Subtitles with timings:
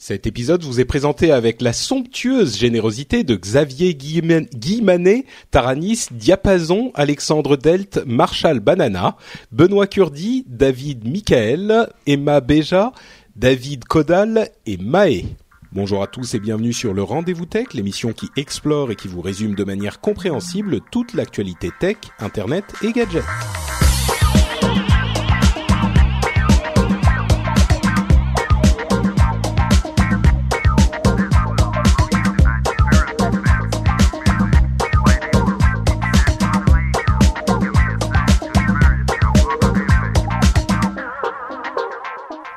[0.00, 7.56] Cet épisode vous est présenté avec la somptueuse générosité de Xavier Guimanet, Taranis, Diapason, Alexandre
[7.56, 9.16] Delt, Marshall Banana,
[9.50, 12.92] Benoît Curdi, David Michael, Emma Béja,
[13.34, 15.26] David Kodal et Maë.
[15.72, 19.20] Bonjour à tous et bienvenue sur le Rendez-vous Tech, l'émission qui explore et qui vous
[19.20, 23.24] résume de manière compréhensible toute l'actualité tech, internet et gadgets.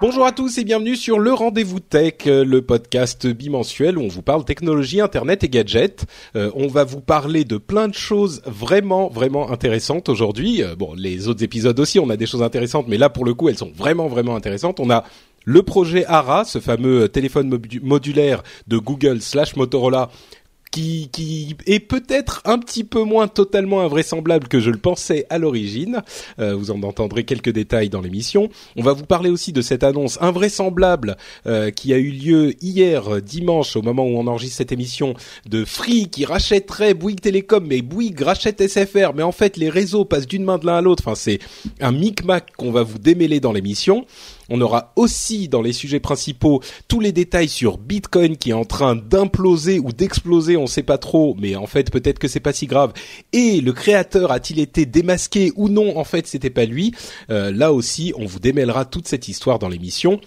[0.02, 4.08] Bonjour à tous et bienvenue sur le Rendez-vous Tech, euh, le podcast bimensuel où on
[4.08, 6.06] vous parle technologie, internet et gadgets.
[6.36, 10.64] Euh, on va vous parler de plein de choses vraiment, vraiment intéressantes aujourd'hui.
[10.64, 13.36] Euh, bon, les autres épisodes aussi, on a des choses intéressantes, mais là pour le
[13.36, 14.80] coup, elles sont vraiment, vraiment intéressantes.
[14.80, 15.04] On a
[15.46, 20.10] le projet ARA, ce fameux téléphone modu- modulaire de Google slash Motorola
[20.72, 25.38] qui, qui est peut-être un petit peu moins totalement invraisemblable que je le pensais à
[25.38, 26.02] l'origine.
[26.40, 28.50] Euh, vous en entendrez quelques détails dans l'émission.
[28.78, 33.16] On va vous parler aussi de cette annonce invraisemblable euh, qui a eu lieu hier
[33.16, 35.14] euh, dimanche au moment où on enregistre cette émission
[35.48, 40.06] de Free qui rachèterait Bouygues Télécom, mais Bouygues rachète SFR, mais en fait les réseaux
[40.06, 41.04] passent d'une main de l'un à l'autre.
[41.06, 41.40] Enfin c'est
[41.82, 44.06] un micmac qu'on va vous démêler dans l'émission.
[44.52, 48.66] On aura aussi dans les sujets principaux tous les détails sur Bitcoin qui est en
[48.66, 52.52] train d'imploser ou d'exploser, on sait pas trop, mais en fait peut-être que c'est pas
[52.52, 52.92] si grave.
[53.32, 55.98] Et le créateur a-t-il été démasqué ou non?
[55.98, 56.94] En fait, c'était pas lui.
[57.30, 60.20] Euh, là aussi, on vous démêlera toute cette histoire dans l'émission.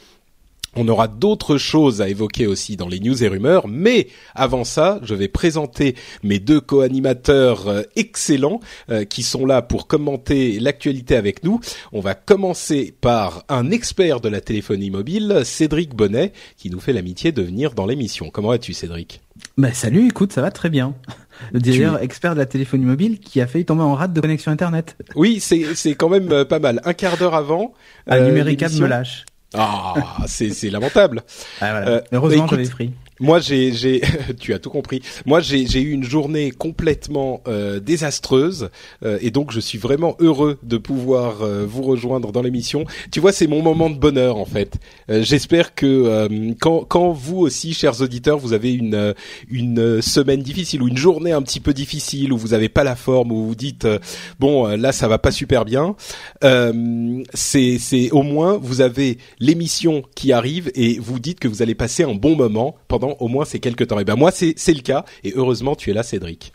[0.76, 5.00] On aura d'autres choses à évoquer aussi dans les news et rumeurs, mais avant ça,
[5.02, 11.16] je vais présenter mes deux co-animateurs euh, excellents euh, qui sont là pour commenter l'actualité
[11.16, 11.60] avec nous.
[11.92, 16.92] On va commencer par un expert de la téléphonie mobile, Cédric Bonnet, qui nous fait
[16.92, 18.30] l'amitié de venir dans l'émission.
[18.30, 19.20] Comment vas-tu Cédric?
[19.56, 20.94] Bah salut, écoute, ça va très bien.
[21.52, 24.52] Le directeur expert de la téléphonie mobile qui a failli tomber en rate de connexion
[24.52, 24.96] internet.
[25.16, 26.80] Oui, c'est c'est quand même euh, pas mal.
[26.84, 27.72] Un quart d'heure avant.
[28.06, 29.24] Un euh, me lâche.
[29.54, 29.94] Ah,
[30.26, 31.22] c'est c'est lamentable.
[31.60, 31.88] Ah, voilà.
[31.88, 32.92] Euh, Heureusement, bah, écoute, j'avais pris.
[33.20, 34.00] Moi, j'ai,
[34.40, 35.02] tu as tout compris.
[35.26, 38.70] Moi, j'ai, eu une journée complètement euh, désastreuse
[39.04, 42.84] euh, et donc je suis vraiment heureux de pouvoir euh, vous rejoindre dans l'émission.
[43.10, 44.76] Tu vois, c'est mon moment de bonheur en fait.
[45.10, 49.12] Euh, j'espère que euh, quand, quand vous aussi, chers auditeurs, vous avez une euh,
[49.50, 52.96] une semaine difficile ou une journée un petit peu difficile où vous avez pas la
[52.96, 53.86] forme où vous dites
[54.38, 55.96] bon là ça va pas super bien,
[57.34, 61.74] c'est c'est au moins vous avez l'émission qui arrive et vous dites que vous allez
[61.74, 63.98] passer un bon moment pendant au moins ces quelques temps.
[63.98, 66.52] Et ben moi c'est le cas et heureusement tu es là Cédric.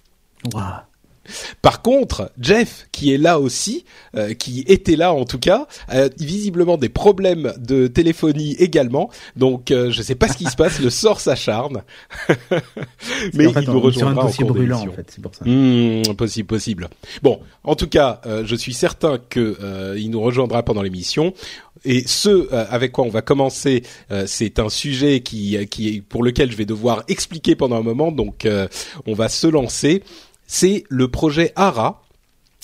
[1.61, 6.07] Par contre, Jeff, qui est là aussi, euh, qui était là en tout cas, a
[6.17, 9.09] visiblement des problèmes de téléphonie également.
[9.35, 10.79] Donc, euh, je sais pas ce qui se passe.
[10.79, 11.83] Le sort s'acharne,
[13.33, 15.45] mais en fait, il nous rejoindra en cours brûlant, en fait, c'est pour ça.
[15.45, 16.89] Hmm, possible, possible.
[17.21, 21.33] Bon, en tout cas, euh, je suis certain que euh, il nous rejoindra pendant l'émission.
[21.85, 26.23] Et ce euh, avec quoi on va commencer, euh, c'est un sujet qui, qui pour
[26.23, 28.12] lequel je vais devoir expliquer pendant un moment.
[28.12, 28.67] Donc, euh,
[29.06, 30.03] on va se lancer.
[30.47, 32.01] C'est le projet ARA.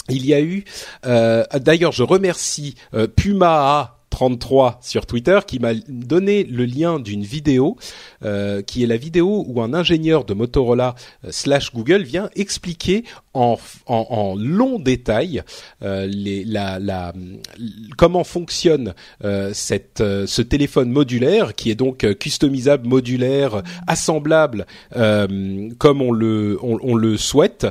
[0.09, 0.65] Il y a eu,
[1.05, 7.23] euh, d'ailleurs, je remercie euh, Puma 33 sur Twitter qui m'a donné le lien d'une
[7.23, 7.75] vidéo
[8.23, 10.95] euh, qui est la vidéo où un ingénieur de Motorola
[11.25, 13.03] euh, slash Google vient expliquer
[13.35, 15.43] en, long détail
[15.83, 17.11] euh,
[17.97, 19.53] comment fonctionne euh,
[19.99, 24.65] euh, ce téléphone modulaire qui est donc customisable, modulaire, assemblable
[25.77, 27.67] comme on le, souhaite.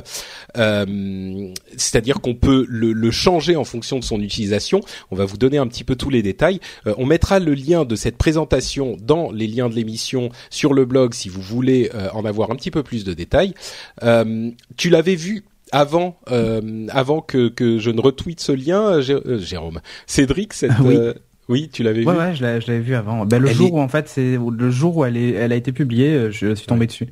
[0.55, 4.81] C'est-à-dire qu'on peut le, changer en fonction de son utilisation.
[5.11, 6.59] On va vous donner un petit peu tous les détails.
[6.85, 11.13] On mettra le lien de cette présentation dans les liens de l'émission sur le blog
[11.13, 13.53] si vous voulez en avoir un petit peu plus de détails.
[14.77, 19.39] Tu l'avais vu avant, euh, avant que, que je ne retweete ce lien, Jé- euh,
[19.39, 20.95] Jérôme, Cédric, cette, Ah oui.
[20.95, 21.13] euh,
[21.49, 22.19] oui, tu l'avais Ouais, vu?
[22.19, 23.25] ouais, je l'avais, je l'avais vu avant.
[23.25, 25.51] Ben, le Elle jour est- où, en fait, c'est le jour où elle, est, elle
[25.51, 27.07] a été publiée, euh, je suis tombé dessus.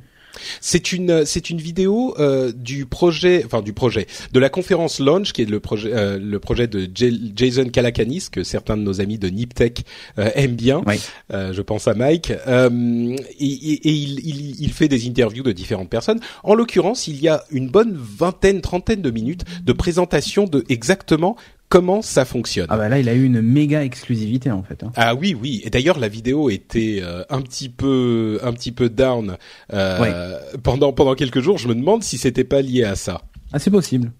[0.61, 5.31] C'est une c'est une vidéo euh, du projet enfin du projet de la conférence Launch
[5.31, 6.89] qui est le projet euh, le projet de
[7.35, 9.85] Jason Calacanis que certains de nos amis de Niptech
[10.17, 10.81] euh, aiment bien.
[11.29, 16.19] je pense à Mike et, et, il, il, il fait des interviews de différentes personnes.
[16.43, 21.35] En l'occurrence, il y a une bonne vingtaine trentaine de minutes de présentation de exactement
[21.73, 22.67] comment ça fonctionne.
[22.69, 24.83] Ah bah là, il a eu une méga exclusivité en fait.
[24.83, 24.91] Hein.
[24.95, 25.63] Ah oui, oui.
[25.65, 29.37] Et d'ailleurs, la vidéo était euh, un petit peu, un petit peu down
[29.73, 31.57] euh, pendant pendant quelques jours.
[31.57, 33.23] Je me demande si c'était pas lié à ça.
[33.53, 34.11] Ah, c'est possible.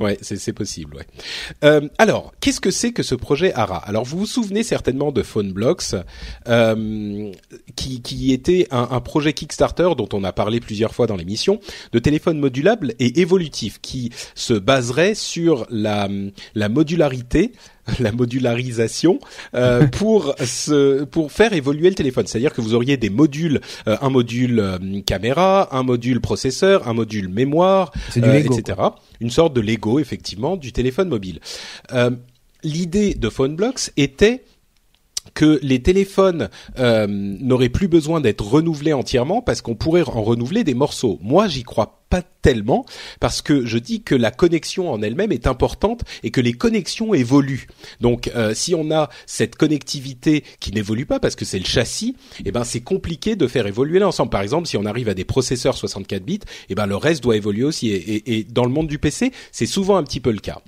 [0.00, 0.96] Ouais, c'est possible.
[0.96, 1.06] Ouais.
[1.62, 5.22] Euh, alors, qu'est-ce que c'est que ce projet ARA Alors, vous vous souvenez certainement de
[5.22, 5.94] PhoneBlocks,
[6.48, 7.30] euh,
[7.76, 11.60] qui, qui était un, un, projet Kickstarter dont on a parlé plusieurs fois dans l'émission,
[11.92, 16.08] de téléphone modulable et évolutif, qui se baserait sur la,
[16.54, 17.52] la modularité
[18.00, 19.20] la modularisation
[19.54, 22.26] euh, pour se, pour faire évoluer le téléphone.
[22.26, 26.94] C'est-à-dire que vous auriez des modules, euh, un module euh, caméra, un module processeur, un
[26.94, 28.78] module mémoire, etc.
[29.20, 31.40] Une sorte de Lego effectivement du téléphone mobile.
[32.62, 34.44] L'idée de PhoneBlocks était
[35.34, 36.48] que les téléphones
[36.78, 41.18] euh, n'auraient plus besoin d'être renouvelés entièrement parce qu'on pourrait en renouveler des morceaux.
[41.22, 42.84] Moi, j'y crois pas tellement
[43.20, 47.14] parce que je dis que la connexion en elle-même est importante et que les connexions
[47.14, 47.68] évoluent.
[48.00, 52.16] Donc, euh, si on a cette connectivité qui n'évolue pas parce que c'est le châssis,
[52.44, 54.30] eh ben c'est compliqué de faire évoluer l'ensemble.
[54.30, 57.36] Par exemple, si on arrive à des processeurs 64 bits, eh ben le reste doit
[57.36, 57.90] évoluer aussi.
[57.90, 60.60] Et, et, dans le monde du PC, c'est souvent un petit peu le cas.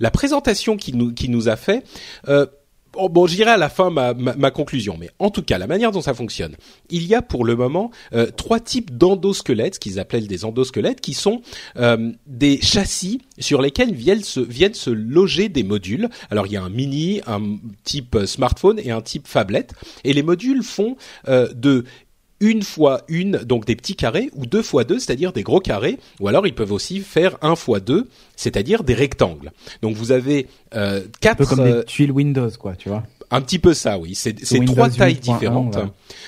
[0.00, 1.84] La présentation qui nous qui nous a fait.
[2.28, 2.46] Euh,
[2.96, 5.92] Oh, bon, j'irai à la fin ma, ma, conclusion, mais en tout cas, la manière
[5.92, 6.56] dont ça fonctionne,
[6.90, 11.00] il y a pour le moment euh, trois types d'endosquelettes, ce qu'ils appellent des endosquelettes,
[11.00, 11.42] qui sont
[11.76, 16.08] euh, des châssis sur lesquels viennent se, loger des modules.
[16.30, 19.74] Alors, il y a un mini, un type smartphone et un type phablette,
[20.04, 20.96] et les modules font
[21.28, 21.84] euh, de
[22.40, 25.98] une fois une, donc des petits carrés, ou deux fois deux, c'est-à-dire des gros carrés,
[26.20, 29.52] ou alors ils peuvent aussi faire un fois deux, c'est-à-dire des rectangles.
[29.82, 31.42] Donc vous avez euh, quatre.
[31.42, 33.04] Un peu comme des euh, tuiles Windows, quoi, tu vois.
[33.30, 34.14] Un petit peu ça, oui.
[34.14, 35.76] C'est trois tailles différentes.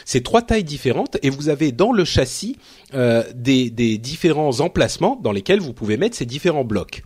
[0.04, 2.58] C'est trois tailles différentes, et vous avez dans le châssis
[2.94, 7.02] euh, des, des différents emplacements dans lesquels vous pouvez mettre ces différents blocs.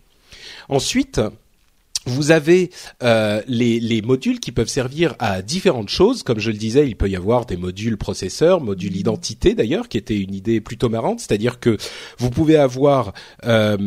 [0.67, 1.21] Ensuite,
[2.05, 2.71] vous avez
[3.03, 6.23] euh, les, les, modules qui peuvent servir à différentes choses.
[6.23, 9.97] Comme je le disais, il peut y avoir des modules processeurs, modules identité d'ailleurs, qui
[9.97, 11.19] était une idée plutôt marrante.
[11.19, 11.77] C'est-à-dire que
[12.17, 13.13] vous pouvez avoir
[13.45, 13.77] euh,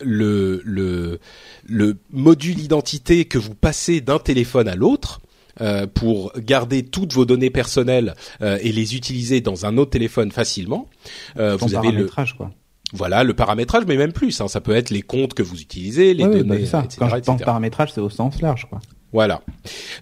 [0.00, 1.20] le, le,
[1.64, 5.20] le module identité que vous passez d'un téléphone à l'autre.
[5.60, 10.32] Euh, pour garder toutes vos données personnelles euh, et les utiliser dans un autre téléphone
[10.32, 10.88] facilement.
[11.36, 12.50] Euh, vous avez le quoi.
[12.92, 14.40] Voilà le paramétrage, mais même plus.
[14.40, 16.82] Hein, ça peut être les comptes que vous utilisez, les données, bah ça.
[16.84, 16.98] etc.
[16.98, 18.80] Quand je pense paramétrage, c'est au sens large, quoi.
[19.12, 19.42] Voilà.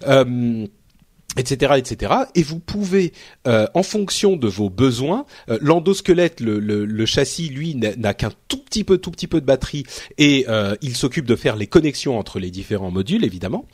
[0.07, 0.67] Euh,
[1.37, 1.75] etc.
[1.77, 2.13] etc.
[2.35, 3.13] Et vous pouvez
[3.47, 8.59] euh, en fonction de vos besoins euh, l'endosquelette le, le, châssis lui n'a qu'un tout
[8.59, 9.85] petit peu tout petit peu de batterie
[10.19, 13.67] et euh, il s'occupe de faire les connexions entre les différents modules évidemment.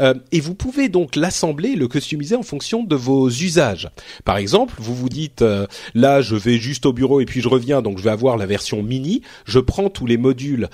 [0.00, 3.90] Euh, et vous pouvez donc l'assembler le customiser en fonction de vos usages.
[4.24, 5.44] Par exemple vous vous dites
[5.94, 8.46] là je vais juste au bureau et puis je reviens donc je vais avoir la
[8.46, 9.22] version mini.
[9.44, 10.68] Je prends tous les modules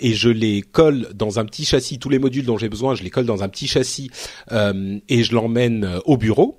[0.00, 1.98] et je les colle dans un petit châssis.
[1.98, 4.10] Tous les modules dont j'ai besoin je les colle dans un petit châssis
[4.50, 6.58] et je l'emmène euh, au bureau.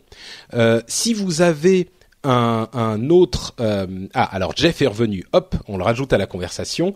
[0.53, 1.89] Euh, si vous avez
[2.23, 6.27] un, un autre euh, ah alors Jeff est revenu hop on le rajoute à la
[6.27, 6.93] conversation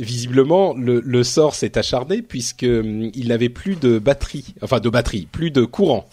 [0.00, 5.28] visiblement le, le sort s'est acharné puisque il n'avait plus de batterie enfin de batterie
[5.30, 6.08] plus de courant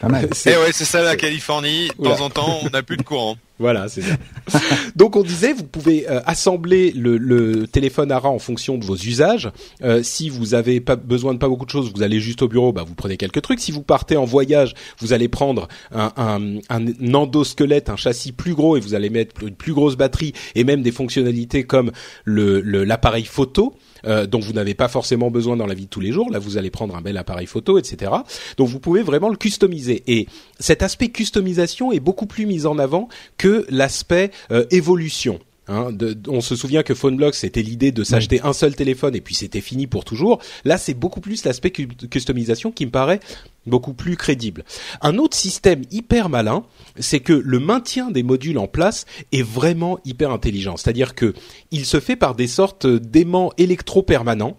[0.02, 1.88] eh ouais, c'est ça la Californie.
[1.98, 3.36] De temps en temps, on n'a plus de courant.
[3.58, 4.16] Voilà, c'est ça.
[4.96, 8.96] Donc on disait, vous pouvez euh, assembler le, le, téléphone ARA en fonction de vos
[8.96, 9.50] usages.
[9.82, 12.48] Euh, si vous avez pas besoin de pas beaucoup de choses, vous allez juste au
[12.48, 13.60] bureau, bah vous prenez quelques trucs.
[13.60, 18.54] Si vous partez en voyage, vous allez prendre un, un, un endosquelette, un châssis plus
[18.54, 21.90] gros et vous allez mettre une plus grosse batterie et même des fonctionnalités comme
[22.24, 23.74] le l'appareil photo.
[24.08, 26.30] Euh, dont vous n'avez pas forcément besoin dans la vie de tous les jours.
[26.30, 28.10] Là, vous allez prendre un bel appareil photo, etc.
[28.56, 30.02] Donc, vous pouvez vraiment le customiser.
[30.06, 30.26] Et
[30.58, 35.40] cet aspect customisation est beaucoup plus mis en avant que l'aspect euh, évolution.
[35.68, 35.90] Hein,
[36.28, 39.60] on se souvient que PhoneBlocks c'était l'idée de s'acheter un seul téléphone et puis c'était
[39.60, 40.40] fini pour toujours.
[40.64, 43.20] Là, c'est beaucoup plus l'aspect customisation qui me paraît
[43.66, 44.64] beaucoup plus crédible.
[45.02, 46.64] Un autre système hyper malin,
[46.98, 50.78] c'est que le maintien des modules en place est vraiment hyper intelligent.
[50.78, 51.34] C'est-à-dire que
[51.70, 54.56] il se fait par des sortes d'aimants électro-permanents.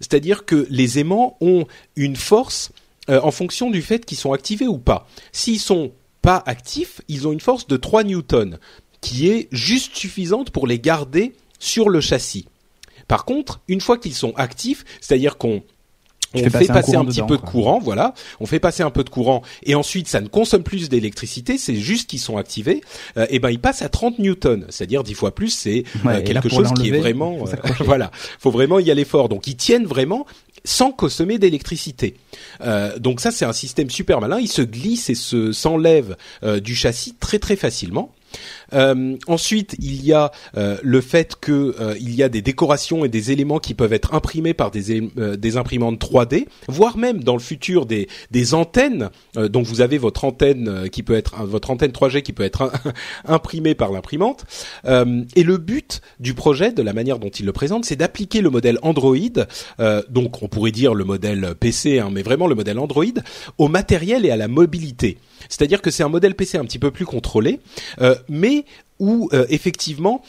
[0.00, 2.72] C'est-à-dire que les aimants ont une force
[3.10, 5.06] euh, en fonction du fait qu'ils sont activés ou pas.
[5.32, 8.58] S'ils sont pas actifs, ils ont une force de 3 newtons
[9.00, 12.46] qui est juste suffisante pour les garder sur le châssis.
[13.06, 15.62] Par contre, une fois qu'ils sont actifs, c'est-à-dire qu'on
[16.34, 18.12] on fait passer, un, petit peu de courant, voilà.
[18.38, 21.76] On fait passer un peu de courant et ensuite ça ne consomme plus d'électricité, c'est
[21.76, 22.82] juste qu'ils sont activés.
[23.30, 25.48] et ben ils passent à 30 newtons, c'est-à-dire 10 fois plus.
[25.48, 25.84] C'est
[26.26, 27.38] quelque chose qui est vraiment,
[27.80, 28.10] voilà.
[28.38, 29.30] Faut vraiment y aller fort.
[29.30, 30.26] Donc ils tiennent vraiment
[30.64, 32.16] sans consommer d'électricité.
[32.60, 34.38] Euh, donc ça c'est un système super malin.
[34.38, 38.12] Il se glisse et se s'enlève euh, du châssis très très facilement.
[38.72, 43.04] Euh, ensuite, il y a euh, le fait que euh, il y a des décorations
[43.04, 47.34] et des éléments qui peuvent être imprimés par des, des imprimantes 3D, voire même dans
[47.34, 49.10] le futur des, des antennes.
[49.36, 52.72] donc vous avez votre antenne qui peut être votre antenne 3G qui peut être
[53.24, 54.44] imprimée par l'imprimante.
[54.86, 58.50] et le but du projet, de la manière dont il le présente, c'est d'appliquer le
[58.50, 59.16] modèle Android,
[60.08, 63.04] donc on pourrait dire le modèle PC, hein, mais vraiment le modèle Android,
[63.58, 65.18] au matériel et à la mobilité.
[65.48, 67.60] C'est-à-dire que c'est un modèle PC un petit peu plus contrôlé,
[68.00, 68.14] euh,
[68.98, 70.22] où euh, effectivement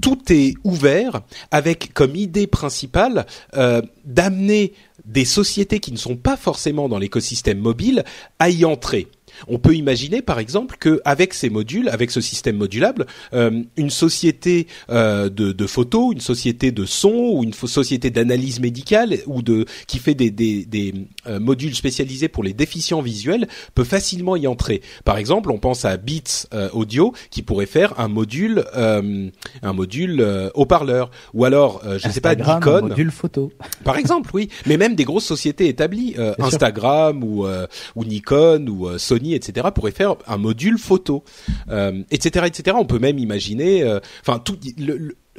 [0.00, 3.26] tout est ouvert avec comme idée principale
[3.56, 4.72] euh, d'amener
[5.04, 8.04] des sociétés qui ne sont pas forcément dans l'écosystème mobile
[8.38, 9.08] à y entrer.
[9.48, 13.90] On peut imaginer, par exemple, que avec ces modules, avec ce système modulable, euh, une
[13.90, 19.42] société euh, de, de photos, une société de son ou une société d'analyse médicale ou
[19.42, 20.94] de qui fait des, des, des
[21.26, 24.82] euh, modules spécialisés pour les déficients visuels peut facilement y entrer.
[25.04, 31.10] Par exemple, on pense à Beats Audio qui pourrait faire un module, un module haut-parleur,
[31.34, 33.52] ou alors, je ne sais pas, Nikon, un module photo.
[33.84, 39.19] Par exemple, oui, mais même des grosses sociétés établies, Instagram ou, ou Nikon ou Sony
[39.28, 41.24] etc., pourrait faire un module photo,
[41.70, 42.76] euh, etc., etc.
[42.78, 44.58] On peut même imaginer, euh, enfin, tout,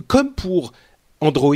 [0.08, 0.74] comme pour
[1.20, 1.56] Android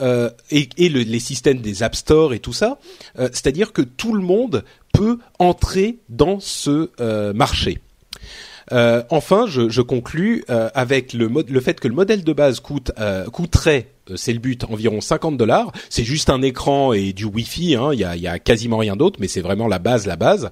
[0.00, 2.78] euh, et, les systèmes des App Store et tout ça,
[3.16, 6.90] c'est-à-dire que tout le monde peut entrer dans ce
[7.32, 7.80] marché.
[8.70, 12.92] Enfin, je, je conclus avec le, le fait que le modèle de base coûte
[13.32, 15.72] coûterait euh, c'est le but, environ 50 dollars.
[15.88, 17.76] C'est juste un écran et du Wi-Fi.
[17.76, 17.90] Hein.
[17.92, 20.50] Il y, a, y, a, quasiment rien d'autre, mais c'est vraiment la base, la base.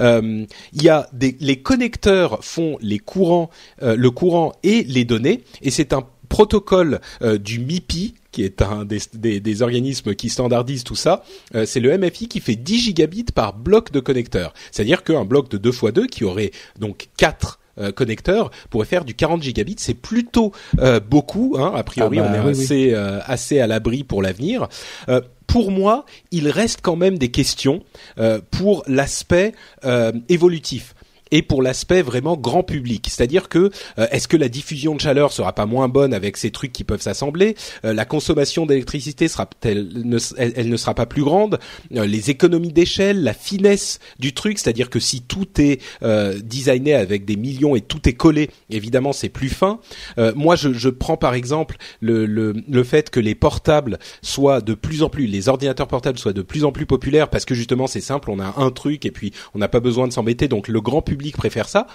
[0.00, 3.50] Euh, il y a des, les connecteurs font les courants,
[3.82, 7.00] euh, le courant et les données, et c'est un protocole
[7.38, 11.24] du MIPI qui est un des, des, des, organismes qui standardisent tout ça,
[11.64, 14.52] c'est le MFI qui fait 10 gigabits par bloc de connecteurs.
[14.70, 19.04] C'est-à-dire qu'un bloc de 2 x 2 qui aurait donc 4 euh, connecteur pourrait faire
[19.04, 19.74] du 40 gigabits.
[19.78, 21.56] C'est plutôt euh, beaucoup.
[21.58, 21.72] Hein.
[21.74, 24.68] A priori, ah bah on est assez euh, assez à l'abri pour l'avenir.
[25.48, 27.82] pour moi, il reste quand même des questions
[28.50, 29.52] pour l'aspect
[30.28, 30.93] évolutif
[31.30, 33.06] et pour l'aspect vraiment grand public.
[33.08, 36.50] C'est-à-dire que euh, est-ce que la diffusion de chaleur sera pas moins bonne avec ces
[36.50, 37.56] trucs qui peuvent s'assembler?
[37.84, 41.58] Euh, La consommation d'électricité sera elle ne, elle, ne sera pas plus grande
[41.94, 45.80] euh, Les économies d'échelle, la finesse du truc, c'est-à-dire que si tout est
[46.42, 49.80] designé avec des millions et tout est collé, évidemment c'est plus fin.
[50.34, 54.74] moi, je, je, prends par exemple le, le, le fait que les portables soient de
[54.74, 57.86] plus en plus, les ordinateurs portables soient de plus en plus populaires parce que justement
[57.86, 60.48] c'est simple, on a un truc et puis on n'a pas besoin de s'embêter.
[60.48, 61.86] Donc le grand public préfère ça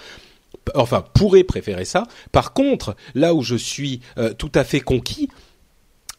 [0.74, 2.04] enfin pourrait préférer ça.
[2.32, 5.28] Par contre, là où je suis euh, tout à fait conquis,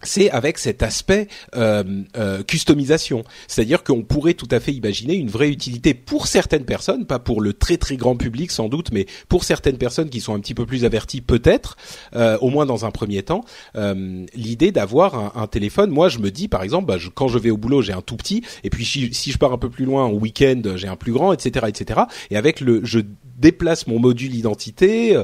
[0.04, 1.84] c'est avec cet aspect euh,
[2.18, 3.24] euh, customisation.
[3.48, 7.42] C'est-à-dire qu'on pourrait tout à fait imaginer une vraie utilité pour certaines personnes, pas pour
[7.42, 10.54] le très très grand public sans doute, mais pour certaines personnes qui sont un petit
[10.54, 11.78] peu plus averties peut-être,
[12.16, 13.44] euh, au moins dans un premier temps,
[13.76, 15.90] euh, l'idée d'avoir un, téléphone.
[15.90, 18.16] Moi, je me dis par exemple, bah, quand je vais au boulot, j'ai un tout
[18.16, 20.96] petit, et puis si, si je pars un peu plus loin au week-end, j'ai un
[20.96, 22.02] plus grand, etc., etc.
[22.30, 23.00] Et avec le, je
[23.38, 25.16] déplace mon module identité.
[25.16, 25.24] Euh,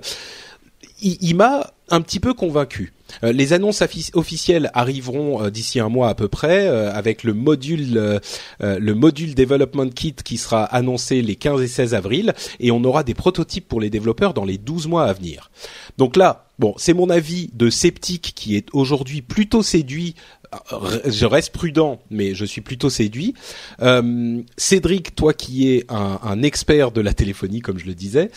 [1.00, 2.92] il m'a un petit peu convaincu.
[3.24, 3.84] Euh, les annonces
[4.14, 8.20] officielles arriveront euh, d'ici un mois à peu près, euh, avec le module
[8.60, 13.04] le module Development Kit qui sera annoncé les 15 et 16 avril, et on aura
[13.04, 15.52] des prototypes pour les développeurs dans les 12 mois à venir.
[15.98, 20.16] Donc là, bon, c'est mon avis de sceptique qui est aujourd'hui plutôt séduit.
[21.06, 23.34] Je reste prudent, mais je suis plutôt séduit.
[24.58, 28.32] Cédric, toi qui es un, un, expert de la téléphonie, comme je le disais,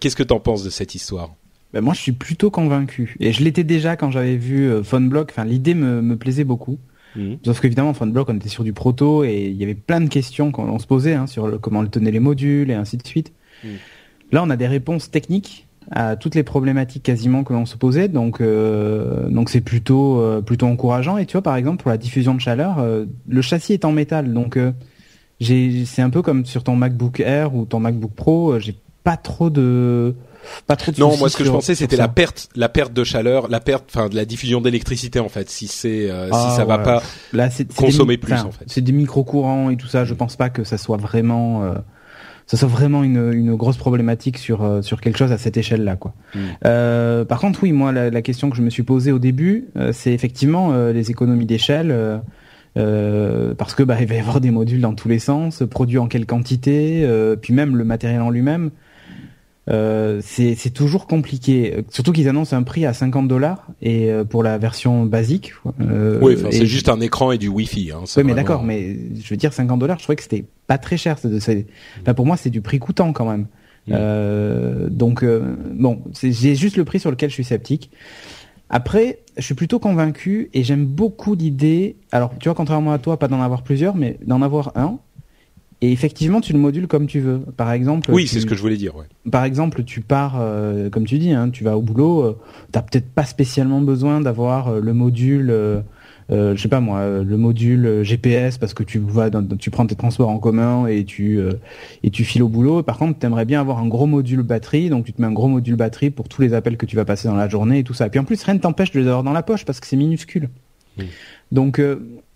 [0.00, 1.34] qu'est-ce que tu en penses de cette histoire?
[1.76, 3.16] Ben moi, je suis plutôt convaincu.
[3.20, 5.28] Et je l'étais déjà quand j'avais vu euh, PhoneBlock.
[5.30, 6.78] Enfin, l'idée me, me plaisait beaucoup.
[7.14, 7.34] Mmh.
[7.44, 10.52] Sauf qu'évidemment, PhoneBlock, on était sur du proto et il y avait plein de questions
[10.52, 13.32] qu'on se posait hein, sur le, comment le tenaient les modules et ainsi de suite.
[13.64, 13.68] Mmh.
[14.32, 18.08] Là, on a des réponses techniques à toutes les problématiques quasiment que l'on se posait,
[18.08, 21.16] donc euh, donc c'est plutôt euh, plutôt encourageant.
[21.16, 23.92] Et tu vois, par exemple, pour la diffusion de chaleur, euh, le châssis est en
[23.92, 24.72] métal, donc euh,
[25.38, 29.16] j'ai c'est un peu comme sur ton MacBook Air ou ton MacBook Pro, j'ai pas
[29.16, 30.16] trop de
[30.66, 33.48] pas trop non, moi ce que je pensais c'était la perte, la perte de chaleur,
[33.48, 35.50] la perte, enfin de la diffusion d'électricité en fait.
[35.50, 38.64] Si c'est, euh, si ah, ça va pas Là, consommer plus en fait.
[38.66, 40.04] C'est des micro courants et tout ça.
[40.04, 41.74] Je pense pas que ça soit vraiment, euh,
[42.46, 45.84] ça soit vraiment une, une grosse problématique sur euh, sur quelque chose à cette échelle
[45.84, 46.14] là quoi.
[46.34, 46.38] Hmm.
[46.64, 49.68] Euh, par contre oui, moi la, la, question que je me suis posée au début,
[49.92, 52.20] c'est effectivement les économies d'échelle
[52.74, 56.08] parce que bah, il va y avoir des modules dans tous les sens, produits en
[56.08, 57.08] quelle quantité,
[57.40, 58.70] puis même le matériel en lui-même.
[59.68, 61.84] Euh, c'est toujours compliqué.
[61.90, 65.54] Surtout qu'ils annoncent un prix à 50 dollars et euh, pour la version basique.
[65.80, 67.92] Euh, oui, c'est juste un écran et du Wi-Fi.
[67.92, 69.98] Hein, oui, mais d'accord, mais je veux dire 50 dollars.
[69.98, 71.16] Je trouvais que c'était pas très cher.
[71.24, 73.46] Enfin, pour moi, c'est du prix coûtant quand même.
[73.88, 73.92] Mm.
[73.92, 77.90] Euh, donc bon, j'ai juste le prix sur lequel je suis sceptique.
[78.68, 81.96] Après, je suis plutôt convaincu et j'aime beaucoup l'idée.
[82.10, 84.98] Alors, tu vois, contrairement à toi, pas d'en avoir plusieurs, mais d'en avoir un
[85.82, 87.40] et effectivement, tu le modules comme tu veux.
[87.56, 88.10] Par exemple.
[88.10, 88.96] Oui, c'est ce que je voulais dire.
[88.96, 89.04] Ouais.
[89.30, 92.22] Par exemple, tu pars, euh, comme tu dis, hein, tu vas au boulot.
[92.22, 92.38] Euh,
[92.72, 95.54] tu n'as peut-être pas spécialement besoin d'avoir euh, le module,
[96.30, 100.30] je sais pas moi, le module GPS parce que tu vas, tu prends tes transports
[100.30, 101.40] en commun et tu
[102.02, 102.82] et tu files au boulot.
[102.82, 105.32] Par contre, tu aimerais bien avoir un gros module batterie, donc tu te mets un
[105.32, 107.84] gros module batterie pour tous les appels que tu vas passer dans la journée et
[107.84, 108.06] tout ça.
[108.06, 109.86] Et puis en plus, rien ne t'empêche de les avoir dans la poche parce que
[109.86, 110.48] c'est minuscule.
[111.52, 111.80] Donc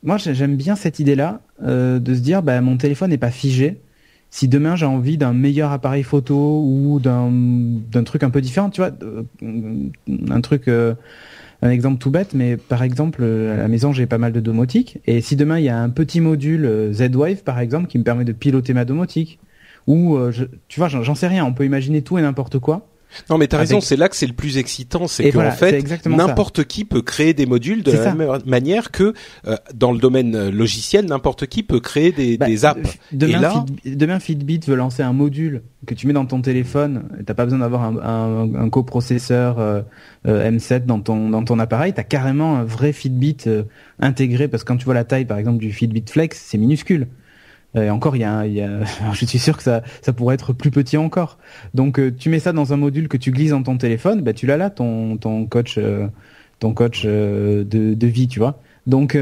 [0.02, 3.78] moi j'aime bien cette idée-là euh, de se dire bah, mon téléphone n'est pas figé.
[4.30, 8.80] Si demain j'ai envie d'un meilleur appareil photo ou d'un truc un peu différent, tu
[8.80, 9.24] vois, euh,
[10.30, 10.94] un truc, euh,
[11.62, 14.98] un exemple tout bête, mais par exemple à la maison j'ai pas mal de domotique
[15.06, 18.24] et si demain il y a un petit module Z-Wave par exemple qui me permet
[18.24, 19.40] de piloter ma domotique
[19.86, 20.16] ou
[20.68, 22.89] tu vois j'en sais rien, on peut imaginer tout et n'importe quoi.
[23.28, 26.64] Non, mais t'as raison, c'est là que c'est le plus excitant, c'est qu'en fait, n'importe
[26.64, 29.14] qui peut créer des modules de la même manière que
[29.46, 32.98] euh, dans le domaine euh, logiciel, n'importe qui peut créer des, bah, des apps.
[33.12, 33.64] Demain, Et là...
[33.84, 37.04] demain, Fitbit veut lancer un module que tu mets dans ton téléphone.
[37.26, 39.82] T'as pas besoin d'avoir un, un, un, coprocesseur euh,
[40.26, 41.92] M7 dans ton dans ton appareil.
[41.92, 43.38] T'as carrément un vrai Fitbit
[43.98, 47.08] intégré parce que quand tu vois la taille, par exemple, du Fitbit Flex, c'est minuscule.
[47.74, 48.80] Et encore, il y a, il y a
[49.12, 51.38] je suis sûr que ça, ça pourrait être plus petit encore.
[51.74, 54.32] Donc, euh, tu mets ça dans un module que tu glisses dans ton téléphone, bah,
[54.32, 56.08] tu l'as là, ton, ton coach, euh,
[56.58, 58.60] ton coach euh, de, de vie, tu vois.
[58.86, 59.16] Donc,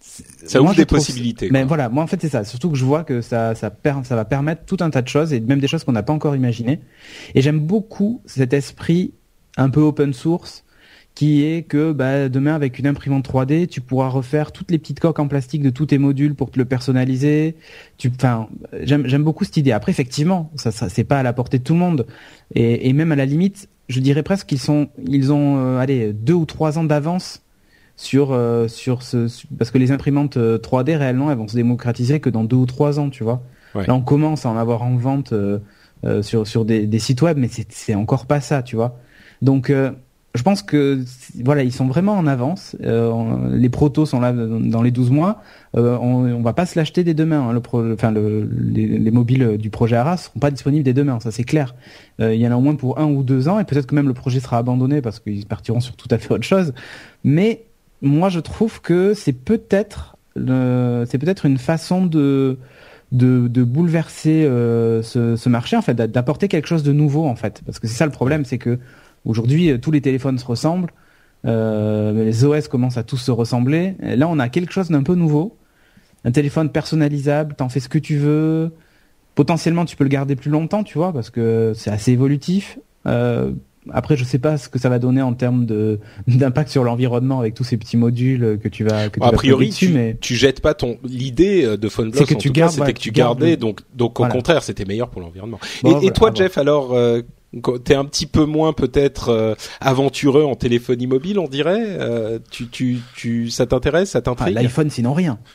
[0.00, 1.48] ça ouvre des possibilités.
[1.50, 2.44] Mais voilà, moi en fait c'est ça.
[2.44, 3.72] Surtout que je vois que ça, ça,
[4.04, 6.12] ça va permettre tout un tas de choses et même des choses qu'on n'a pas
[6.12, 6.80] encore imaginées.
[7.34, 9.12] Et j'aime beaucoup cet esprit
[9.56, 10.64] un peu open source
[11.14, 14.98] qui est que bah, demain avec une imprimante 3D, tu pourras refaire toutes les petites
[14.98, 17.54] coques en plastique de tous tes modules pour te le personnaliser.
[17.98, 18.48] Tu, enfin,
[18.82, 19.70] j'aime beaucoup cette idée.
[19.70, 22.06] Après, effectivement, ça, ça c'est pas à la portée de tout le monde,
[22.54, 26.12] et, et même à la limite, je dirais presque qu'ils sont, ils ont, euh, allez,
[26.12, 27.42] deux ou trois ans d'avance
[27.96, 32.18] sur euh, sur ce, parce que les imprimantes 3D euh, réellement, elles vont se démocratiser
[32.18, 33.42] que dans deux ou trois ans, tu vois.
[33.74, 35.34] Là, on commence à en avoir en vente
[36.22, 39.00] sur sur des, des sites web, mais c'est encore pas ça, tu vois.
[39.42, 39.72] Donc
[40.34, 41.04] je pense que
[41.44, 42.76] voilà, ils sont vraiment en avance.
[42.82, 45.40] Euh, les protos sont là dans les 12 mois.
[45.76, 47.48] Euh, on, on va pas se l'acheter dès demain.
[47.48, 47.52] Hein.
[47.52, 51.44] Le enfin, le, les, mobiles du projet Arras seront pas disponibles dès demain, ça c'est
[51.44, 51.76] clair.
[52.20, 53.94] Euh, il y en a au moins pour un ou deux ans, et peut-être que
[53.94, 56.74] même le projet sera abandonné parce qu'ils partiront sur tout à fait autre chose.
[57.22, 57.66] Mais
[58.02, 62.58] moi, je trouve que c'est peut-être c'est peut-être une façon de
[63.12, 67.62] de, de bouleverser ce, ce marché en fait, d'apporter quelque chose de nouveau en fait,
[67.64, 68.80] parce que c'est ça le problème, c'est que
[69.24, 70.92] Aujourd'hui, euh, tous les téléphones se ressemblent.
[71.46, 73.94] Euh, les OS commencent à tous se ressembler.
[74.00, 75.56] là, on a quelque chose d'un peu nouveau.
[76.24, 78.72] Un téléphone personnalisable, t'en fais ce que tu veux.
[79.34, 82.78] Potentiellement, tu peux le garder plus longtemps, tu vois, parce que c'est assez évolutif.
[83.06, 83.52] Euh,
[83.90, 87.40] après, je sais pas ce que ça va donner en termes de d'impact sur l'environnement
[87.40, 89.10] avec tous ces petits modules que tu vas.
[89.10, 92.26] Que tu a priori, tu, mais tu jettes pas ton l'idée de PhoneBlock.
[92.26, 95.20] C'est que tu gardes, c'était que tu gardais, donc donc au contraire, c'était meilleur pour
[95.20, 95.60] l'environnement.
[95.84, 97.20] et, toi, Jeff, alors, euh,
[97.84, 101.84] T'es un petit peu moins peut-être euh, aventureux en téléphonie mobile, on dirait.
[102.00, 105.38] Euh, tu, tu, tu, ça t'intéresse, ça t'intrigue ah, L'iPhone, sinon rien.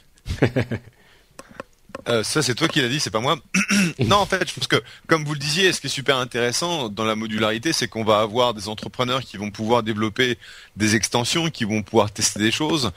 [2.08, 3.38] Euh, ça, c'est toi qui l'as dit, c'est pas moi.
[4.00, 6.90] non, en fait, je pense que, comme vous le disiez, ce qui est super intéressant
[6.90, 10.38] dans la modularité, c'est qu'on va avoir des entrepreneurs qui vont pouvoir développer
[10.80, 12.92] des extensions, qui vont pouvoir tester des choses.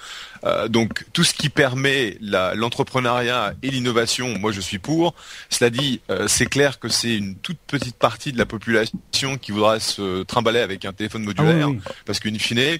[0.44, 5.14] Euh, donc, tout ce qui permet l'entrepreneuriat et l'innovation, moi, je suis pour.
[5.50, 9.52] Cela dit, euh, c'est clair que c'est une toute petite partie de la population qui
[9.52, 12.78] voudra se trimballer avec un téléphone modulaire, ah parce qu'une fine,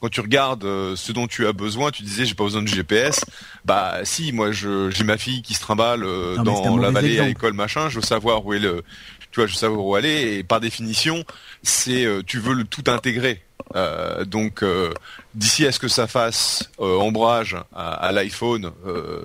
[0.00, 0.62] quand tu regardes
[0.94, 3.24] ce dont tu as besoin, tu disais, j'ai pas besoin de GPS.
[3.64, 7.54] Bah, si, moi, j'ai ma fille qui se trimballe euh, dans la vallée à l'école
[7.54, 8.82] machin, je veux savoir où est le,
[9.30, 11.24] tu vois, je veux savoir où aller et par définition,
[11.62, 13.42] c'est euh, tu veux le tout intégrer.
[13.74, 14.64] Euh, donc
[15.34, 18.70] d'ici à ce que ça fasse ombrage à, l'iPhone,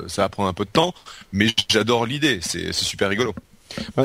[0.08, 0.94] ça va prendre un peu de temps,
[1.32, 3.34] mais j'adore l'idée, c'est super rigolo.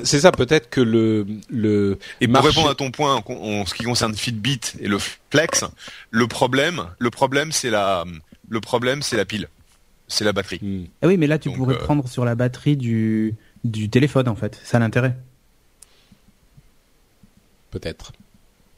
[0.05, 3.85] C'est ça, peut-être que le le et pour répondre à ton point en, ce qui
[3.85, 4.98] concerne Fitbit et le
[5.31, 5.64] Flex,
[6.11, 8.05] le problème, le problème c'est la
[8.48, 9.48] le problème c'est la pile
[10.12, 10.61] c'est la batterie.
[10.62, 10.85] Hmm.
[11.00, 14.35] Ah oui, mais là, tu pourrais euh, prendre sur la batterie du, du téléphone, en
[14.35, 14.61] fait.
[14.62, 15.16] C'est l'intérêt.
[17.70, 18.12] Peut-être.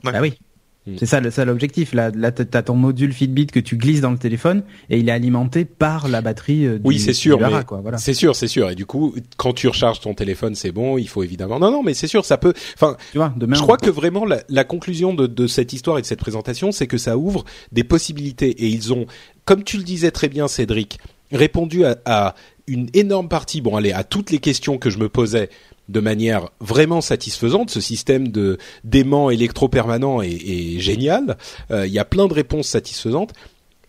[0.05, 0.38] Ah oui.
[0.87, 0.97] Mm.
[0.99, 1.94] C'est ça, ça l'objectif.
[1.94, 5.12] Là, là t'as ton module Fitbit que tu glisses dans le téléphone et il est
[5.12, 6.66] alimenté par la batterie.
[6.66, 7.38] Euh, du, oui, c'est sûr.
[7.38, 7.99] Voilà.
[7.99, 8.70] C'est sûr, c'est sûr.
[8.70, 10.99] Et du coup, quand tu recharges ton téléphone, c'est bon.
[10.99, 11.59] Il faut évidemment.
[11.59, 12.53] Non, non, mais c'est sûr, ça peut.
[12.75, 15.99] Enfin, tu vois, demain, je crois que vraiment la, la conclusion de, de, cette histoire
[15.99, 18.51] et de cette présentation, c'est que ça ouvre des possibilités.
[18.51, 19.07] Et ils ont,
[19.44, 20.99] comme tu le disais très bien, Cédric,
[21.33, 22.35] répondu à, à
[22.66, 23.61] une énorme partie.
[23.61, 25.49] Bon, allez, à toutes les questions que je me posais
[25.88, 27.70] de manière vraiment satisfaisante.
[27.70, 31.37] Ce système de d'aimant électro-permanent est, génial.
[31.70, 33.33] Euh, il y a plein de réponses satisfaisantes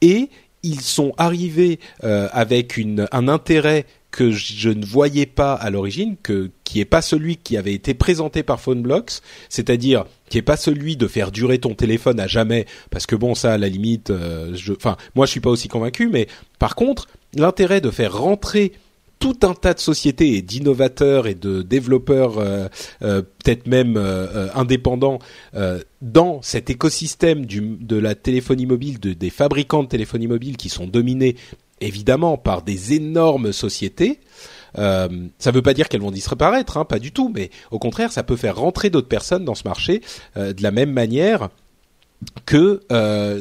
[0.02, 0.30] et
[0.64, 6.16] ils sont arrivés euh, avec une, un intérêt que je ne voyais pas à l'origine,
[6.24, 10.56] que qui est pas celui qui avait été présenté par PhoneBlocks, c'est-à-dire qui est pas
[10.56, 14.12] celui de faire durer ton téléphone à jamais, parce que bon ça à la limite,
[14.12, 16.28] euh, enfin moi je suis pas aussi convaincu, mais
[16.60, 18.72] par contre l'intérêt de faire rentrer
[19.26, 22.68] tout un tas de sociétés et d'innovateurs et de développeurs, euh,
[23.02, 25.18] euh, peut-être même euh, indépendants,
[26.04, 30.70] dans cet écosystème du, de la téléphonie mobile, de, des fabricants de téléphonie mobile qui
[30.70, 31.38] sont dominés
[31.82, 34.20] évidemment par des énormes sociétés.
[34.76, 38.12] ça ne veut pas dire qu'elles vont disparaître, hein, pas du tout, mais au contraire,
[38.12, 40.02] ça peut faire rentrer d'autres personnes dans ce marché
[40.36, 41.50] de la même manière
[42.46, 42.82] que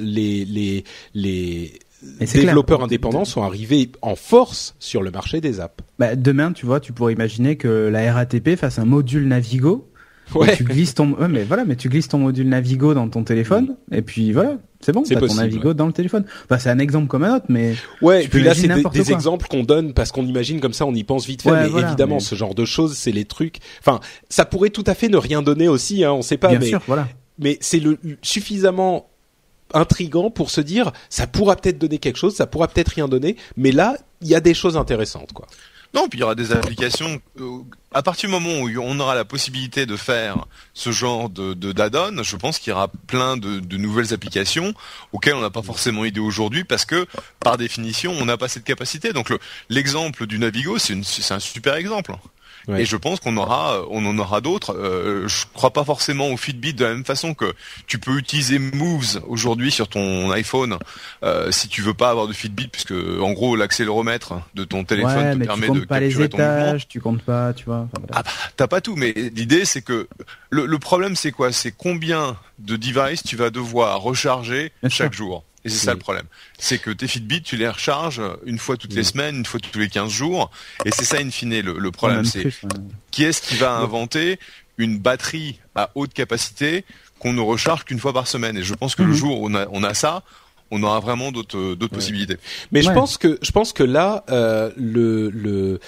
[0.00, 1.72] les, les, les
[2.20, 5.82] les développeurs indépendants sont arrivés en force sur le marché des apps.
[5.98, 9.88] Bah, demain, tu vois, tu pourrais imaginer que la RATP fasse un module Navigo.
[10.34, 10.56] Ouais.
[10.56, 14.00] Tu glisses ton, mais voilà, mais tu glisses ton module Navigo dans ton téléphone, et
[14.00, 16.24] puis voilà, c'est bon, t'as ton Navigo dans le téléphone.
[16.48, 17.74] Bah, c'est un exemple comme un autre, mais.
[18.00, 20.94] Ouais, et puis là, c'est des, exemples qu'on donne parce qu'on imagine comme ça, on
[20.94, 24.46] y pense vite fait, mais évidemment, ce genre de choses, c'est les trucs, enfin, ça
[24.46, 26.68] pourrait tout à fait ne rien donner aussi, hein, on sait pas, Bien mais.
[26.68, 27.06] Sûr, voilà.
[27.38, 29.10] Mais c'est le, suffisamment
[29.74, 33.36] intrigant pour se dire ça pourra peut-être donner quelque chose, ça pourra peut-être rien donner,
[33.56, 35.46] mais là il y a des choses intéressantes quoi.
[35.94, 37.20] Non, puis il y aura des applications.
[37.40, 37.58] Euh,
[37.92, 42.20] à partir du moment où on aura la possibilité de faire ce genre de d'add-on,
[42.24, 44.74] je pense qu'il y aura plein de, nouvelles applications
[45.12, 47.06] auxquelles on n'a pas forcément idée aujourd'hui parce que
[47.38, 49.12] par définition on n'a pas cette capacité.
[49.12, 49.32] Donc
[49.68, 50.94] l'exemple du Navigo, c'est
[51.30, 52.12] un super exemple.
[52.68, 54.74] Et je pense qu'on aura, on en aura d'autres.
[54.74, 57.52] Euh, je crois pas forcément au Fitbit de la même façon que
[57.86, 60.78] tu peux utiliser Moves aujourd'hui sur ton iPhone
[61.22, 65.38] euh, si tu veux pas avoir de Fitbit, puisque en gros l'accéléromètre de ton téléphone
[65.38, 67.88] te permet tu comptes de pas les étages, Tu comptes pas, tu vois.
[68.12, 70.08] ah bah, t'as pas tout, mais l'idée c'est que
[70.50, 71.52] le, le problème c'est quoi?
[71.52, 75.44] C'est combien de devices tu vas devoir recharger chaque jour.
[75.64, 76.26] Et c'est ça le problème.
[76.58, 79.78] C'est que tes Fitbit, tu les recharges une fois toutes les semaines, une fois tous
[79.78, 80.50] les 15 jours.
[80.84, 82.24] Et c'est ça, in fine, le, problème.
[82.24, 82.48] C'est
[83.10, 84.38] qui est-ce qui va inventer
[84.76, 86.84] une batterie à haute capacité
[87.18, 88.58] qu'on ne recharge qu'une fois par semaine?
[88.58, 89.14] Et je pense que le mhm.
[89.14, 90.22] jour où on a, on a ça,
[90.70, 92.36] on aura vraiment d'autres d'autres possibilités.
[92.72, 95.80] Mais je pense que je pense que là euh, le le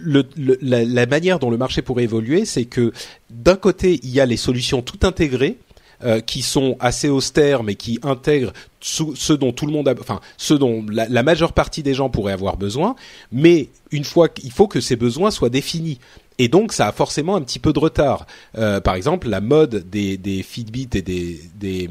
[0.00, 0.28] le,
[0.62, 2.92] la, la, manière dont le marché pourrait évoluer, c'est que
[3.30, 5.58] d'un côté il y a les solutions tout intégrées
[6.04, 10.20] euh, qui sont assez austères mais qui intègrent ce dont tout le monde a, enfin
[10.36, 12.94] ce dont la, majeure partie des gens pourraient avoir besoin,
[13.32, 15.98] mais une fois qu'il faut que ces besoins soient définis.
[16.38, 18.26] Et donc ça a forcément un petit peu de retard.
[18.56, 20.46] Euh, par exemple, la mode des, des
[20.94, 21.90] et des, des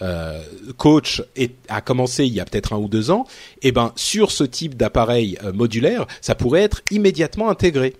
[0.00, 0.40] euh,
[0.76, 1.22] coachs
[1.68, 3.26] a commencé il y a peut-être un ou deux ans.
[3.60, 7.96] Et eh ben sur ce type d'appareil modulaire, ça pourrait être immédiatement intégré.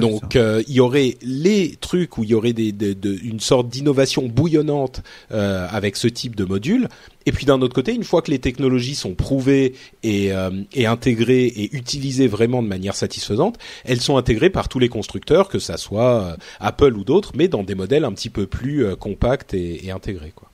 [0.00, 2.74] Donc euh, il y aurait les trucs où il y aurait des,
[3.22, 6.88] une sorte d'innovation bouillonnante euh, avec ce type de module.
[7.26, 10.86] Et puis d'un autre côté, une fois que les technologies sont prouvées et, euh, et,
[10.86, 15.58] intégrées et utilisées vraiment de manière satisfaisante, elles sont intégrées par tous les constructeurs, que
[15.58, 19.86] ça soit Apple ou d'autres, mais dans des modèles un petit peu plus compacts et,
[19.86, 20.32] et, intégrés.
[20.34, 20.50] Quoi.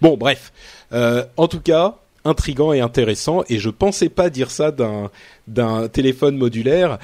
[0.00, 0.52] Bon, bref.
[0.92, 3.42] en tout cas, intrigant et intéressant.
[3.48, 5.10] Et je pensais pas dire ça d'un
[5.46, 6.98] d'un téléphone modulaire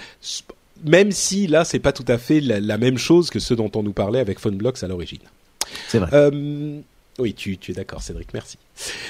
[0.84, 3.82] même si là c'est pas tout à fait la, même chose que ce dont on
[3.82, 5.20] nous parlait avec PhoneBlocks à l'origine.
[5.88, 6.10] C'est vrai.
[6.12, 6.80] Euh,
[7.18, 8.58] oui, tu, tu es d'accord, Cédric, merci.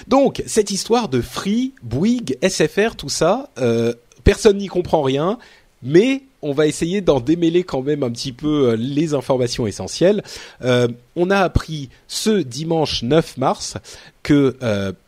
[0.08, 5.38] Donc cette histoire de Free, Bouygues, SFR, tout ça, euh, personne n'y comprend rien,
[5.82, 10.22] mais on va essayer d'en démêler quand même un petit peu euh, les informations essentielles.
[10.62, 13.76] Euh, on a appris ce dimanche 9 mars
[14.22, 14.56] que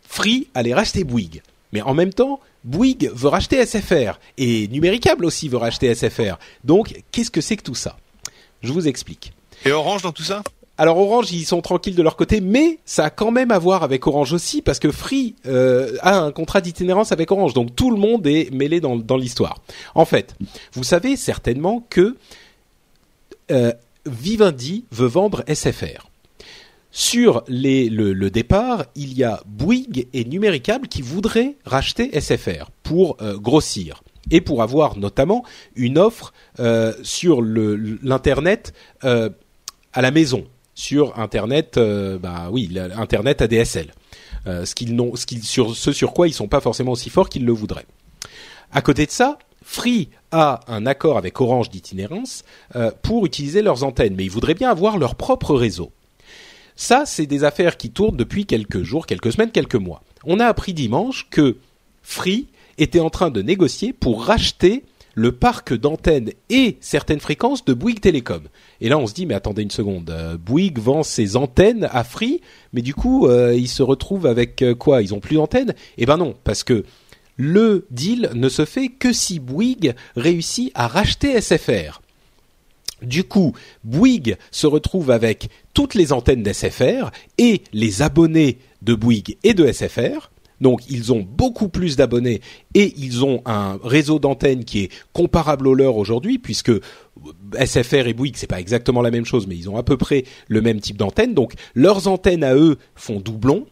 [0.02, 5.48] Free allait racheter Bouygues, mais en même temps Bouygues veut racheter SFR et Numéricable aussi
[5.48, 6.36] veut racheter SFR.
[6.64, 7.96] Donc, qu'est-ce que c'est que tout ça?
[8.62, 9.32] Je vous explique.
[9.64, 10.42] Et Orange dans tout ça?
[10.78, 13.82] Alors Orange, ils sont tranquilles de leur côté, mais ça a quand même à voir
[13.82, 17.90] avec Orange aussi, parce que Free euh, a un contrat d'itinérance avec Orange, donc tout
[17.90, 19.62] le monde est mêlé dans, l'histoire.
[19.94, 20.34] En fait,
[20.74, 22.16] vous savez certainement que
[23.50, 23.72] euh,
[24.04, 26.10] Vivendi veut vendre SFR.
[26.98, 33.18] Sur les, le, départ, il y a Bouygues et Numéricable qui voudraient racheter SFR pour
[33.20, 38.72] euh, grossir et pour avoir notamment une offre euh, sur l'internet
[39.04, 39.28] euh,
[39.92, 40.46] à la maison.
[40.74, 43.92] sur Internet, bah oui, Internet ADSL.
[44.46, 47.44] ce n'ont, ce qu'ils sur ce sur quoi ils sont pas forcément aussi forts qu'ils
[47.44, 47.86] le voudraient.
[48.72, 52.42] À côté de ça, Free a un accord avec Orange d'itinérance
[53.02, 55.92] pour utiliser leurs antennes, mais ils voudraient bien avoir leur propre réseau.
[56.76, 60.02] Ça, c'est des affaires qui tournent depuis quelques jours, quelques semaines, quelques mois.
[60.24, 61.56] On a appris dimanche que
[62.02, 62.46] Free
[62.78, 64.84] était en train de négocier pour racheter
[65.14, 68.42] le parc d'antennes et certaines fréquences de Bouygues Télécom.
[68.82, 72.04] Et là, on se dit, mais attendez une seconde, euh, Bouygues vend ses antennes à
[72.04, 72.42] Free,
[72.74, 75.74] mais du coup, euh, ils se retrouvent avec euh, quoi Ils ont plus d'antennes?
[75.96, 76.84] Eh ben non, parce que
[77.38, 82.02] le deal ne se fait que si Bouygues réussit à racheter SFR.
[83.02, 83.52] Du coup,
[83.84, 89.70] Bouygues se retrouve avec toutes les antennes d'SFR et les abonnés de Bouygues et de
[89.70, 90.30] SFR.
[90.60, 92.40] Donc ils ont beaucoup plus d'abonnés
[92.72, 96.72] et ils ont un réseau d'antennes qui est comparable au leur aujourd'hui puisque
[97.62, 100.24] SFR et Bouygues c'est pas exactement la même chose mais ils ont à peu près
[100.48, 103.66] le même type d'antenne donc leurs antennes à eux font doublon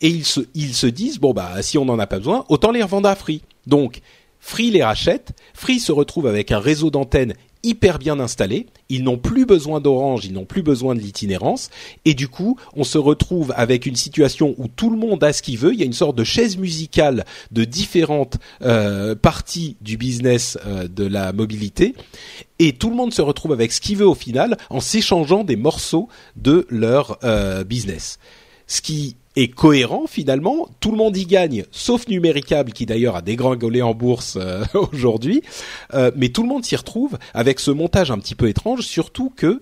[0.00, 3.08] et ils se, disent bon bah si on n'en a pas besoin autant les revendre
[3.08, 3.42] à Free.
[3.66, 4.00] Donc
[4.40, 9.18] Free les rachète, Free se retrouve avec un réseau d'antennes hyper bien installés, ils n'ont
[9.18, 11.70] plus besoin d'Orange, ils n'ont plus besoin de l'itinérance,
[12.04, 15.42] et du coup, on se retrouve avec une situation où tout le monde a ce
[15.42, 19.96] qu'il veut, il y a une sorte de chaise musicale de différentes euh, parties du
[19.96, 21.94] business euh, de la mobilité,
[22.58, 25.56] et tout le monde se retrouve avec ce qu'il veut au final en s'échangeant des
[25.56, 28.18] morceaux de leur euh, business.
[28.66, 30.68] Ce qui est cohérent finalement.
[30.80, 35.42] Tout le monde y gagne, sauf Numéricable qui d'ailleurs a dégringolé en bourse euh, aujourd'hui.
[35.94, 39.32] Euh, mais tout le monde s'y retrouve avec ce montage un petit peu étrange, surtout
[39.34, 39.60] que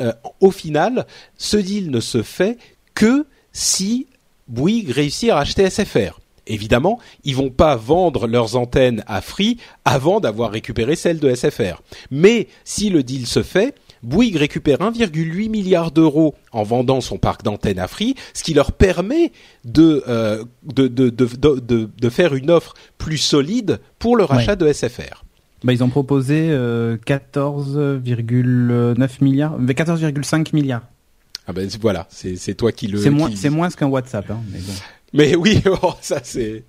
[0.00, 2.58] euh, au final, ce deal ne se fait
[2.94, 4.06] que si
[4.46, 6.20] Bouygues réussit à racheter SFR.
[6.46, 11.82] Évidemment, ils vont pas vendre leurs antennes à Free avant d'avoir récupéré celles de SFR.
[12.10, 17.42] Mais si le deal se fait, Bouygues récupère 1,8 milliard d'euros en vendant son parc
[17.42, 19.32] d'antennes à Free, ce qui leur permet
[19.64, 24.72] de, euh, de, de, de, de, faire une offre plus solide pour le rachat de
[24.72, 25.24] SFR.
[25.64, 30.82] Bah, ils ont proposé 14,9 euh, milliards, 14,5 milliards.
[31.48, 32.98] Ah ben voilà, c'est toi qui le.
[32.98, 34.30] C'est moins, c'est moins qu'un WhatsApp.
[34.30, 34.72] Hein, mais bon.
[35.12, 36.64] Mais oui, oh, ça c'est.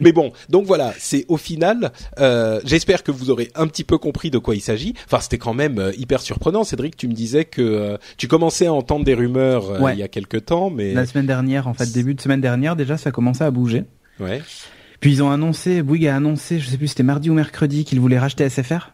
[0.00, 1.92] Mais bon, donc voilà, c'est au final.
[2.18, 4.94] Euh, J'espère que vous aurez un petit peu compris de quoi il s'agit.
[5.06, 6.96] Enfin, c'était quand même euh, hyper surprenant, Cédric.
[6.96, 10.08] Tu me disais que euh, tu commençais à entendre des rumeurs euh, il y a
[10.08, 13.12] quelque temps, mais la semaine dernière, en fait, début de semaine dernière, déjà, ça a
[13.12, 13.84] commencé à bouger.
[14.18, 14.42] Ouais.
[15.00, 18.00] Puis ils ont annoncé, Bouygues a annoncé, je sais plus, c'était mardi ou mercredi, qu'ils
[18.00, 18.92] voulaient racheter SFR.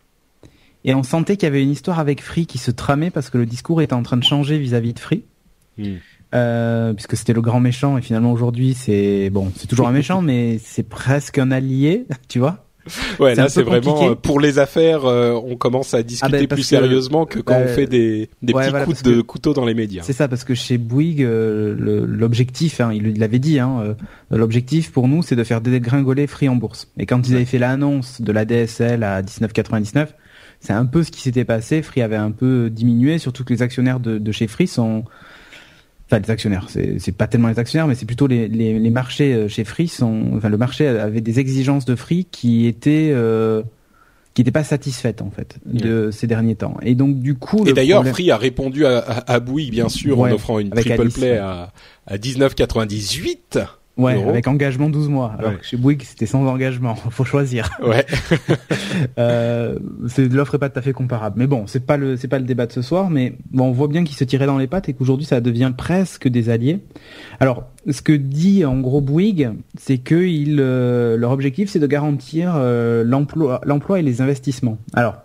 [0.84, 3.38] Et on sentait qu'il y avait une histoire avec Free qui se tramait parce que
[3.38, 5.24] le discours était en train de changer vis-à-vis de Free.
[5.78, 5.96] Hmm.
[6.34, 10.22] Euh, puisque c'était le grand méchant et finalement aujourd'hui c'est bon c'est toujours un méchant
[10.22, 12.64] mais c'est presque un allié tu vois.
[13.20, 16.48] Ouais là c'est vraiment euh, pour les affaires euh, on commence à discuter ah ben,
[16.48, 20.02] plus sérieusement que, quand on fait des, des petits coups de couteau dans les médias.
[20.04, 23.94] C'est ça parce que chez Bouygues l'objectif hein, il l'avait dit hein,
[24.30, 26.88] l'objectif pour nous c'est de faire dégringoler Free en bourse.
[26.98, 30.06] Et quand ils avaient fait l'annonce de la DSL à 19,99
[30.60, 31.82] c'est un peu ce qui s'était passé.
[31.82, 35.04] Free avait un peu diminué surtout que les actionnaires de, de chez Free sont
[36.12, 39.32] enfin les actionnaires, c'est pas tellement les actionnaires, mais c'est plutôt les, les, les, marchés
[39.32, 43.62] euh, chez Free sont, enfin le marché avait des exigences de Free qui étaient euh,
[44.34, 46.76] qui n'étaient pas satisfaites en fait de ces derniers temps.
[46.82, 47.66] Et donc du coup.
[47.66, 51.38] Et d'ailleurs, Free a répondu à, à, Bouygues bien sûr en offrant une triple play
[51.38, 51.72] à,
[52.06, 53.66] à 19,98.
[53.98, 55.34] Ouais, avec engagement 12 mois.
[55.38, 56.94] Alors que chez Bouygues, c'était sans engagement.
[57.10, 57.78] Faut choisir.
[57.84, 58.06] Ouais.
[59.18, 59.78] euh,
[60.30, 61.38] l'offre est pas tout à fait comparable.
[61.38, 63.72] Mais bon, c'est pas le c'est pas le débat de ce soir, mais bon, on
[63.72, 66.80] voit bien qu'ils se tiraient dans les pattes et qu'aujourd'hui ça devient presque des alliés.
[67.38, 71.86] Alors, ce que dit en gros Bouygues, c'est que ils, euh, leur objectif c'est de
[71.86, 74.78] garantir euh, l'emploi l'emploi et les investissements.
[74.94, 75.16] Alors,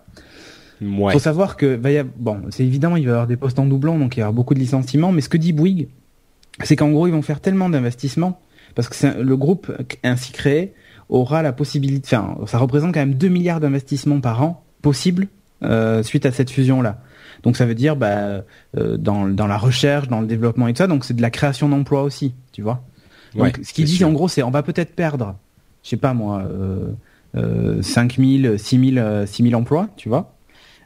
[0.79, 1.13] Ouais.
[1.13, 3.65] Faut savoir que y avoir, bon, c'est évidemment il va y avoir des postes en
[3.65, 5.11] doublon, donc il y aura beaucoup de licenciements.
[5.11, 5.87] Mais ce que dit Bouygues,
[6.63, 8.39] c'est qu'en gros ils vont faire tellement d'investissements
[8.77, 9.71] parce que le groupe
[10.03, 10.75] ainsi créé
[11.09, 15.27] aura la possibilité, enfin, ça représente quand même 2 milliards d'investissements par an possibles
[15.63, 17.01] euh, suite à cette fusion-là.
[17.41, 18.43] Donc ça veut dire bah,
[18.77, 21.31] euh, dans, dans la recherche, dans le développement et tout ça, donc c'est de la
[21.31, 22.83] création d'emplois aussi, tu vois.
[23.33, 25.35] Donc ce qu'ils disent en gros, c'est on va peut-être perdre,
[25.81, 26.91] je sais pas moi, euh,
[27.35, 30.35] euh, 5 000, 6 000, 6 000 emplois, tu vois.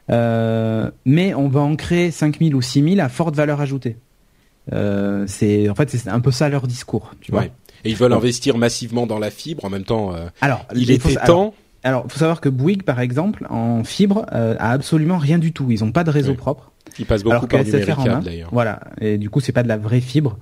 [0.08, 3.98] Euh, mais on va en créer 5 000 ou 6 000 à forte valeur ajoutée.
[4.72, 7.44] Euh, c'est en fait c'est un peu ça leur discours, tu vois.
[7.84, 9.64] Et ils veulent investir massivement dans la fibre.
[9.64, 11.54] En même temps, euh, alors il était temps.
[11.84, 15.68] Alors, faut savoir que Bouygues, par exemple, en fibre, euh, a absolument rien du tout.
[15.72, 16.70] Ils ont pas de réseau propre.
[16.98, 18.50] Ils passent beaucoup par numéricable d'ailleurs.
[18.52, 18.80] Voilà.
[19.00, 20.38] Et du coup, c'est pas de la vraie fibre.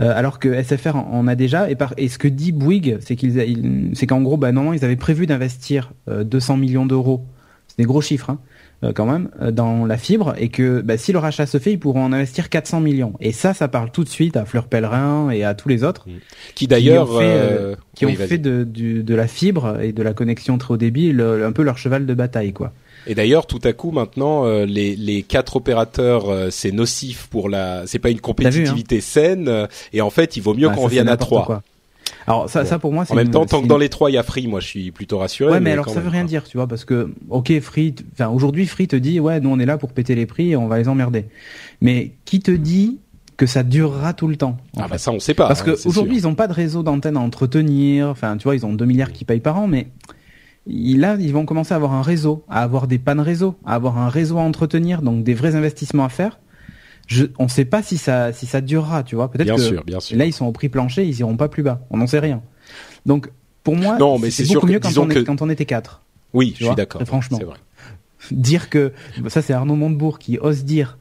[0.00, 1.70] Euh, alors que SFR en, a déjà.
[1.70, 4.84] Et, par, et ce que dit Bouygues, c'est qu'ils, c'est qu'en gros, bah, normalement, ils
[4.84, 7.24] avaient prévu d'investir 200 millions d'euros
[7.70, 8.46] c'est des gros chiffres, hein, euh,
[8.94, 11.78] quand même, euh, dans la fibre, et que bah, si le rachat se fait, ils
[11.78, 13.12] pourront en investir 400 millions.
[13.20, 16.06] Et ça, ça parle tout de suite à Fleur Pellerin et à tous les autres.
[16.54, 19.80] Qui d'ailleurs, qui ont fait, euh, qui oui, ont fait de, du- de la fibre
[19.82, 22.72] et de la connexion très haut débit le- un peu leur cheval de bataille, quoi.
[23.06, 27.48] Et d'ailleurs, tout à coup, maintenant, euh, les, les quatre opérateurs, euh, c'est nocif pour
[27.48, 27.84] la.
[27.86, 29.48] C'est pas une compétitivité saine.
[29.48, 31.44] euh, et en fait, il vaut mieux Ah, qu'on c'est à trois.
[31.46, 31.62] quoi.
[32.26, 32.68] Alors ça, Bon.
[32.68, 34.18] ça pour moi, c'est En même une- temps, tant que dans les trois il y
[34.18, 35.52] a Free, moi, je suis plutôt rassuré.
[35.52, 38.66] Ouais, mais alors ça veut rien dire, tu vois, parce que ok, Free, enfin aujourd'hui
[38.66, 40.78] Free te dit ouais, nous on est là pour péter les prix, et on va
[40.78, 41.26] les emmerder.
[41.80, 42.98] Mais qui te dit
[43.36, 45.48] que ça durera tout le temps Ah fait bah ça, on sait pas.
[45.48, 46.24] Parce hein, que c'est aujourd'hui sûr.
[46.24, 48.08] ils ont pas de réseau d'antenne à entretenir.
[48.08, 49.88] Enfin, tu vois, ils ont 2 milliards qui payent par an, mais
[50.66, 53.96] là ils vont commencer à avoir un réseau, à avoir des pannes réseau, à avoir
[53.98, 56.38] un réseau à entretenir, donc des vrais investissements à faire.
[57.10, 59.28] Je, on sait pas si ça si ça durera, tu vois.
[59.32, 60.16] Peut-être Bien que sûr, bien sûr.
[60.16, 61.80] là ils sont au prix plancher, ils iront pas plus bas.
[61.90, 62.40] On n'en sait rien.
[63.04, 63.30] Donc
[63.64, 65.66] pour moi, Non, mais c'est beaucoup que- mieux quand on, est- que- quand on était
[65.66, 66.02] quatre.
[66.34, 67.02] Oui, je suis d'accord.
[67.04, 67.38] franchement.
[67.38, 67.56] C'est vrai.
[68.30, 68.92] Dire que
[69.28, 70.98] ça c'est Arnaud Montebourg qui ose dire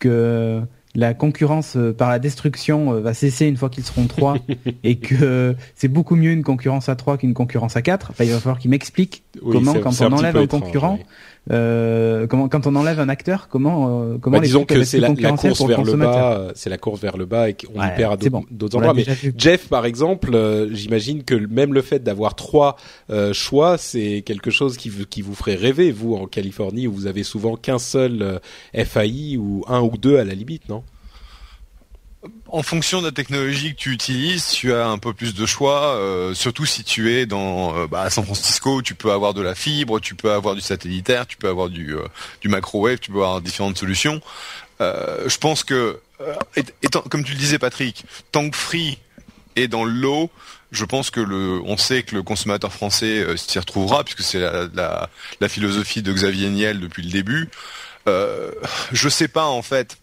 [0.00, 0.60] que
[0.94, 4.36] la concurrence euh, par la destruction euh, va cesser une fois qu'ils seront trois
[4.84, 8.10] et que c'est beaucoup mieux une concurrence à trois qu'une concurrence à quatre.
[8.10, 11.06] Enfin, il va falloir qu'il m'explique Oui, comment quand on enlève un étrange, concurrent, oui.
[11.52, 14.98] euh, comment quand on enlève un acteur, comment euh, comment Bah, les disons que c'est
[14.98, 17.88] la, course vers le bas, euh, c'est la course vers le bas et qu'on Ouais,
[17.88, 18.76] y perd à d'autres bon.
[18.78, 18.92] endroits.
[18.94, 19.06] Mais.
[19.38, 22.76] Jeff, par exemple, euh, j'imagine que même le fait d'avoir trois
[23.10, 26.92] euh, choix, c'est quelque chose qui, vous- qui vous ferait rêver, vous, en Californie, où
[26.92, 28.38] vous avez souvent qu'un seul euh,
[28.84, 30.82] FAI ou un ou deux à la limite, non?
[32.46, 35.96] En fonction de la technologie que tu utilises, tu as un peu plus de choix.
[35.96, 39.42] euh, surtout si tu es dans euh, bah, à San Francisco, tu peux avoir de
[39.42, 42.06] la fibre, tu peux avoir du satellitaire, tu peux avoir du, euh,
[42.40, 44.20] du microwave, tu peux avoir différentes solutions.
[44.80, 45.98] Euh, je pense que,
[47.10, 48.98] comme tu le disais Patrick, tant que Free
[49.56, 50.30] est dans le lot,
[50.70, 55.08] je pense que le, on sait que le consommateur français s'y retrouvera puisque c'est la
[55.48, 57.50] philosophie de Xavier Niel depuis le début.
[58.08, 58.50] Euh,
[58.92, 59.98] je sais pas en fait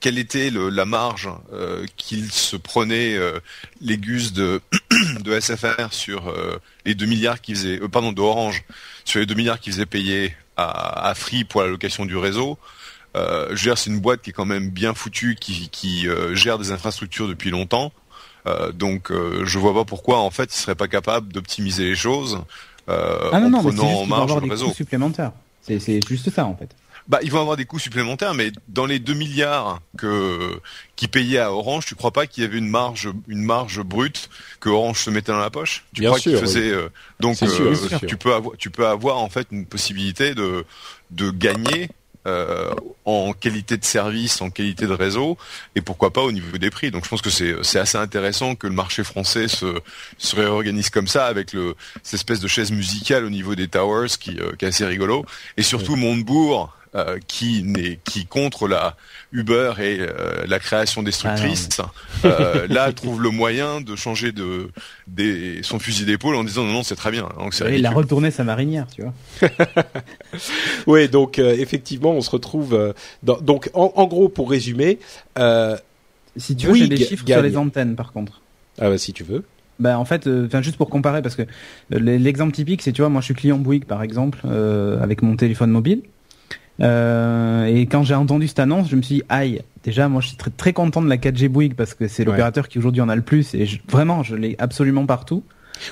[0.00, 3.38] quelle était le- la marge euh, qu'il se prenait euh,
[3.80, 4.60] les gus de,
[5.20, 8.64] de SFR sur euh, les 2 milliards qu'ils faisaient, euh, pardon, de Orange,
[9.04, 12.58] sur les 2 milliards qu'ils faisaient payer à, à Free pour la location du réseau.
[13.16, 16.06] Euh, je veux dire, c'est une boîte qui est quand même bien foutue, qui, qui
[16.32, 17.92] gère des infrastructures depuis longtemps.
[18.74, 22.40] Donc, je vois pas pourquoi, en fait, ils seraient pas capables d'optimiser les choses
[22.88, 22.92] Ah
[23.40, 24.68] non en non, prenant en marge avoir le des réseau.
[24.68, 25.32] coûts supplémentaires.
[25.62, 26.70] C'est c'est juste ça en fait.
[27.08, 30.60] Bah, ils vont avoir des coûts supplémentaires, mais dans les 2 milliards que
[30.96, 34.28] qui payaient à Orange, tu crois pas qu'il y avait une marge, une marge brute
[34.60, 35.84] que Orange se mettait dans la poche?
[35.94, 39.18] Tu Bien crois sûr, faisaient euh, donc sûr, euh, tu peux avoir, tu peux avoir
[39.18, 40.64] en fait une possibilité de
[41.10, 41.88] de gagner
[42.26, 42.74] euh,
[43.06, 45.38] en qualité de service, en qualité de réseau,
[45.74, 46.90] et pourquoi pas au niveau des prix.
[46.90, 49.80] Donc je pense que c'est c'est assez intéressant que le marché français se
[50.18, 54.18] se réorganise comme ça avec le cette espèce de chaise musicale au niveau des towers
[54.20, 55.24] qui, euh, qui est assez rigolo,
[55.56, 58.96] et surtout Montebourg euh, qui n'est qui contre la
[59.32, 61.68] Uber et euh, la création destructrice,
[62.24, 64.70] euh, là trouve le moyen de changer de
[65.06, 67.28] des, son fusil d'épaule en disant non non c'est très bien.
[67.38, 69.14] Donc c'est Et il a retourné sa marinière, tu vois.
[70.86, 72.94] Oui, donc euh, effectivement, on se retrouve.
[73.22, 74.98] dans- donc, en, en gros, pour résumer,
[75.38, 75.76] euh,
[76.36, 77.38] Si tu veux, j'ai des chiffres gagne.
[77.38, 78.40] sur les antennes par contre.
[78.80, 79.44] ah bah, si tu veux.
[79.78, 81.42] Bah en fait, euh, juste pour comparer parce que
[81.90, 85.36] l'exemple typique c'est tu vois moi je suis client Bouygues par exemple euh, avec mon
[85.36, 86.02] téléphone mobile
[86.80, 90.28] Euh, et quand j'ai entendu cette annonce je me suis dit aïe déjà moi je
[90.28, 92.30] suis très très content de la 4G Bouygues parce que c'est Ouais.
[92.30, 95.42] l'opérateur qui aujourd'hui en a le plus et je- vraiment je l'ai absolument partout.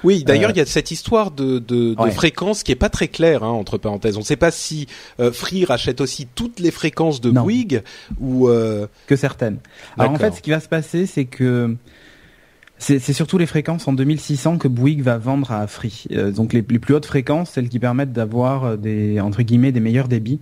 [0.04, 2.10] Oui, d'ailleurs, Euh, il y a cette histoire de, de, de Ouais.
[2.10, 4.16] fréquence qui est pas très claire, hein, entre parenthèses.
[4.16, 4.86] On ne sait pas si
[5.18, 7.42] euh, Free rachète aussi toutes les fréquences de Non.
[7.44, 7.82] Bouygues
[8.20, 8.48] ou.
[8.48, 9.56] euh, que certaines.
[9.98, 11.74] Alors en fait, ce qui va se passer, c'est que
[12.76, 16.04] c'est c'est surtout les fréquences en 2600 que Bouygues va vendre à Free.
[16.12, 19.72] Euh, donc les, les plus hautes fréquences, celles qui permettent d'avoir euh, des entre guillemets
[19.72, 20.40] des meilleurs débits.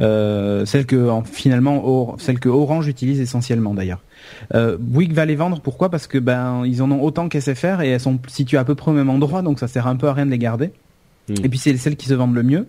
[0.00, 4.00] Euh, celles que en- finalement Or- celles que Orange utilise essentiellement d'ailleurs.
[4.54, 5.90] Euh, Bouygues va les vendre pourquoi?
[5.90, 8.90] Parce que ben ils en ont autant qu'SFR et elles sont situées à peu près
[8.90, 10.70] au même endroit, donc ça sert un peu à rien de les garder.
[11.28, 11.34] Hmm.
[11.44, 12.66] Et puis c'est celles qui se vendent le mieux.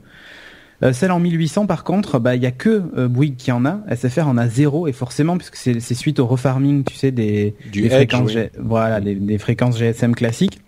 [0.81, 3.65] Euh, celle en 1800 par contre, bah il y a que euh, Bouygues qui en
[3.65, 7.55] a, SFR en a zéro et forcément puisque c'est suite au refarming, tu sais des,
[7.71, 8.33] Du des Edge, fréquences oui.
[8.33, 10.59] G- voilà des, des fréquences GSM classiques.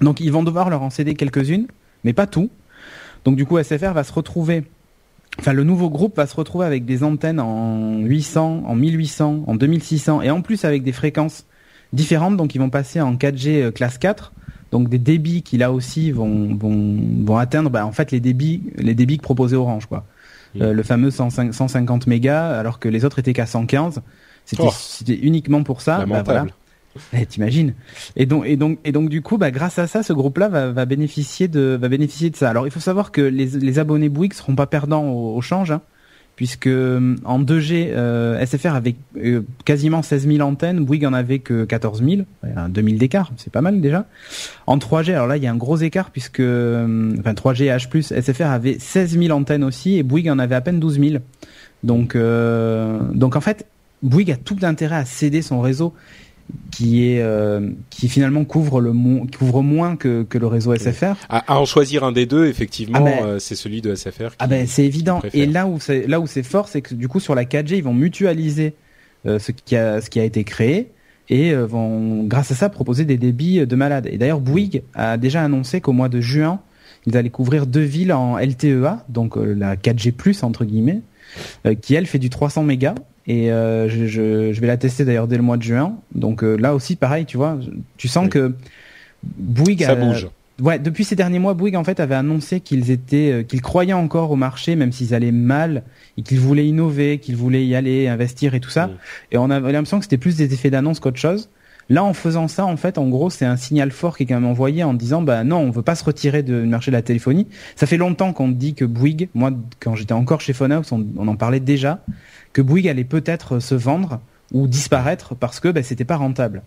[0.00, 1.66] Donc ils vont devoir leur en céder quelques-unes,
[2.04, 2.50] mais pas tout.
[3.24, 4.62] Donc du coup SFR va se retrouver
[5.38, 9.54] Enfin, le nouveau groupe va se retrouver avec des antennes en 800, en 1800, en
[9.54, 11.46] 2600 et en plus avec des fréquences
[11.92, 12.36] différentes.
[12.36, 14.32] Donc, ils vont passer en 4G euh, classe 4.
[14.72, 18.62] Donc, des débits qui là aussi vont vont vont atteindre, bah, en fait, les débits
[18.76, 20.04] les débits que proposait Orange, quoi.
[20.54, 20.62] Mm.
[20.62, 24.02] Euh, le fameux 105 150 mégas, alors que les autres étaient qu'à 115.
[24.44, 24.72] C'était Oh.
[24.72, 26.04] c'était uniquement pour ça.
[26.06, 26.46] Bah, voilà.
[27.12, 27.74] Eh, T'imagines
[28.16, 30.72] Et donc, et donc, et donc, du coup, bah, grâce à ça, ce groupe-là va,
[30.72, 32.50] va bénéficier de, va bénéficier de ça.
[32.50, 35.82] Alors, il faut savoir que les, abonnés Bouygues seront pas perdants au, change, hein,
[36.36, 41.38] puisque euh, en 2G, euh, SFR avait euh, quasiment 16 000 antennes, Bouygues en avait
[41.38, 44.06] que 14 000, ouais, un 2000 d'écart, c'est pas mal déjà.
[44.66, 48.22] En 3G, alors là, il y a un gros écart puisque, euh, enfin 3G H+,
[48.22, 51.22] SFR avait 16 000 antennes aussi et Bouygues en avait à peine 12 000.
[51.82, 53.66] Donc, euh, donc en fait,
[54.02, 55.94] Bouygues a tout intérêt à céder son réseau
[56.70, 61.14] qui est euh, qui finalement couvre le mo- couvre moins que, que le réseau SFR.
[61.28, 64.30] À, à en choisir un des deux, effectivement, Ah ben- euh, c'est celui de SFR.
[64.30, 65.20] Qui, Ah ben c'est évident.
[65.34, 67.76] Et là où c'est là où c'est fort, c'est que du coup sur la 4G
[67.76, 68.74] ils vont mutualiser
[69.26, 70.88] euh, ce qui a ce qui a été créé
[71.28, 74.08] et euh, vont grâce à ça proposer des débits de malade.
[74.10, 76.60] Et d'ailleurs Bouygues a déjà annoncé qu'au mois de juin
[77.06, 81.00] ils allaient couvrir deux villes en LTEA, donc euh, la 4G+ entre guillemets,
[81.66, 82.94] euh, qui elle fait du 300 mégas.
[83.28, 85.96] Et euh, je, je, je vais la tester d'ailleurs dès le mois de juin.
[86.14, 87.58] Donc euh, là aussi pareil, tu vois,
[87.96, 88.30] tu sens Oui.
[88.30, 88.54] que
[89.22, 90.28] Bouygues ça a- bouge.
[90.60, 93.92] Ouais, depuis ces derniers mois, Bouygues en fait avait annoncé qu'ils étaient, euh, qu'ils croyaient
[93.92, 95.84] encore au marché, même s'ils allaient mal,
[96.16, 98.90] et qu'ils voulaient innover, qu'ils voulaient y aller, investir et tout ça.
[99.30, 101.48] Et on avait l'impression que c'était plus des effets d'annonce qu'autre chose.
[101.90, 104.34] Là, en faisant ça, en fait, en gros, c'est un signal fort qui est quand
[104.34, 107.02] même envoyé en disant, bah non, on veut pas se retirer du marché de la
[107.02, 107.46] téléphonie.
[107.76, 111.28] Ça fait longtemps qu'on dit que Bouygues, moi, quand j'étais encore chez Phonehouse, on, on
[111.28, 112.00] en parlait déjà,
[112.52, 114.20] que Bouygues allait peut-être se vendre
[114.52, 116.62] ou disparaître parce que bah, c'était pas rentable.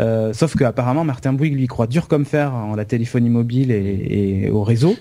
[0.00, 3.70] Euh, sauf que apparemment Martin Bouygues lui croit dur comme fer en la téléphonie mobile
[3.70, 4.96] et, et au réseau.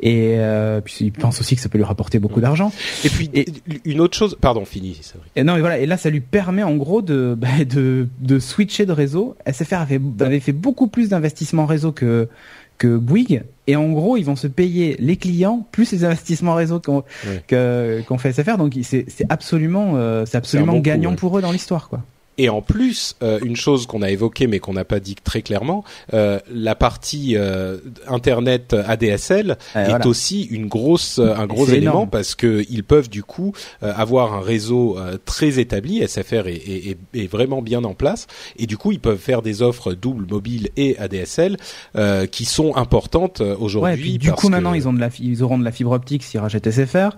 [0.00, 2.72] Et euh, puis il pense aussi que ça peut lui rapporter beaucoup d'argent.
[3.04, 3.46] Et puis Et-
[3.84, 5.00] une autre chose, pardon, fini.
[5.36, 5.78] Et non, et voilà.
[5.78, 9.36] Et là, ça lui permet en gros de bah, de, de switcher de réseau.
[9.50, 12.28] SFR avait, avait fait beaucoup plus d'investissements réseau que
[12.76, 13.44] que Bouygues.
[13.66, 17.42] Et en gros, ils vont se payer les clients plus les investissements réseau qu'ont Ouais.
[17.46, 18.58] que- qu'ont fait SFR.
[18.58, 21.16] Donc c'est absolument euh, c'est absolument bon coup, gagnant ouais.
[21.16, 22.02] pour eux dans l'histoire, quoi.
[22.38, 25.42] Et en plus, euh, une chose qu'on a évoquée mais qu'on n'a pas dit très
[25.42, 27.78] clairement, euh, la partie euh,
[28.08, 30.06] internet ADSL est voilà.
[30.06, 32.10] aussi une grosse, euh, un gros élément énorme.
[32.10, 36.06] parce que ils peuvent du coup euh, avoir un réseau euh, très établi.
[36.06, 38.26] SFR est, est, est- vraiment bien en place
[38.58, 41.56] et du coup ils peuvent faire des offres double mobile et ADSL
[41.96, 43.96] euh, qui sont importantes Ouais, aujourd'hui.
[44.02, 46.22] puis du coup que- maintenant ils ont de la, ils auront de la fibre optique
[46.22, 47.10] s'ils rachètent SFR.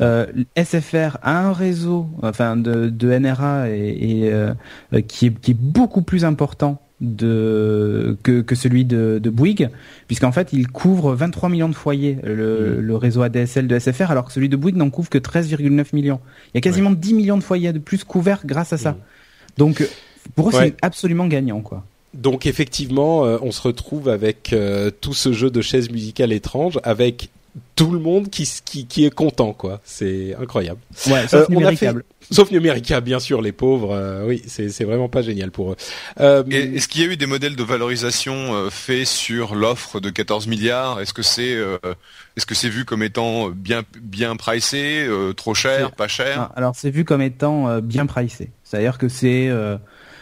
[0.00, 3.88] Euh, SFR a un réseau, enfin de, de NRA et,
[4.26, 4.32] et,
[5.08, 9.70] qui est qui est beaucoup plus important de que, que celui de, de Bouygues,
[10.06, 12.80] puisqu'en fait il couvre 23 millions de foyers le, Mm.
[12.80, 16.20] le réseau ADSL de SFR, alors que celui de Bouygues n'en couvre que 13,9 millions.
[16.48, 18.92] Il y a quasiment 10 millions de foyers de plus couverts grâce à ça.
[18.92, 18.96] Mm.
[19.56, 19.88] Donc
[20.34, 20.68] pour eux Ouais.
[20.68, 21.84] c'est absolument gagnant quoi.
[22.12, 26.80] Donc effectivement, euh, on se retrouve avec euh, tout ce jeu de chaises musicales étranges,
[26.82, 27.30] avec
[27.74, 29.80] tout le monde qui, qui, qui est content, quoi.
[29.84, 30.80] C'est incroyable.
[31.06, 32.04] Ouais, Euh, sauf on a numéricable.
[32.30, 33.92] Sauf Numérica, bien sûr, les pauvres.
[33.92, 35.76] euh, oui, c'est c'est vraiment pas génial pour eux.
[36.20, 40.10] Euh, Est-ce qu'il y a eu des modèles de valorisation euh, faits sur l'offre de
[40.10, 41.00] 14 milliards?
[41.00, 41.78] Est-ce que c'est euh,
[42.36, 46.36] est-ce que c'est vu comme étant bien bien pricé, euh, trop cher, pas cher?
[46.38, 48.50] Ah, alors c'est vu comme étant euh, bien pricé.
[48.62, 49.76] C'est-à-dire que c'est euh,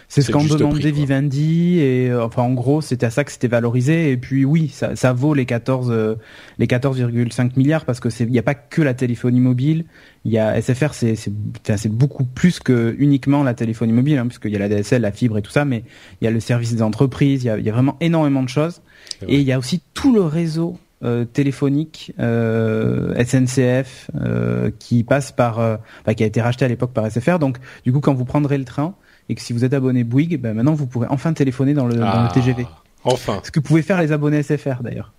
[0.08, 0.90] c'est ce juste demandait.
[0.90, 4.10] Vivendi et euh, enfin en gros c'était à ça que c'était valorisé.
[4.10, 6.14] Et puis oui ça, ça vaut les 14 euh,
[6.58, 9.84] les 14,5 milliards parce que c'est il y a pas que la téléphonie mobile.
[10.24, 14.52] Il y a SFR c'est c'est beaucoup plus que uniquement la téléphonie mobile hein, puisqu'il
[14.52, 15.84] y a la DSL la fibre et tout ça mais
[16.20, 18.42] il y a le service des entreprises il y a, il y a vraiment énormément
[18.42, 18.80] de choses.
[19.26, 25.32] Et il y a aussi tout le réseau euh, téléphonique euh, SNCF euh, qui passe
[25.32, 28.14] par euh, enfin, qui a été racheté à l'époque par SFR donc du coup quand
[28.14, 28.94] vous prendrez le train
[29.28, 31.94] et que si vous êtes abonné Bouygues ben maintenant vous pourrez enfin téléphoner dans le,
[31.94, 32.66] dans ah, le TGV
[33.04, 33.40] Enfin.
[33.44, 35.12] ce que pouvaient faire les abonnés SFR d'ailleurs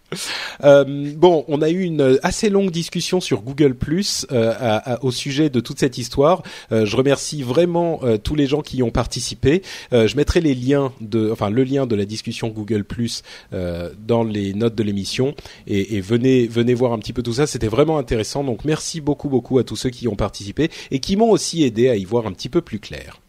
[0.63, 5.49] Euh, bon, on a eu une assez longue discussion sur Google Plus euh, au sujet
[5.49, 6.41] de toute cette histoire.
[6.71, 9.61] Euh, je remercie vraiment euh, tous les gens qui y ont participé.
[9.93, 13.91] Euh, je mettrai les liens de, enfin le lien de la discussion Google Plus euh,
[14.05, 15.35] dans les notes de l'émission
[15.67, 17.47] et, et venez venez voir un petit peu tout ça.
[17.47, 18.43] C'était vraiment intéressant.
[18.43, 21.63] Donc merci beaucoup beaucoup à tous ceux qui y ont participé et qui m'ont aussi
[21.63, 23.19] aidé à y voir un petit peu plus clair.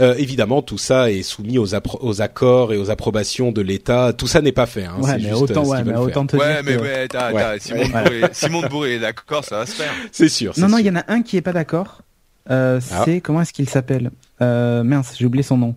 [0.00, 1.74] Euh, évidemment, tout ça est soumis aux,
[2.20, 4.12] accords et aux approbations de l'État.
[4.12, 4.84] Tout ça n'est pas fait.
[4.84, 7.34] Hein, ouais c'est mais juste, autant euh, ouais mais autant te Ouais, dire mais que-
[7.34, 9.92] ouais, Simon, Bourré, Simon de Bourré est d'accord, ça va se faire.
[10.10, 10.52] C'est sûr.
[10.58, 12.02] non non il y en a un qui est pas d'accord
[12.50, 13.02] euh, Ah.
[13.04, 14.10] c'est comment est-ce qu'il s'appelle?
[14.42, 15.76] Euh, mince j'ai oublié son nom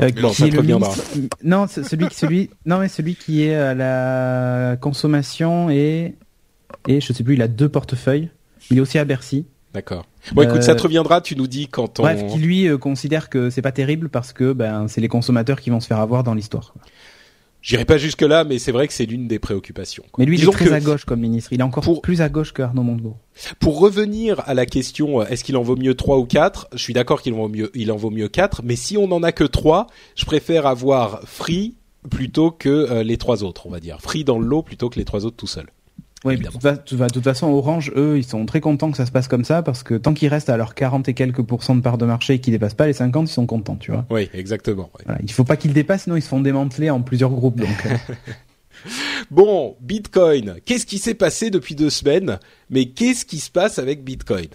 [0.00, 1.02] euh, Bon, qui ça est le ministre-
[1.42, 6.14] non c'est celui celui non mais celui qui est à la consommation et
[6.86, 8.28] et je sais plus il a deux portefeuilles
[8.70, 10.04] il est aussi à Bercy D'accord.
[10.32, 11.20] Bon, écoute, Euh, ça te reviendra.
[11.20, 12.04] Tu nous dis quand on.
[12.04, 15.60] Bref, qui lui euh, considère que c'est pas terrible parce que ben c'est les consommateurs
[15.60, 16.74] qui vont se faire avoir dans l'histoire.
[17.60, 20.02] J'irai pas jusque là, mais c'est vrai que c'est l'une des préoccupations.
[20.18, 21.52] Mais lui, il est très à gauche comme ministre.
[21.52, 23.18] Il est encore plus à gauche que Arnaud Montebourg.
[23.60, 26.66] Pour revenir à la question, euh, est-ce qu'il en vaut mieux trois ou quatre?
[26.72, 28.62] Je suis d'accord qu'il en vaut mieux, il en vaut mieux quatre.
[28.64, 31.76] Mais si on en a que trois, je préfère avoir Free
[32.10, 34.00] plutôt que euh, les trois autres, on va dire.
[34.00, 35.70] Free dans le lot plutôt que les trois autres tout seuls.
[36.24, 39.44] Oui, de toute, façon, Orange, eux, ils sont très contents que ça se passe comme
[39.44, 42.06] ça parce que tant qu'ils restent à leurs 40 et quelques pourcents de part de
[42.06, 44.06] marché et qu'ils dépassent pas les 50, ils sont contents, tu vois.
[44.08, 44.88] Oui, exactement.
[45.04, 47.58] Voilà, il faut pas qu'ils dépassent, sinon ils se font démanteler en plusieurs groupes.
[47.58, 47.86] Donc.
[47.86, 47.96] Euh.
[49.32, 50.56] bon, Bitcoin.
[50.64, 52.38] Qu'est-ce qui s'est passé depuis deux semaines
[52.70, 54.48] Mais qu'est-ce qui se passe avec Bitcoin?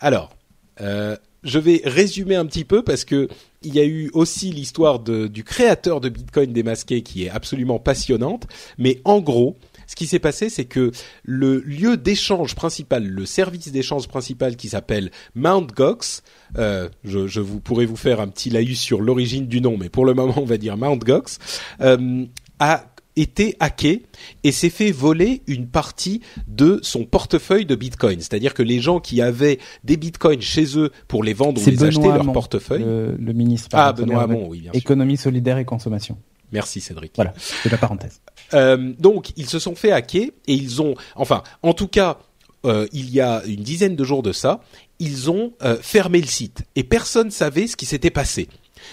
[0.00, 0.36] Alors,
[0.82, 3.28] euh, je vais résumer un petit peu parce que
[3.62, 8.46] il y a eu aussi l'histoire du créateur de Bitcoin démasqué qui est absolument passionnante.
[8.78, 9.56] Mais en gros,
[9.86, 10.90] ce qui s'est passé, c'est que
[11.22, 15.72] le lieu d'échange principal, le service d'échange principal qui s'appelle Mt.
[15.74, 16.22] Gox,
[16.58, 19.88] euh, je, je, vous pourrais vous faire un petit laïus sur l'origine du nom, mais
[19.88, 21.04] pour le moment, on va dire Mt.
[21.04, 21.38] Gox,
[21.80, 22.24] euh,
[22.58, 22.84] a
[23.16, 24.02] été hacké
[24.44, 28.20] et s'est fait voler une partie de son portefeuille de Bitcoin.
[28.20, 31.82] C'est-à-dire que les gens qui avaient des Bitcoins chez eux pour les vendre ou les
[31.82, 32.84] acheter, leur portefeuille.
[32.84, 33.70] Le, ministre.
[33.72, 34.78] Ah, Benoît Hamon, oui, bien sûr.
[34.78, 36.18] Économie solidaire et consommation.
[36.52, 37.12] Merci Cédric.
[37.16, 38.20] Voilà, c'est la parenthèse.
[38.54, 42.18] Euh, donc ils se sont fait hacker et ils ont, enfin, en tout cas,
[42.64, 44.60] euh, il y a une dizaine de jours de ça,
[44.98, 48.48] ils ont euh, fermé le site et personne savait ce qui s'était passé.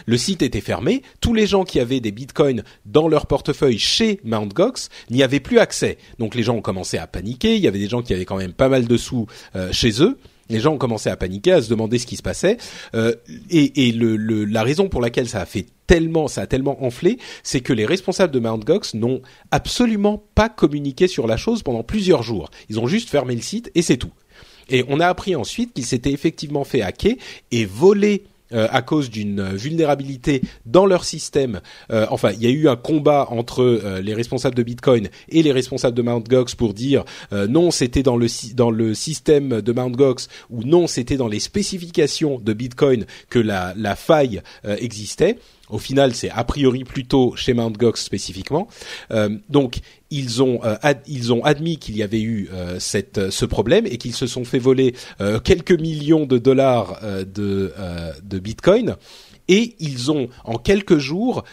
[0.06, 4.20] Le site était fermé, tous les gens qui avaient des bitcoins dans leur portefeuille chez
[4.24, 4.54] Mt.
[4.54, 5.98] Gox n'y avaient plus accès.
[6.20, 8.38] Donc les gens ont commencé à paniquer, il y avait des gens qui avaient quand
[8.38, 9.28] même pas mal de sous
[9.72, 10.18] chez eux
[10.50, 12.58] les gens ont commencé à paniquer, à se demander ce qui se passait.
[12.96, 13.14] Euh,
[13.50, 16.84] et, et le, le, la raison pour laquelle ça a fait tellement, ça a tellement
[16.84, 18.64] enflé, c'est que les responsables de Mt.
[18.66, 19.22] Gox n'ont
[19.52, 22.50] absolument pas communiqué sur la chose pendant plusieurs jours.
[22.70, 24.12] Ils ont juste fermé le site et c'est tout.
[24.70, 27.16] Et on a appris ensuite qu'ils s'étaient effectivement fait hacker
[27.52, 28.24] et voler
[28.54, 31.62] euh, à cause d'une vulnérabilité dans leur système.
[31.92, 35.42] Euh, enfin, il y a eu un combat entre euh, les responsables de Bitcoin et
[35.42, 36.28] les responsables de Mt.
[36.30, 39.96] Gox pour dire non, c'était dans le dans le système de Mt.
[39.96, 45.38] Gox ou non, c'était dans les spécifications de Bitcoin que la, la faille existait.
[45.70, 47.78] Au final, c'est a priori plutôt chez Mt.
[47.78, 48.68] Gox spécifiquement.
[49.12, 49.78] Euh, donc,
[50.10, 50.76] ils ont euh,
[51.08, 54.44] ils ont admis qu'il y avait eu euh, cette ce problème et qu'ils se sont
[54.44, 54.94] fait voler
[55.44, 57.74] quelques millions de dollars de
[58.22, 58.96] de Bitcoin
[59.48, 61.44] et ils ont en quelques jours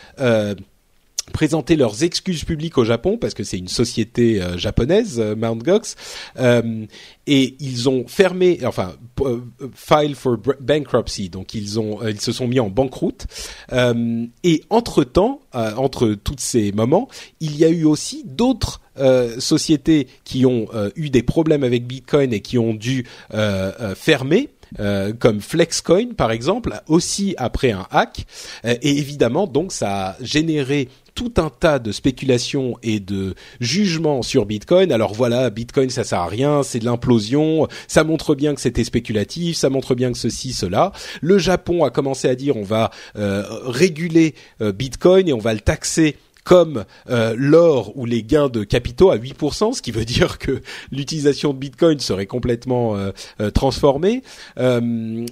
[1.31, 5.63] présenter leurs excuses publiques au Japon parce que c'est une société euh, japonaise, euh, Mt.
[5.63, 5.97] Gox,
[6.39, 6.87] euh,
[7.27, 8.95] et ils ont fermé, enfin,
[9.75, 13.27] file for bankruptcy, donc ils ont, ils se sont mis en banqueroute.
[14.43, 17.09] et entre temps, entre tous ces moments,
[17.39, 18.81] il y a eu aussi d'autres
[19.39, 20.67] sociétés qui ont
[20.97, 23.07] eu des problèmes avec Bitcoin et qui ont dû
[23.95, 24.49] fermer.
[25.21, 28.27] comme Flexcoin par exemple, aussi après un hack.
[28.65, 34.47] et évidemment, donc ça a généré tout un tas de spéculations et de jugements sur
[34.47, 34.93] Bitcoin.
[34.93, 38.85] Alors voilà, Bitcoin ça sert à rien, c'est de l'implosion, ça montre bien que c'était
[38.85, 40.93] spéculatif, ça montre bien que ceci, cela.
[41.21, 45.55] Le Japon a commencé à dire on va euh, réguler euh, Bitcoin et on va
[45.55, 50.05] le taxer comme euh, l'or ou les gains de capitaux à 8%, ce qui veut
[50.11, 50.61] dire que
[50.91, 53.11] l'utilisation de Bitcoin serait complètement euh,
[53.41, 54.23] euh, transformée,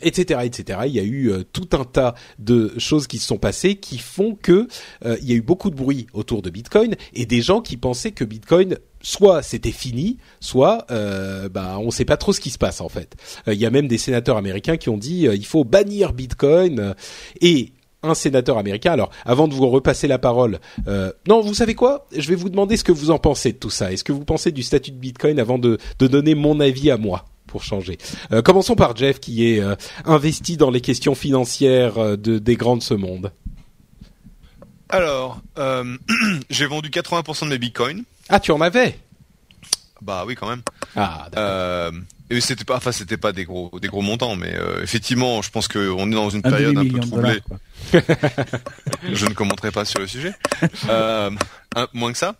[0.02, 0.80] etc., etc.
[0.86, 4.34] Il y a eu tout un tas de choses qui se sont passées qui font
[4.34, 4.68] que
[5.04, 8.12] il y a eu beaucoup de bruit autour de Bitcoin et des gens qui pensaient
[8.12, 12.58] que Bitcoin soit c'était fini, soit euh, bah on sait pas trop ce qui se
[12.58, 13.16] passe en fait.
[13.46, 16.94] Il y a même des sénateurs américains qui ont dit il faut bannir Bitcoin
[17.40, 18.92] et un sénateur américain.
[18.92, 22.06] Alors, avant de vous repasser la parole, euh, non, vous savez quoi?
[22.16, 23.92] Je vais vous demander ce que vous en pensez de tout ça.
[23.92, 26.96] Est-ce que vous pensez du statut de Bitcoin avant de, de donner mon avis à
[26.96, 27.98] moi pour changer?
[28.32, 29.74] Euh, Commençons par Jeff, qui est euh,
[30.04, 33.32] investi dans les questions financières de, des grands de ce monde.
[34.88, 35.40] Alors,
[36.50, 38.04] j'ai vendu 80% de mes Bitcoins.
[38.28, 38.98] Ah, tu en avais?
[40.00, 40.62] Bah oui, quand même.
[40.94, 42.00] Ah, d'accord.
[42.30, 45.50] Et c'était pas, enfin c'était pas des gros, des gros montants, mais euh, effectivement, je
[45.50, 47.40] pense qu'on est dans une période un peu troublée.
[49.12, 50.34] je ne commenterai pas sur le sujet,
[50.88, 51.30] euh,
[51.94, 52.36] moins que ça.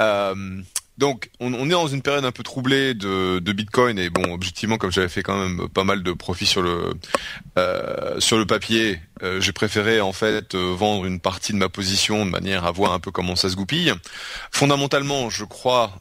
[0.00, 0.60] Euh,
[1.00, 4.92] donc, on, est dans une période un peu troublée de, Bitcoin et bon, objectivement, comme
[4.92, 6.92] j'avais fait quand même pas mal de profits sur le
[7.56, 12.30] euh, papier, euh, j'ai préféré en fait euh, vendre une partie de ma position de
[12.30, 13.94] manière à voir un peu comment ça se goupille.
[14.50, 16.00] Fondamentalement, je crois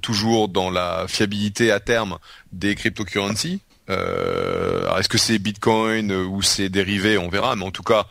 [0.00, 2.18] toujours dans la fiabilité à terme
[2.52, 3.60] des cryptocurrencies.
[3.88, 8.06] est-ce que c'est Bitcoin ou c'est dérivé On verra, mais en tout cas,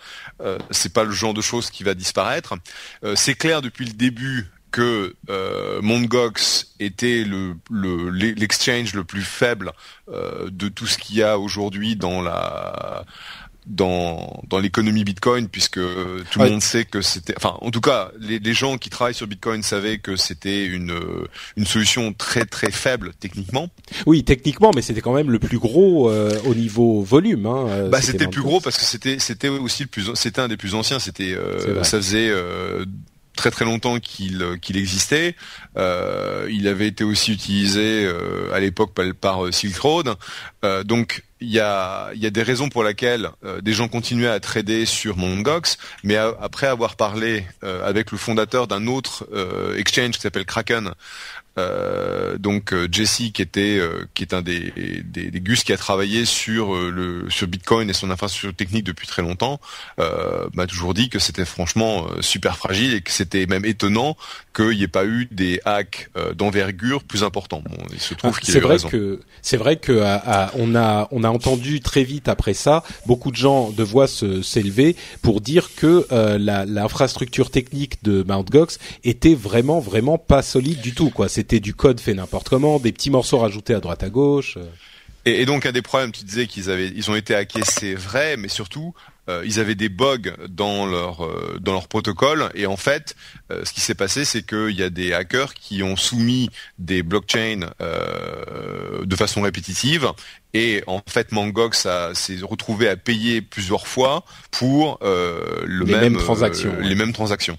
[0.69, 2.53] c'est pas le genre de choses qui va disparaître.
[3.15, 7.55] c'est clair depuis le début que euh, Mongox était le
[8.11, 9.71] l'exchange le, plus faible
[10.11, 13.05] euh, de tout ce qu'il y a aujourd'hui dans la
[13.65, 18.11] dans dans l'économie Bitcoin puisque tout le monde sait que c'était enfin en tout cas
[18.19, 20.93] les, les, gens qui travaillent sur Bitcoin savaient que c'était une
[21.55, 23.69] une solution très très faible techniquement.
[24.05, 27.45] Oui, techniquement, mais c'était quand même le plus gros euh, au niveau volume.
[27.45, 30.41] Hein, euh, bah c'était le plus gros parce que c'était c'était aussi le plus c'était
[30.41, 30.99] un des plus anciens.
[30.99, 32.31] C'était euh, ça faisait
[33.35, 35.35] très très longtemps qu'il qu'il existait.
[35.77, 40.15] Euh, il avait été aussi utilisé euh, à l'époque par, Silk Road.
[40.63, 43.29] Euh, donc il y a, y a des raisons pour lesquelles
[43.61, 48.87] des gens continuaient à trader sur Mongox, mais après avoir parlé avec le fondateur d'un
[48.87, 49.27] autre
[49.77, 50.93] exchange qui s'appelle Kraken,
[51.57, 54.73] euh, donc euh, Jesse qui était euh, qui est un des,
[55.05, 59.07] des, des, gus qui a travaillé sur le sur Bitcoin et son infrastructure technique depuis
[59.07, 59.59] très longtemps
[60.53, 64.17] m'a toujours dit que c'était franchement super fragile et que c'était même étonnant
[64.55, 67.61] qu'il n'y ait pas eu des hacks d'envergure plus importants.
[67.65, 70.03] Bon, il se trouve ah, qu'il a vrai que c'est vrai que
[70.55, 74.95] on a on a entendu très vite après ça beaucoup de gens de voix s'élever
[75.21, 76.05] pour dire que
[76.37, 78.49] l'infrastructure technique de Mt.
[78.49, 81.29] Gox était vraiment vraiment pas solide du tout quoi.
[81.45, 84.57] C'était du code fait n'importe comment, des petits morceaux rajoutés à droite à gauche.
[85.25, 87.93] Et, et donc, a des problèmes, tu disais qu'ils avaient, ils ont été hackés, c'est
[87.93, 88.95] vrai, mais surtout,
[89.27, 92.49] euh, ils avaient des bugs dans leur euh, dans leur protocole.
[92.53, 93.15] Et en fait
[93.51, 97.01] euh, ce qui s'est passé c'est qu'il y a des hackers qui ont soumis des
[97.01, 100.11] blockchains de façon répétitive.
[100.53, 106.17] Et en fait Mangox s'est retrouvé à payer plusieurs fois pour le les même, mêmes
[106.17, 107.57] transactions les mêmes transactions.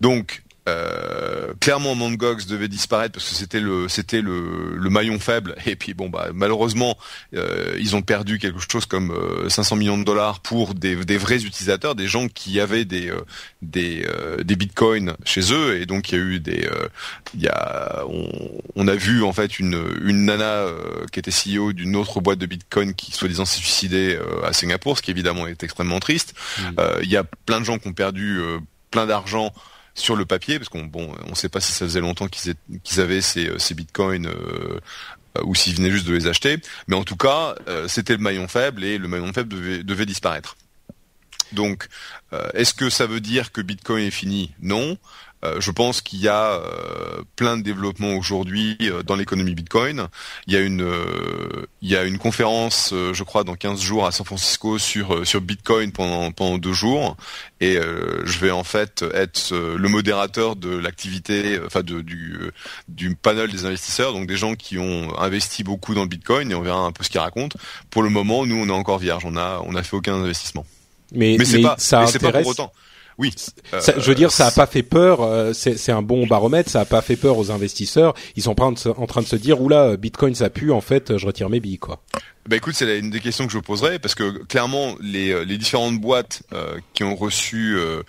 [0.00, 5.56] Donc euh, clairement Mongox devait disparaître parce que c'était le c'était le, le, maillon faible.
[5.66, 6.96] Et puis bon bah malheureusement
[7.34, 9.12] euh, ils ont perdu quelque chose comme
[9.48, 13.10] 500 euh, millions de dollars pour des, des, vrais utilisateurs des gens qui avaient des
[13.10, 13.22] euh,
[13.60, 14.06] des,
[14.44, 15.80] des bitcoins chez eux.
[15.80, 16.68] Et donc il y a eu des
[17.34, 18.28] il y a on,
[18.76, 20.66] on, a vu en fait une une nana
[21.10, 25.02] qui était CEO d'une autre boîte de bitcoin qui soi-disant s'est suicidée à Singapour ce
[25.02, 26.34] qui évidemment est extrêmement triste.
[26.60, 26.82] Mmh.
[27.02, 28.40] il y a plein de gens qui ont perdu
[28.90, 29.52] plein d'argent
[29.94, 33.20] sur le papier, parce qu'on bon, on sait pas si ça faisait longtemps qu'ils avaient
[33.20, 34.80] ces, euh, bitcoins euh,
[35.38, 37.54] euh, ou s'ils venaient juste de les acheter, mais en tout cas,
[37.88, 40.56] c'était le maillon faible et le maillon faible devait disparaître.
[41.52, 41.88] Donc,
[42.54, 44.52] est-ce que ça veut dire que Bitcoin est fini?
[44.60, 44.96] Non.
[45.44, 50.06] Euh, je pense qu'il y a euh, plein de développements aujourd'hui euh, dans l'économie Bitcoin.
[50.46, 55.90] Il y a une, conférence, je crois, dans 15 jours à San Francisco sur Bitcoin
[55.92, 57.16] pendant deux jours,
[57.60, 64.12] et je vais en fait être le modérateur de l'activité, enfin du panel des investisseurs,
[64.12, 67.10] donc des gens qui ont investi beaucoup dans Bitcoin, et on verra un peu ce
[67.10, 67.58] qu'ils racontent.
[67.90, 70.64] Pour le moment, nous, on est encore vierge, on a on a fait aucun investissement.
[71.14, 72.72] Mais, mais c'est pas, ça mais pas pour autant.
[73.18, 73.34] Oui.
[73.72, 75.22] je veux dire, ça a pas fait peur.
[75.22, 76.70] Euh, c'est un bon baromètre.
[76.70, 78.14] Ça a pas fait peur aux investisseurs.
[78.36, 80.72] Ils sont en train de se dire, oula, Bitcoin ça pue.
[80.72, 82.02] En fait, je retire mes billes, quoi.
[82.48, 85.58] Bah écoute, c'est une des questions que je poserais parce que clairement les, euh, les
[85.58, 88.02] différentes boîtes euh, qui ont reçu euh,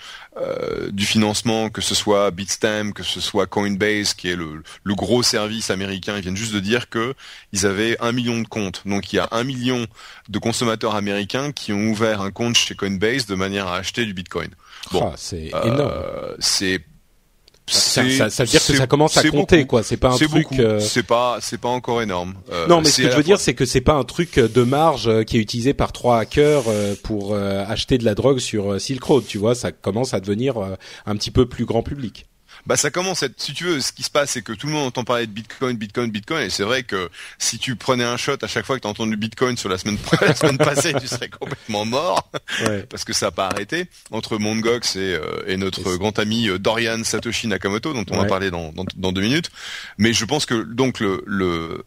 [0.90, 5.22] du financement, que ce soit Bitstamp, que ce soit Coinbase, qui est le, le, gros
[5.22, 7.14] service américain, ils viennent juste de dire que
[7.52, 8.82] ils avaient un million de comptes.
[8.88, 9.86] Donc il y a un million
[10.30, 14.16] de consommateurs américains qui ont ouvert un compte chez Coinbase de manière à acheter du
[14.16, 14.50] Bitcoin.
[14.92, 15.92] Bon, ah, c'est énorme.
[16.40, 16.82] C'est
[17.66, 19.84] ça, ça, ça, veut dire que ça commence à compter, quoi.
[19.84, 20.48] C'est pas un truc.
[20.60, 20.80] Euh...
[20.80, 22.36] C'est pas, c'est pas encore énorme.
[22.52, 24.64] Euh, non, mais ce que je veux dire, c'est que c'est pas un truc de
[24.64, 28.80] marge euh, qui est utilisé par trois hackers euh, pour acheter de la drogue sur
[28.82, 29.24] Silk Road.
[29.26, 30.56] Tu vois, ça commence à devenir
[31.06, 32.26] un petit peu plus grand public
[32.66, 34.68] bah ça commence à être, si tu veux, ce qui se passe, c'est que tout
[34.68, 38.04] le monde entend parler de Bitcoin, Bitcoin, Bitcoin, et c'est vrai que si tu prenais
[38.04, 40.58] un shot à chaque fois que tu as entendu Bitcoin sur la semaine, la semaine
[40.58, 42.30] passée, tu serais complètement mort,
[42.90, 46.58] parce que ça n'a pas arrêté, entre Mongox et, euh, et notre grand ami euh,
[46.58, 49.50] Dorian Satoshi Nakamoto, dont on va parler dans, dans, dans, deux minutes.
[49.98, 51.84] Mais je pense que donc le, le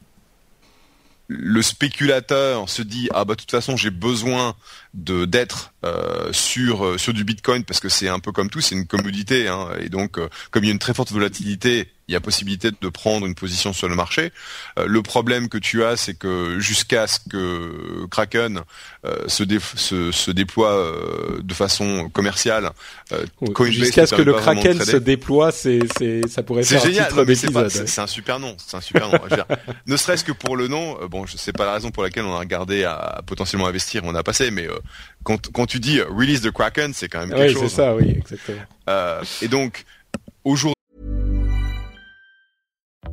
[1.28, 4.54] le spéculateur se dit ah bah de toute façon j'ai besoin
[4.94, 8.60] de d'être euh, sur euh, sur du Bitcoin parce que c'est un peu comme tout
[8.60, 11.88] c'est une commodité hein, et donc euh, comme il y a une très forte volatilité
[12.08, 14.32] il y a possibilité de prendre une position sur le marché.
[14.78, 18.60] Euh, le problème que tu as, c'est que jusqu'à ce que Kraken
[19.04, 19.42] euh, se,
[19.76, 22.70] se, se, déploie euh, de façon commerciale,
[23.70, 25.80] jusqu'à ce que le Kraken se déploie, c'est
[26.28, 29.18] ça pourrait faire génial, un titre C'est un super nom, c'est un super nom.
[29.86, 32.34] ne serait-ce que pour le nom, bon, je sais pas la raison pour laquelle on
[32.34, 34.68] a regardé à, potentiellement investir, on a passé, mais
[35.24, 37.62] quand, quand tu dis release the Kraken, c'est quand même quelque chose.
[37.62, 38.62] Oui, c'est ça, oui, exactement.
[39.42, 39.84] et donc
[40.44, 40.75] aujourd'hui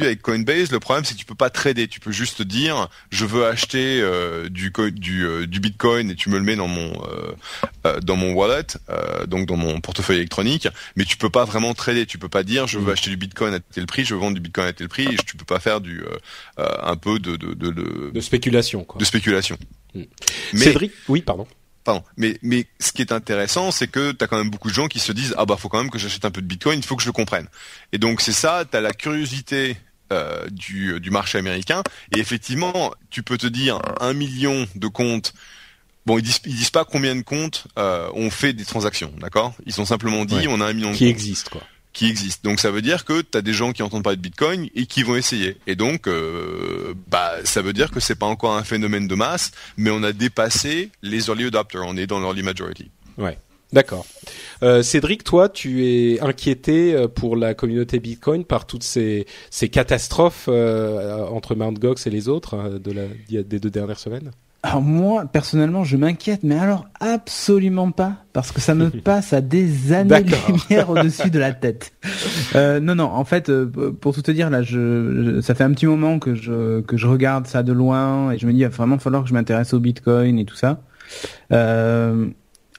[0.00, 3.26] Avec Coinbase, le problème c'est que tu peux pas trader, tu peux juste dire je
[3.26, 6.92] veux acheter euh, du, du, euh, du Bitcoin et tu me le mets dans mon
[7.04, 7.32] euh,
[7.84, 10.66] euh, dans mon wallet, euh, donc dans mon portefeuille électronique,
[10.96, 13.52] mais tu peux pas vraiment trader, tu peux pas dire je veux acheter du Bitcoin
[13.52, 15.60] à tel prix, je veux vendre du Bitcoin à tel prix, et tu peux pas
[15.60, 16.02] faire du
[16.56, 18.98] un peu de de, de, de, De spéculation, quoi.
[18.98, 19.58] de spéculation.
[19.94, 20.02] Mm.
[20.54, 21.46] Mais Cédric, oui, pardon.
[21.84, 22.04] Pardon.
[22.16, 24.86] Mais, mais ce qui est intéressant, c'est que tu as quand même beaucoup de gens
[24.88, 26.84] qui se disent ah bah faut quand même que j'achète un peu de Bitcoin, il
[26.84, 27.48] faut que je le comprenne.
[27.92, 29.76] Et donc c'est ça, tu as la curiosité
[30.12, 31.82] euh, du, du marché américain.
[32.14, 35.32] Et effectivement, tu peux te dire un million de comptes.
[36.04, 39.54] Bon, ils disent, ils disent pas combien de comptes euh, ont fait des transactions, d'accord?
[39.66, 40.46] Ils ont simplement dit Ouais.
[40.48, 41.62] on a un million de Qui comptes existe, quoi.
[41.92, 42.48] Qui existent.
[42.48, 44.86] Donc ça veut dire que tu as des gens qui entendent parler de Bitcoin et
[44.86, 45.56] qui vont essayer.
[45.66, 49.52] Et donc euh, bah ça veut dire que c'est pas encore un phénomène de masse,
[49.76, 52.90] mais on a dépassé les early adopters, on est dans l'early majority.
[53.18, 53.38] Ouais.
[53.72, 54.04] D'accord.
[54.62, 59.26] Euh, Cédric, toi, tu es inquiété euh, pour la communauté Bitcoin par toutes ces,
[59.70, 61.78] catastrophes entre Mt.
[61.78, 64.30] Gox et les autres des deux dernières semaines?
[64.64, 69.40] Alors moi, personnellement, je m'inquiète, mais alors absolument pas, parce que ça me passe à
[69.40, 71.92] des années-lumière au-dessus de la tête.
[72.54, 73.66] Euh, non, non, en fait, euh,
[74.00, 76.96] pour tout te dire, là, je, je- ça fait un petit moment que je que
[76.96, 79.34] je regarde ça de loin et je me dis, il va vraiment falloir que je
[79.34, 80.80] m'intéresse au Bitcoin et tout ça.
[81.52, 82.28] Euh,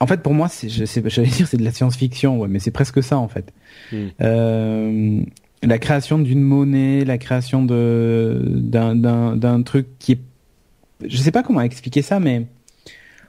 [0.00, 3.18] en fait, pour moi, j'allais dire, c'est de la science-fiction, ouais, mais c'est presque ça,
[3.18, 3.52] en fait.
[3.92, 4.06] Hmm.
[4.22, 5.20] Euh,
[5.62, 10.20] la création d'une monnaie, la création de d'un truc qui est
[11.02, 12.46] je sais pas comment expliquer ça, mais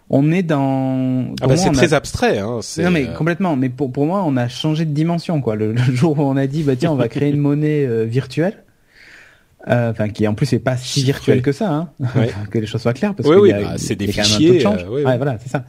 [0.10, 1.34] on est dans.
[1.42, 2.38] Ah bah c'est a- très abstrait.
[2.40, 3.56] Hein, Non mais euh, complètement.
[3.56, 5.56] Mais pour pour moi, on a changé de dimension quoi.
[5.56, 8.04] Le, le jour où on a dit bah tiens, on va créer une monnaie euh,
[8.04, 8.64] virtuelle.
[9.70, 11.42] Euh, Enfin, qui en plus est pas si virtuelle Ouais.
[11.42, 11.90] que ça, hein.
[12.16, 12.30] Ouais.
[12.52, 14.72] que les choses soient claires, parce Oui, qu'il oui, bah, c'est des fichiers, de euh,
[14.90, 15.04] oui.
[15.04, 15.64] Ouais, voilà, c'est ça.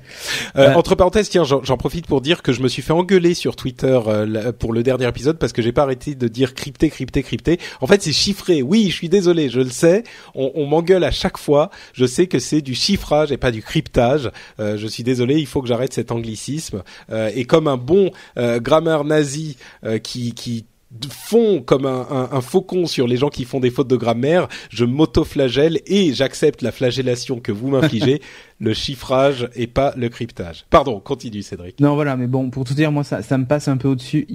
[0.56, 3.34] Euh, Euh, entre parenthèses, tiens, j'en, profite pour dire que je me suis fait engueuler
[3.34, 6.90] sur Twitter euh, pour le dernier épisode parce que j'ai pas arrêté de dire crypté,
[6.90, 7.58] crypté, crypté.
[7.80, 8.62] En fait, c'est chiffré.
[8.62, 10.04] Oui, je suis désolé, je le sais.
[10.34, 11.70] On, on m'engueule à chaque fois.
[11.92, 14.30] Je sais que c'est du chiffrage et pas du cryptage.
[14.60, 16.82] Euh, je suis désolé, il faut que j'arrête cet anglicisme.
[17.10, 20.64] Euh, et comme un bon euh, grammeur nazi euh, qui qui
[21.10, 24.48] fond comme un, un, un faucon sur les gens qui font des fautes de grammaire,
[24.70, 28.20] je m'auto-flagelle et j'accepte la flagellation que vous m'infligez,
[28.60, 30.64] le chiffrage et pas le cryptage.
[30.70, 31.80] Pardon, continue Cédric.
[31.80, 34.26] Non, voilà, mais bon, pour tout dire, moi, ça, ça me passe un peu au-dessus.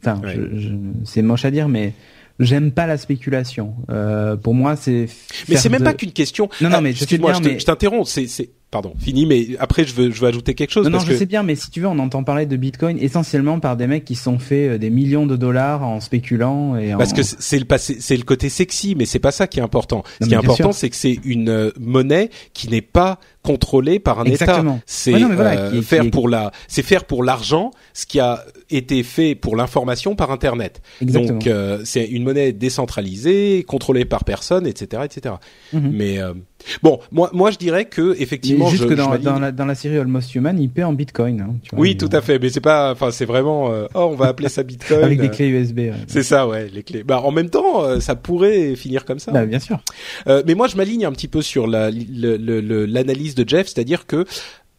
[0.00, 0.34] Enfin, Ouais.
[0.36, 1.92] je- je- c'est moche à dire, mais
[2.38, 3.74] j'aime pas la spéculation.
[3.90, 5.06] Euh, pour moi, c'est.
[5.48, 6.48] Mais c'est même de- pas qu'une question.
[6.60, 8.08] Non, non, Ah, mais sais excuse-moi, je je t'interromps.
[8.10, 9.26] C'est, c'est, pardon, fini.
[9.26, 11.54] Mais après, je veux, je veux ajouter quelque chose Non, je que sais bien, mais
[11.56, 14.68] si tu veux, on entend parler de Bitcoin essentiellement par des mecs qui sont fait
[14.68, 16.98] euh, des millions de dollars en spéculant et en.
[16.98, 19.62] Parce que c'est le passé, c'est le côté sexy, mais c'est pas ça qui est
[19.62, 20.02] important.
[20.20, 23.98] Ce Non, qui est important, c'est que c'est une euh, monnaie qui n'est pas contrôlée
[23.98, 24.74] par un Exactement.
[24.76, 24.84] État.
[24.86, 28.44] C'est Ouais, voilà, euh, faire est- pour la, c'est faire pour l'argent ce qui a
[28.68, 30.82] été fait pour l'information par Internet.
[31.00, 31.32] Exactement.
[31.38, 35.36] Donc euh, c'est une monnaie décentralisée, contrôlée par personne, etc., etc.
[35.72, 35.90] Mhm.
[35.92, 36.34] Mais euh,
[36.82, 39.96] bon, moi, moi, je dirais que effectivement, juste je, que dans, la, dans la série
[39.98, 41.40] Almost Human, il paie en Bitcoin.
[41.40, 44.08] hein, tu vois, oui, tout à fait, mais c'est pas, enfin, c'est vraiment, euh, oh,
[44.12, 45.02] on va appeler ça Bitcoin.
[45.04, 45.78] Avec des euh, clés USB.
[45.78, 45.92] ouais.
[46.06, 47.02] C'est ça, ouais, les clés.
[47.02, 49.32] Bah, en même temps, euh, ça pourrait finir comme ça.
[49.32, 49.78] Bah, bien sûr.
[50.26, 54.24] Euh, mais moi, je m'aligne un petit peu sur la- l'analyse de Jeff, c'est-à-dire que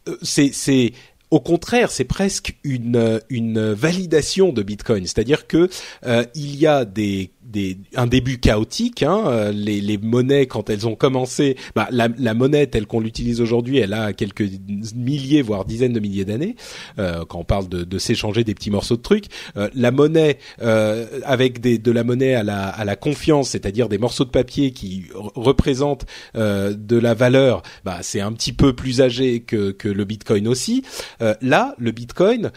[0.08, 0.92] euh, c'est
[1.30, 5.68] au contraire, c'est presque une euh, une validation de Bitcoin, c'est-à-dire que
[6.06, 9.02] euh, il y a des des un début chaotique.
[9.02, 13.00] Hein, euh, les les monnaies quand elles ont commencé, bah, la la monnaie telle qu'on
[13.00, 14.48] l'utilise aujourd'hui, elle a quelques
[14.96, 16.56] milliers voire dizaines de milliers d'années.
[16.98, 19.26] Euh, quand on parle de, de s'échanger des petits morceaux de trucs,
[19.56, 23.88] Euh, la monnaie euh, avec des de la monnaie à la à la confiance, c'est-à-dire
[23.88, 28.72] des morceaux de papier qui représentent euh, de la valeur, bah c'est un petit peu
[28.72, 30.82] plus âgé que que le Bitcoin aussi.
[31.20, 32.50] Euh, là, le Bitcoin,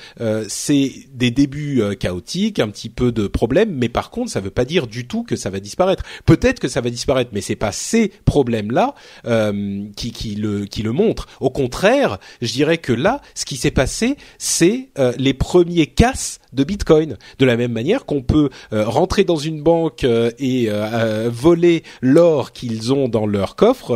[0.47, 4.65] c'est des débuts chaotiques, un petit peu de problèmes, mais par contre, ça veut pas
[4.65, 6.03] dire du tout que ça va disparaître.
[6.25, 10.83] Peut-être que ça va disparaître, mais c'est pas ces problèmes-là euh, qui, qui le qui
[10.83, 11.27] le montrent.
[11.39, 16.39] Au contraire, je dirais que là, ce qui s'est passé, c'est euh, les premiers casses
[16.53, 17.17] de Bitcoin.
[17.39, 21.29] De la même manière qu'on peut euh, rentrer dans une banque euh, et euh, euh,
[21.31, 23.91] voler l'or qu'ils ont dans leur coffre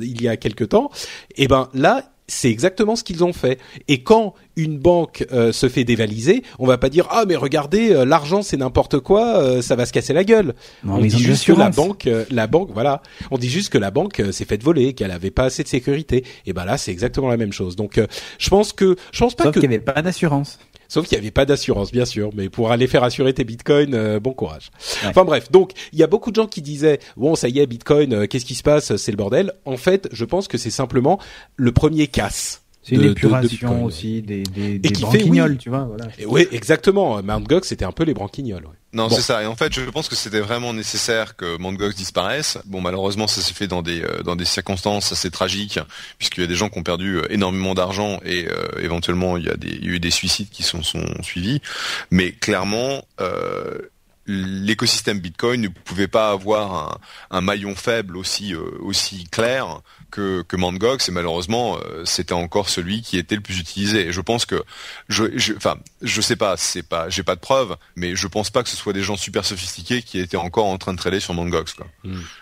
[0.00, 0.90] il y a quelque temps,
[1.36, 3.60] et ben là c'est exactement ce qu'ils ont fait.
[3.88, 7.92] Et quand une banque euh, se fait dévaliser, on va pas dire ah mais regardez
[7.92, 10.54] euh, l'argent c'est n'importe quoi, euh, ça va se casser la gueule.
[10.82, 13.90] Non, on dit juste que la banque, la banque, voilà, on dit juste que la
[13.90, 16.24] banque s'est faite voler, qu'elle avait pas assez de sécurité.
[16.46, 17.76] Et ben là c'est exactement la même chose.
[17.76, 18.00] Donc
[18.38, 20.58] je pense que je pense pas Sauf que qu'il n'y avait pas d'assurance.
[20.92, 23.94] Sauf qu'il n'y avait pas d'assurance, bien sûr, mais pour aller faire assurer tes bitcoins,
[23.94, 24.70] euh, bon courage.
[25.02, 25.08] Ouais.
[25.08, 27.66] Enfin bref, donc il y a beaucoup de gens qui disaient bon ça y est
[27.66, 29.54] bitcoin, euh, qu'est-ce qui se passe, c'est le bordel.
[29.64, 31.18] En fait, je pense que c'est simplement
[31.56, 32.61] le premier casse.
[32.84, 35.58] C'est une de- de- de épuration aussi des, des, des qui fait, branquignoles, oui.
[35.58, 35.84] tu vois.
[35.84, 36.06] Voilà.
[36.18, 37.22] Et oui, exactement.
[37.22, 37.46] Mt.
[37.48, 38.64] Gox, c'était un peu les branquignoles.
[38.64, 38.72] ouais.
[38.92, 39.14] Non, Bon.
[39.14, 39.42] c'est ça.
[39.42, 41.76] Et en fait, je pense que c'était vraiment nécessaire que Mt.
[41.78, 42.58] Gox disparaisse.
[42.66, 45.78] Bon, malheureusement, ça s'est fait dans des euh, dans des circonstances assez tragiques,
[46.18, 49.44] puisqu'il y a des gens qui ont perdu euh, énormément d'argent et euh, éventuellement il
[49.44, 51.60] y a des il y a eu des suicides qui sont sont suivis.
[52.10, 53.04] Mais clairement.
[53.20, 53.78] Euh,
[54.32, 56.74] L'écosystème Bitcoin ne pouvait pas avoir
[57.30, 59.80] un, un maillon faible aussi euh, aussi clair
[60.10, 60.78] que que Mt.
[60.78, 64.06] Gox et malheureusement euh, c'était encore celui qui était le plus utilisé.
[64.08, 64.62] Et je pense que
[65.08, 68.50] je, je enfin je sais pas c'est pas j'ai pas de preuves mais je pense
[68.50, 71.20] pas que ce soit des gens super sophistiqués qui étaient encore en train de trader
[71.20, 71.50] sur Mt.
[71.50, 71.86] Gox quoi.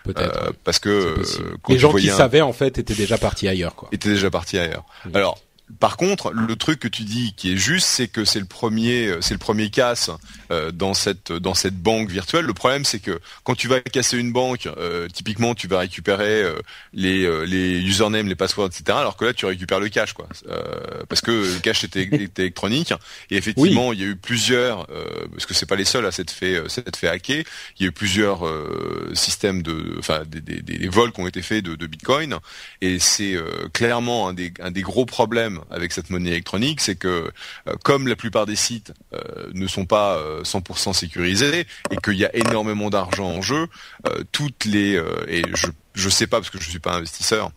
[0.03, 0.37] Peut-être.
[0.47, 1.23] Euh, parce que euh,
[1.61, 3.89] quand les gens qui un- savaient en fait étaient déjà partis ailleurs, quoi.
[3.91, 4.85] étaient déjà partis ailleurs.
[5.13, 5.39] Alors
[5.79, 9.07] par contre, le truc que tu dis qui est juste, c'est que c'est le premier,
[9.07, 10.09] euh, c'est le premier casse
[10.51, 12.45] euh, dans cette dans cette banque virtuelle.
[12.45, 16.43] Le problème, c'est que quand tu vas casser une banque, euh, typiquement, tu vas récupérer
[16.43, 16.55] euh,
[16.93, 18.97] les euh, les usernames, les passwords, etc.
[18.97, 22.43] Alors que là, tu récupères le cash, quoi, Euh, parce que le cash était, était
[22.43, 22.93] électronique.
[23.29, 26.11] Et effectivement, il y a eu plusieurs, euh, parce que c'est pas les seuls à
[26.11, 27.43] s'être fait s'être fait hacker.
[27.79, 31.27] Il y a eu plusieurs euh, systèmes de, enfin, des, des, des vols qui ont
[31.27, 32.37] été faits de, de Bitcoin.
[32.81, 36.95] Et c'est euh, clairement un des, un des gros problèmes avec cette monnaie électronique, c'est
[36.95, 37.31] que
[37.67, 39.19] euh, comme la plupart des sites euh,
[39.53, 43.67] ne sont pas euh, 100% sécurisés et qu'il y a énormément d'argent en jeu,
[44.07, 47.51] euh, toutes les euh, et je je sais pas parce que je suis pas investisseur.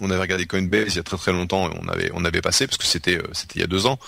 [0.00, 2.40] On avait regardé Coinbase il y a très très longtemps et on avait on avait
[2.40, 4.00] passé parce que c'était euh, c'était il y a deux ans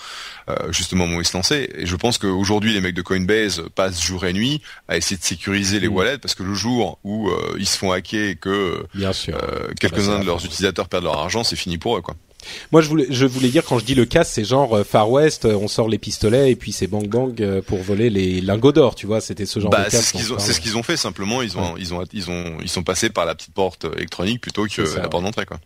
[0.49, 3.01] euh, justement au moment où ils se lançaient et je pense qu'aujourd'hui les mecs de
[3.01, 5.93] Coinbase passent jour et nuit à essayer de sécuriser les Mm.
[5.93, 8.83] wallets parce que le jour où euh, ils se font hacker et que euh,
[9.31, 9.37] bah,
[9.79, 12.15] quelques-uns de leurs utilisateurs perdent leur argent, c'est fini pour eux quoi.
[12.71, 15.09] Moi, je voulais, je voulais dire quand je dis le casse, c'est genre euh, Far
[15.09, 18.41] West, euh, on sort les pistolets et puis c'est bang bang euh, pour voler les
[18.41, 19.21] lingots d'or, tu vois.
[19.21, 20.05] C'était ce genre Bah, de c'est casse.
[20.07, 21.41] ce qu'ils ont, c'est ce qu'ils ont fait simplement.
[21.41, 24.65] Ils ont, ils ont, ils ont, ils sont passés par la petite porte électronique plutôt
[24.65, 25.59] que ça, la porte d'entrée quoi.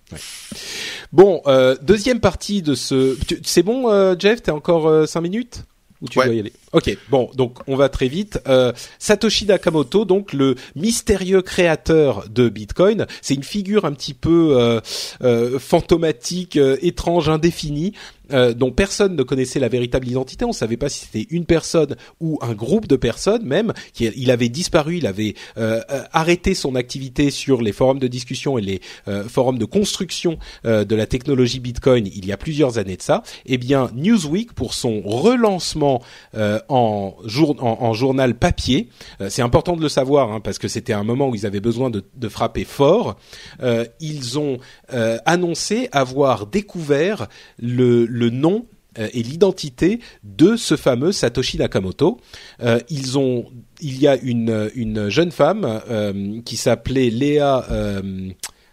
[1.12, 3.18] Bon, euh, deuxième partie de ce.
[3.44, 5.64] C'est bon, euh, Jeff, t'as encore euh, cinq minutes?
[6.02, 6.26] Ou tu Ouais.
[6.26, 8.40] dois y aller Ok, bon, donc on va très vite.
[8.48, 14.58] Euh, Satoshi Nakamoto, donc le mystérieux créateur de Bitcoin, c'est une figure un petit peu
[14.60, 14.80] euh,
[15.22, 17.94] euh, fantomatique, euh, étrange, indéfinie.
[18.34, 20.46] Euh, dont personne ne connaissait la véritable identité.
[20.46, 23.74] On savait pas si c'était une personne ou un groupe de personnes même.
[24.00, 28.58] Il avait disparu, il avait euh, euh, arrêté son activité sur les forums de discussion
[28.58, 28.82] et les
[29.28, 33.24] forums de construction de la technologie Bitcoin il y a plusieurs années de ça.
[33.46, 36.02] Eh bien, Newsweek pour son relancement
[36.34, 38.90] en, jour, en, journal papier,
[39.30, 41.90] c'est important de le savoir hein, parce que c'était un moment où ils avaient besoin
[41.90, 43.18] de, frapper fort.
[44.00, 44.60] Ils ont
[45.26, 47.28] annoncé avoir découvert
[47.60, 48.66] le nom
[49.00, 52.20] euh, et l'identité de ce fameux Satoshi Nakamoto.
[52.62, 53.46] Euh, ils ont,
[53.80, 57.66] il y a une, une jeune femme euh, qui s'appelait Léa.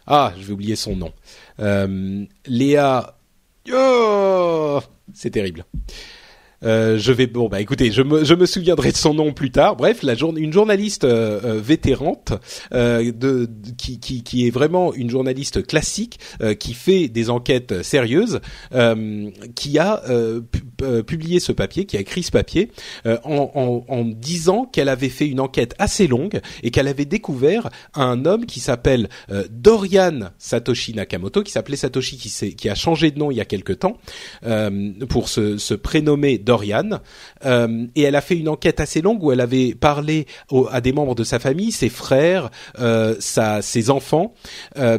[0.07, 1.12] ah, je vais oublier son nom.
[2.46, 3.16] Léa.
[3.72, 4.80] Oh,
[5.14, 5.64] c'est terrible.
[6.64, 9.52] Euh, je vais bon bah écoutez, je me je me souviendrai de son nom plus
[9.52, 9.76] tard.
[9.76, 12.32] Bref, la jour, une journaliste euh, euh, vétérante
[12.74, 16.18] euh, de, de- qui, qui qui est vraiment une journaliste classique
[16.59, 18.40] qui fait des enquêtes sérieuses,
[19.54, 20.02] qui a
[20.50, 22.70] pu- publié ce papier, qui a écrit ce papier
[23.06, 27.68] en, en en disant qu'elle avait fait une enquête assez longue et qu'elle avait découvert
[27.94, 29.09] un homme qui s'appelle
[29.50, 33.44] Dorian Satoshi Nakamoto, qui s'appelait Satoshi, qui qui a changé de nom il y a
[33.44, 33.96] quelque temps
[35.09, 37.01] pour se, se prénommer Dorian.
[37.44, 40.26] Euh, et elle a fait une enquête assez longue où elle avait parlé
[40.70, 44.32] à des membres de sa famille, ses frères, euh, ses enfants,
[44.78, 44.99] euh,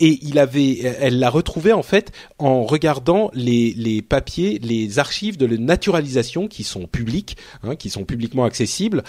[0.00, 5.44] et il avait, elle l'a retrouvé en fait en regardant les, papiers, les archives de
[5.44, 9.02] la naturalisation qui sont publics, hein, qui sont publiquement accessibles.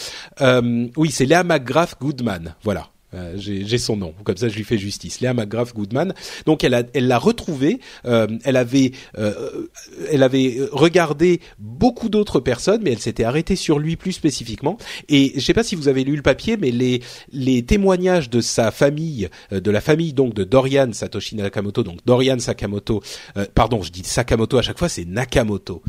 [0.98, 2.90] Oui, c'est Léa McGrath Goodman, voilà.
[3.18, 5.22] Euh, j'ai son nom, comme ça je lui fais justice.
[5.22, 6.14] Léa McGrath Goodman.
[6.46, 7.80] Donc elle a, elle l'a retrouvé.
[8.06, 9.68] euh, elle avait, euh,
[10.12, 14.78] elle avait regardé beaucoup d'autres personnes, mais elle s'était arrêtée sur lui plus spécifiquement.
[15.10, 18.72] Et je sais pas si vous avez lu le papier, mais les témoignages de sa
[18.72, 23.02] famille, de la famille donc de Dorian Satoshi Nakamoto, donc Dorian Sakamoto,
[23.54, 25.82] pardon, je dis Sakamoto à chaque fois, c'est Nakamoto.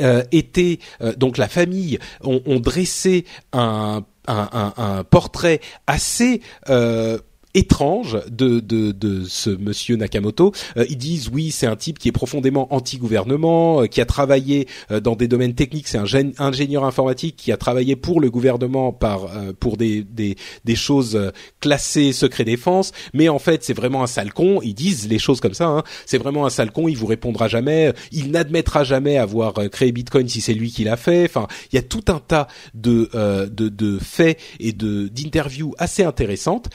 [0.00, 0.78] Euh, était
[1.18, 7.18] donc la famille ont, ont dressé un, un, portrait assez euh,
[7.54, 10.52] étrange de, de, de ce monsieur Nakamoto.
[10.76, 14.68] Euh, ils disent oui, c'est un type qui est profondément anti-gouvernement, euh, qui a travaillé
[14.90, 16.04] euh, dans des domaines techniques, c'est un
[16.38, 22.12] ingénieur informatique qui a travaillé pour le gouvernement par pour des, des, des choses classées
[22.12, 24.60] secret défense, mais en fait c'est vraiment un sale con.
[24.62, 25.66] Ils disent les choses comme ça.
[25.66, 25.82] Hein.
[26.06, 26.88] C'est vraiment un sale con.
[26.88, 27.92] Il vous répondra jamais.
[28.12, 31.24] Il n'admettra jamais avoir créé Bitcoin si c'est lui qui l'a fait.
[31.24, 33.10] Enfin, il y a tout un tas de
[33.46, 36.68] de, de faits et de d'interviews assez intéressantes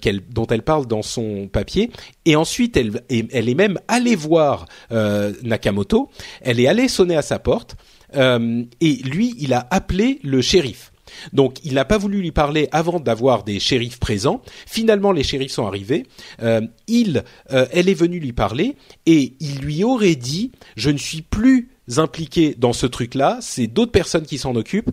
[0.00, 1.90] qu'elle dont elle parle dans son papier.
[2.24, 6.10] Et ensuite, elle, elle est même allée voir euh, Nakamoto.
[6.40, 7.76] Elle est allée sonner à sa porte.
[8.16, 10.92] Euh, et lui, il a appelé le shérif.
[11.32, 14.42] Donc, il n'a pas voulu lui parler avant d'avoir des shérifs présents.
[14.66, 16.04] Finalement, les shérifs sont arrivés.
[16.42, 21.22] Euh, il, elle est venue lui parler et il lui aurait dit "Je ne suis
[21.22, 21.68] plus
[21.98, 24.90] impliqué dans ce truc-là, c'est d'autres personnes qui s'en occupent.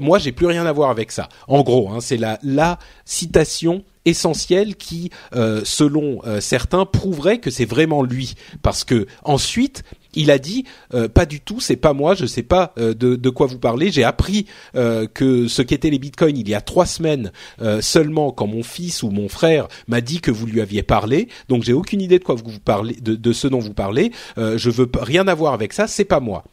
[0.00, 1.28] moi, j'ai plus rien à voir avec ça.
[1.46, 7.50] En gros, hein, c'est la, la citation essentiel qui, euh, selon euh, certains, prouverait que
[7.50, 8.34] c'est vraiment lui.
[8.62, 9.84] Parce que ensuite,
[10.18, 10.64] il a dit
[10.94, 13.90] euh, pas du tout, c'est pas moi, je sais pas de, de, quoi vous parlez.
[13.90, 17.32] J'ai appris que ce qu'étaient les bitcoins il y a trois semaines
[17.80, 21.28] seulement quand mon fils ou mon frère m'a dit que vous lui aviez parlé.
[21.48, 24.12] Donc j'ai aucune idée de quoi vous parlez, de, ce dont vous parlez.
[24.36, 26.44] je veux rien avoir avec ça, c'est pas moi.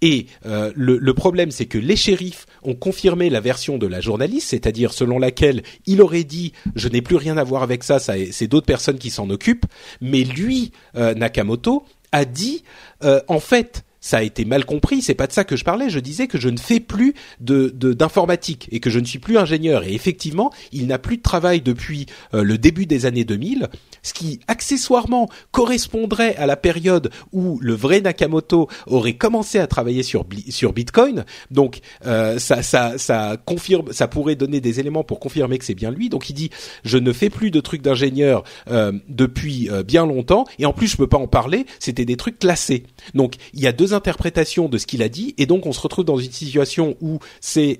[0.00, 4.48] Et euh, le, problème, c'est que les shérifs ont confirmé la version de la journaliste,
[4.50, 8.14] c'est-à-dire selon laquelle il aurait dit je n'ai plus rien à voir avec ça, ça
[8.30, 9.66] c'est d'autres personnes qui s'en occupent.
[10.00, 12.62] Mais lui, euh, Nakamoto, a dit
[13.04, 15.00] euh, en fait ça a été mal compris.
[15.00, 15.88] C'est pas de ça que je parlais.
[15.88, 19.38] Je disais que je ne fais plus de d'informatique et que je ne suis plus
[19.38, 19.84] ingénieur.
[19.84, 23.70] Et effectivement, il n'a plus de travail depuis le début des années 2000
[24.02, 30.02] ce qui accessoirement correspondrait à la période où le vrai Nakamoto aurait commencé à travailler
[30.02, 31.24] sur sur Bitcoin.
[31.50, 35.74] Donc euh, ça ça ça confirme, ça pourrait donner des éléments pour confirmer que c'est
[35.74, 36.08] bien lui.
[36.08, 36.50] Donc il dit
[36.84, 40.88] je ne fais plus de trucs d'ingénieur euh, depuis euh, bien longtemps et en plus
[40.88, 41.66] je peux pas en parler.
[41.78, 42.84] C'était des trucs classés.
[43.14, 45.80] Donc il y a deux interprétations de ce qu'il a dit et donc on se
[45.80, 47.78] retrouve dans une situation où c'est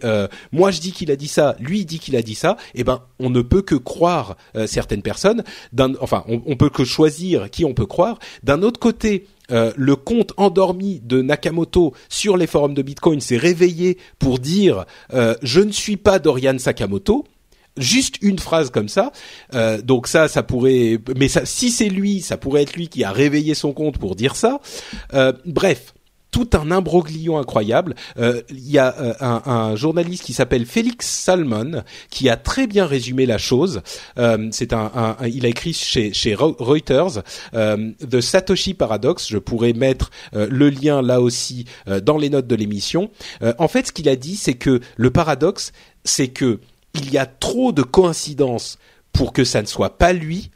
[0.52, 2.56] moi je dis qu'il a dit ça, lui dit qu'il a dit ça.
[2.74, 4.36] Et eh ben on ne peut que croire
[4.66, 5.42] certaines personnes.
[6.00, 8.18] Enfin, enfin, on, peut que choisir qui on peut croire.
[8.42, 13.36] D'un autre côté, euh, le compte endormi de Nakamoto sur les forums de Bitcoin s'est
[13.36, 17.24] réveillé pour dire euh, je ne suis pas Dorian Sakamoto.
[17.78, 19.12] Juste une phrase comme ça,
[19.54, 23.10] euh, donc ça, ça pourrait, mais si c'est lui, ça pourrait être lui qui a
[23.10, 24.60] réveillé son compte pour dire ça.
[25.46, 25.94] bref,
[26.32, 27.94] tout un imbroglio incroyable.
[28.18, 32.66] Euh, il y a euh, un, un, journaliste qui s'appelle Félix Salmon qui a très
[32.66, 33.82] bien résumé la chose.
[34.18, 37.22] Euh, c'est un, un, il a écrit chez, chez Reuters
[37.52, 39.28] The Satoshi Paradox.
[39.28, 41.66] Je pourrais mettre le lien là aussi
[42.02, 43.10] dans les notes de l'émission.
[43.58, 45.72] en fait, ce qu'il a dit, c'est que le paradoxe,
[46.04, 46.60] c'est que
[46.94, 48.78] il y a trop de coïncidences
[49.12, 50.50] pour que ça ne soit pas lui,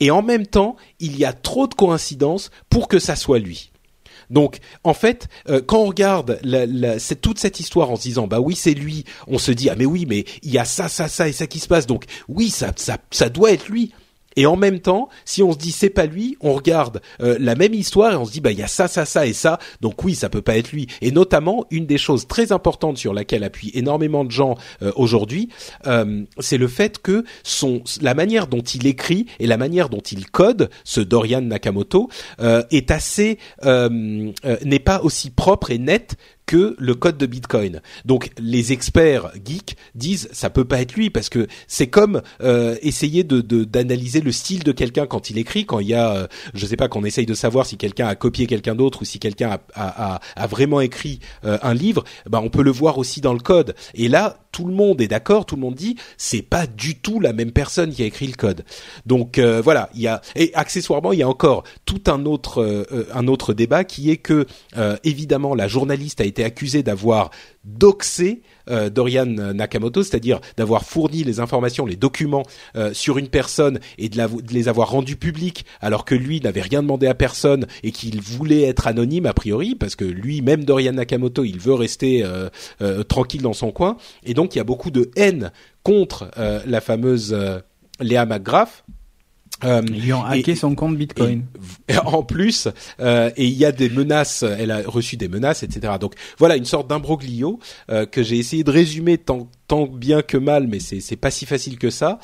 [0.00, 3.71] et en même temps, il y a trop de coïncidences pour que ça soit lui.
[4.32, 8.40] Donc, en fait, euh, quand on regarde la, toute cette histoire en se disant, bah
[8.40, 11.06] oui, c'est lui, on se dit, ah mais oui, mais il y a ça, ça,
[11.06, 11.86] ça et ça qui se passe.
[11.86, 13.92] Donc, oui, ça, ça, ça doit être lui.
[14.36, 17.54] Et en même temps, si on se dit c'est pas lui, on regarde euh, la
[17.54, 19.58] même histoire et on se dit bah il y a ça, ça, ça et ça,
[19.80, 20.86] donc oui, ça peut pas être lui.
[21.00, 25.48] Et notamment une des choses très importantes sur laquelle appuient énormément de gens euh, aujourd'hui,
[25.86, 30.00] euh, c'est le fait que son la manière dont il écrit et la manière dont
[30.00, 32.08] il code, ce Dorian Nakamoto,
[32.70, 36.16] est assez n'est pas aussi propre et net
[36.46, 37.80] que le code de Bitcoin.
[38.04, 42.76] Donc les experts geeks disent ça peut pas être lui parce que c'est comme euh,
[42.82, 46.26] essayer de d'analyser le style de quelqu'un quand il écrit, quand il y a, euh,
[46.54, 49.18] je sais pas, qu'on essaye de savoir si quelqu'un a copié quelqu'un d'autre ou si
[49.18, 52.04] quelqu'un a, a, a, vraiment écrit euh, un livre.
[52.28, 53.74] Ben on peut le voir aussi dans le code.
[53.94, 57.20] Et là, tout le monde est d'accord, tout le monde dit c'est pas du tout
[57.20, 58.64] la même personne qui a écrit le code.
[59.06, 62.86] Donc euh, voilà, il y a et accessoirement il y a encore tout un autre
[63.14, 64.46] un autre débat qui est que
[65.04, 67.30] évidemment la journaliste a été accusé d'avoir
[67.64, 72.42] doxé euh, Dorian Nakamoto, c'est-à-dire d'avoir fourni les informations, les documents
[72.76, 74.20] euh, sur une personne et de,
[74.50, 78.62] les avoir rendus publics alors que lui n'avait rien demandé à personne et qu'il voulait
[78.62, 83.42] être anonyme a priori parce que lui, même Dorian Nakamoto, il veut rester euh, tranquille
[83.42, 83.96] dans son coin.
[84.24, 85.52] Et donc il y a beaucoup de haine
[85.82, 87.36] contre la fameuse
[88.00, 88.84] Léa McGrath
[89.64, 91.44] euh, Ils ont hacké son compte Bitcoin.
[92.04, 92.68] en plus,
[93.00, 95.94] euh, et il y a des menaces, elle a reçu des menaces, etc.
[96.00, 97.58] Donc voilà une sorte d'imbroglio
[97.90, 101.46] euh, que j'ai essayé de résumer tant, tant bien que mal, mais c'est pas si
[101.46, 102.18] facile que ça.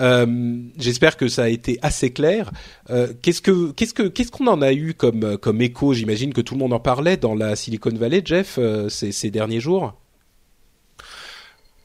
[0.00, 2.50] Euh, J'espère que ça a été assez clair.
[2.90, 5.92] Euh, qu'est-ce que qu'est-ce que qu'est-ce qu'on en a eu comme comme écho?
[5.92, 9.60] J'imagine que tout le monde en parlait dans la Silicon Valley, Jeff, ces, ces derniers
[9.60, 9.94] jours.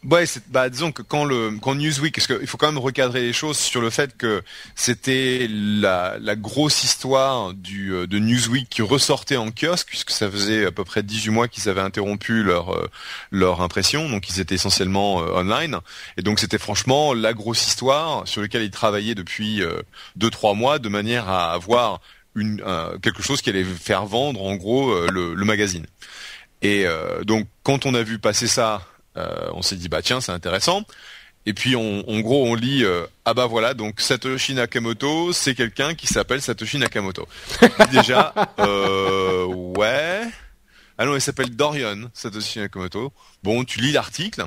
[0.10, 3.34] Ouais, bah, disons que quand le quand Newsweek, parce qu'il faut quand même recadrer les
[3.34, 4.44] choses sur le fait que
[4.76, 10.30] c'était la, la grosse histoire du euh, de Newsweek qui ressortait en kiosque, puisque ça
[10.30, 12.88] faisait à peu près 18 mois qu'ils avaient interrompu leur euh,
[13.32, 15.80] leur impression, donc ils étaient essentiellement euh, online,
[16.18, 19.64] et donc c'était franchement la grosse histoire sur laquelle ils travaillaient depuis
[20.16, 22.00] deux trois mois, de manière à avoir
[22.36, 22.62] une
[23.02, 25.86] quelque chose qui allait faire vendre en gros le, le magazine.
[26.62, 26.86] Et
[27.24, 28.82] donc quand on a vu passer ça
[29.18, 30.84] euh, on s'est dit bah tiens c'est intéressant.
[31.48, 35.94] Et puis en gros on lit euh, ah bah voilà donc Satoshi Nakamoto c'est quelqu'un
[35.94, 37.28] qui s'appelle Satoshi Nakamoto.
[37.92, 40.22] Déjà euh, ouais.
[40.98, 43.14] Ah non il s'appelle Dorian Satoshi Nakamoto.
[43.44, 44.46] Bon tu lis l'article.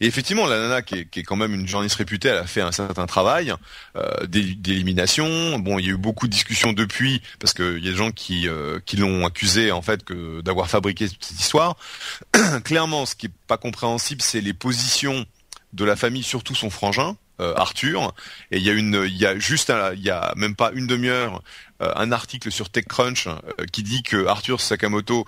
[0.00, 2.72] Et effectivement, la nana, qui est, quand même une journaliste réputée, elle a fait un
[2.72, 3.52] certain travail
[3.96, 5.58] euh, d'élimination.
[5.58, 8.10] Bon, il y a eu beaucoup de discussions depuis, parce qu'il y a des gens
[8.10, 10.04] qui, euh, l'ont accusé en fait
[10.42, 11.76] d'avoir fabriqué cette histoire.
[12.64, 15.26] Clairement, ce qui est pas compréhensible, c'est les positions
[15.72, 18.14] de la famille, surtout son frangin, Arthur.
[18.50, 20.86] Et il y a une, il y a juste, il y a même pas une
[20.86, 21.42] demi-heure,
[21.82, 23.40] euh, un article sur TechCrunch euh,
[23.72, 25.26] qui dit que Arthur Sakamoto,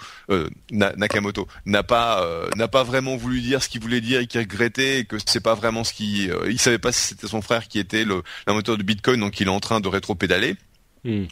[0.71, 2.25] Nakamoto, n'a pas,
[2.57, 5.41] n'a pas vraiment voulu dire ce qu'il voulait dire et qu'il regrettait et que c'est
[5.41, 8.79] pas vraiment ce qui, il savait pas si c'était son frère qui était le, l'inventeur
[8.79, 10.57] de Bitcoin, donc il est en train de rétro-pédaler.
[11.05, 11.25] Hmm.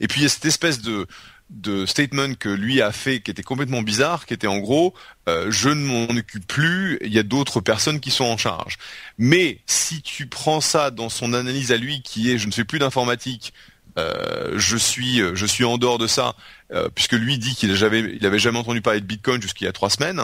[0.00, 1.06] Et puis il y a cette espèce de
[1.50, 4.94] de statement que lui a fait qui était complètement bizarre, qui était en gros
[5.28, 8.78] euh, je ne m'en occupe plus, il y a d'autres personnes qui sont en charge.
[9.18, 12.64] Mais si tu prends ça dans son analyse à lui qui est je ne fais
[12.64, 13.52] plus d'informatique,
[13.98, 16.34] euh, je suis je suis en dehors de ça
[16.72, 19.68] euh, puisque lui dit qu'il n'avait il avait jamais entendu parler de Bitcoin jusqu'il y
[19.68, 20.20] a trois semaines.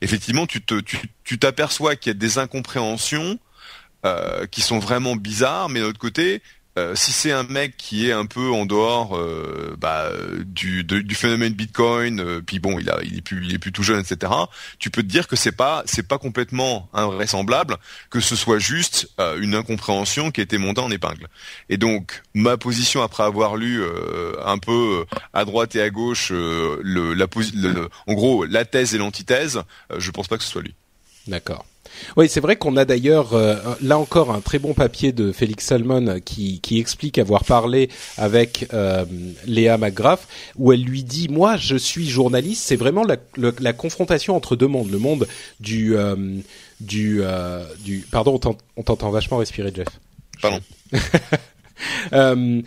[0.00, 0.80] Effectivement, tu te
[1.24, 3.38] tu t'aperçois qu'il y a des incompréhensions
[4.52, 6.40] qui sont vraiment bizarres, mais de l'autre côté,
[6.78, 10.10] euh, si c'est un mec qui est un peu en dehors euh, bah,
[10.44, 14.32] du, phénomène Bitcoin, euh, puis bon, il a, il est plus, tout jeune, etc.
[14.78, 17.76] Tu peux te dire que c'est pas, c'est pas complètement invraisemblable
[18.10, 19.08] que ce soit juste
[19.38, 21.28] une incompréhension qui a été montée en épingle.
[21.68, 23.82] Et donc, ma position après avoir lu
[24.44, 29.62] un peu à droite et à gauche en gros, la thèse et l'antithèse,
[29.96, 30.74] je pense pas que ce soit lui.
[31.26, 31.64] D'accord.
[32.16, 35.64] Oui, c'est vrai qu'on a d'ailleurs euh, là encore un très bon papier de Félix
[35.64, 39.04] Salmon qui, qui explique avoir parlé avec euh,
[39.46, 44.36] Léa McGrath où elle lui dit moi je suis journaliste, c'est vraiment la, la, confrontation
[44.36, 45.26] entre deux mondes, le monde
[45.60, 46.16] du euh,
[46.80, 47.22] du
[47.82, 48.38] du pardon
[48.76, 49.88] on t'entend vachement respirer Jeff.
[50.42, 50.60] Pardon.
[52.12, 52.62] Euh,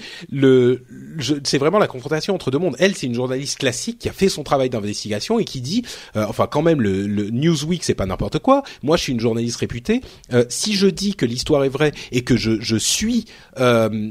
[1.43, 2.76] c'est vraiment la confrontation entre deux mondes.
[2.80, 5.84] Elle, c'est une journaliste classique qui a fait son travail d'investigation et qui dit,
[6.16, 8.64] euh, enfin quand même, le, le Newsweek, c'est pas n'importe quoi.
[8.84, 10.01] Moi, je suis une journaliste réputée.
[10.34, 13.26] Euh, si je dis que l'histoire est vraie et que je, je suis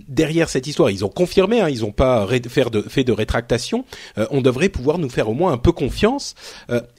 [0.09, 3.85] derrière cette histoire, ils ont confirmé, hein, ils ont pas de, fait de rétractation.
[4.31, 6.35] on devrait pouvoir nous faire au moins un peu confiance.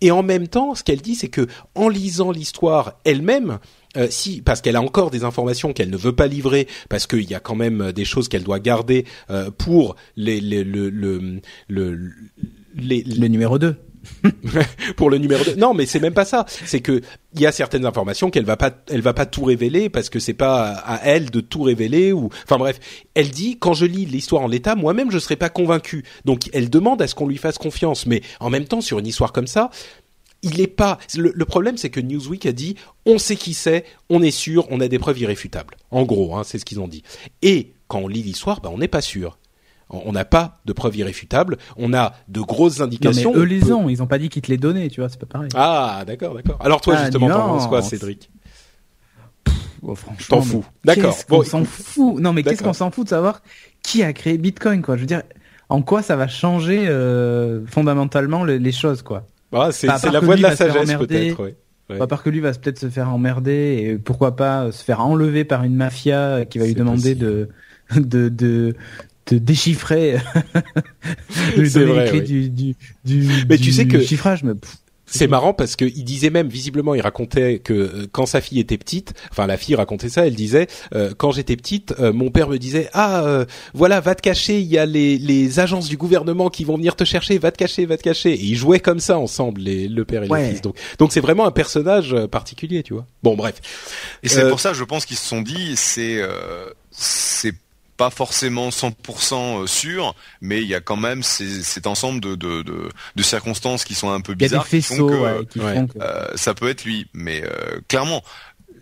[0.02, 3.60] et en même temps, ce qu'elle dit, c'est que en lisant l'histoire elle-même,
[3.98, 7.30] euh, si parce qu'elle a encore des informations qu'elle ne veut pas livrer parce qu'il
[7.30, 10.90] y a quand même euh, des choses qu'elle doit garder euh, pour les, les, le,
[10.90, 12.12] le, le,
[12.76, 13.76] les, le numéro 2
[14.96, 15.56] pour le numéro 2.
[15.56, 16.46] Non, mais c'est même pas ça.
[16.48, 17.02] C'est que
[17.34, 20.20] il y a certaines informations qu'elle va pas, elle va pas tout révéler parce que
[20.20, 22.80] c'est pas à elle de tout révéler ou, enfin bref.
[23.14, 26.04] Elle dit quand je lis l'histoire en l'état, moi-même je serais pas convaincu.
[26.26, 29.08] Donc elle demande à ce qu'on lui fasse confiance, mais en même temps sur une
[29.08, 29.70] histoire comme ça,
[30.42, 30.98] il est pas.
[31.18, 32.76] Le, problème, c'est que Newsweek a dit
[33.06, 35.76] on sait qui c'est, on est sûr, on a des preuves irréfutables.
[35.92, 37.04] En gros, hein, c'est ce qu'ils ont dit.
[37.42, 39.38] Et quand on lit l'histoire, bah, on n'est pas sûr.
[39.92, 41.58] On n'a pas de preuves irréfutables.
[41.76, 43.32] On a de grosses indications.
[43.32, 43.90] Non, mais eux les ont.
[43.90, 45.10] Ils ont pas dit qu'ils te les donnaient, tu vois.
[45.10, 45.50] C'est pas pareil.
[45.56, 46.58] Ah, d'accord, d'accord.
[46.60, 48.30] Alors toi, ah, justement, t'en penses quoi, Cédric?
[49.96, 50.66] Franchement, T'en fous.
[50.86, 51.16] D'accord.
[51.28, 52.20] Bon, on s'en fout?
[52.20, 53.42] Non, mais qu'est-ce qu'on s'en fout de savoir
[53.82, 54.96] qui a créé Bitcoin, quoi?
[54.96, 55.24] Je veux dire,
[55.70, 59.26] en quoi ça va changer euh, fondamentalement les choses, quoi?
[59.52, 61.44] Ah, c'est la voie de la sagesse peut-être.
[61.44, 61.56] Ouais.
[61.90, 62.00] Ouais.
[62.00, 65.44] À part que lui va peut-être se faire emmerder et pourquoi pas se faire enlever
[65.44, 67.50] par une mafia qui va lui demander de,
[67.96, 68.76] de, de,
[69.26, 70.18] de déchiffrer
[71.58, 72.76] lui donner vrai, les clés du, du,
[73.06, 74.54] du, mais tu sais que chiffrage mais
[75.12, 78.78] c'est marrant parce qu'il disait même visiblement, il racontait que euh, quand sa fille était
[78.78, 82.50] petite, enfin la fille racontait ça, elle disait euh, quand j'étais petite, euh, mon père
[82.50, 86.50] me disait ah voilà va te cacher, il y a les, les agences du gouvernement
[86.50, 88.34] qui vont venir te chercher, va te cacher, va te cacher.
[88.34, 90.62] Et ils jouaient comme ça ensemble les, le père et le fils.
[90.62, 93.06] Donc donc c'est vraiment un personnage particulier, tu vois.
[93.24, 93.56] Bon bref.
[94.24, 96.20] Et c'est pour ça, je pense qu'ils se sont dit c'est
[96.92, 97.54] c'est
[98.00, 102.64] pas forcément 100% euh, sûr, mais il y a quand même cet ensemble de, de,
[102.64, 104.66] de, circonstances qui sont un peu bizarres.
[104.72, 107.82] Il y a des faisceaux, qui font que, euh, ça peut être lui, mais euh,
[107.90, 108.24] clairement.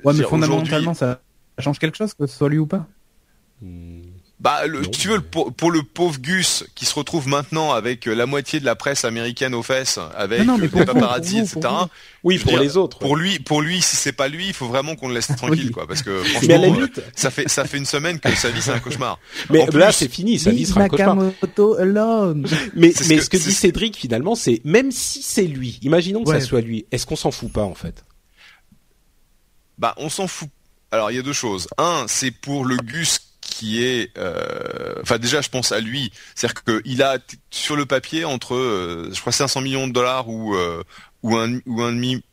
[0.04, 1.20] Ouais, mais fondamentalement, ça
[1.58, 2.86] change quelque chose que ce soit lui ou pas.
[3.64, 4.04] Hmm,
[4.40, 8.60] Bah, le, tu veux, pour, le pauvre Gus qui se retrouve maintenant avec la moitié
[8.60, 11.60] de la presse américaine aux fesses, avec non, les paparazzi, etc.
[12.24, 13.00] oui, pour les autres.
[13.00, 15.72] Pour lui, pour lui, si c'est pas lui, il faut vraiment qu'on le laisse tranquille,
[15.72, 18.72] quoi, parce que franchement, euh, ça fait ça fait une semaine que sa vie c'est
[18.72, 19.20] un cauchemar.
[19.50, 21.16] Mais là, c'est fini, sa vie sera un cauchemar.
[22.76, 26.42] mais mais ce que, dit Cédric finalement, c'est même si c'est lui, imaginons que ça
[26.42, 28.04] soit lui, est-ce qu'on s'en fout pas en fait?
[29.80, 30.50] Bah, on s'en fout.
[30.92, 31.68] Alors, il y a deux choses.
[31.78, 33.20] Un, c'est pour le Gus
[33.58, 37.18] qui est, euh, enfin déjà je pense à lui, c'est-à-dire qu'il a
[37.50, 40.84] sur le papier entre, euh, je crois 500 millions de dollars ou euh,
[41.24, 42.24] un demi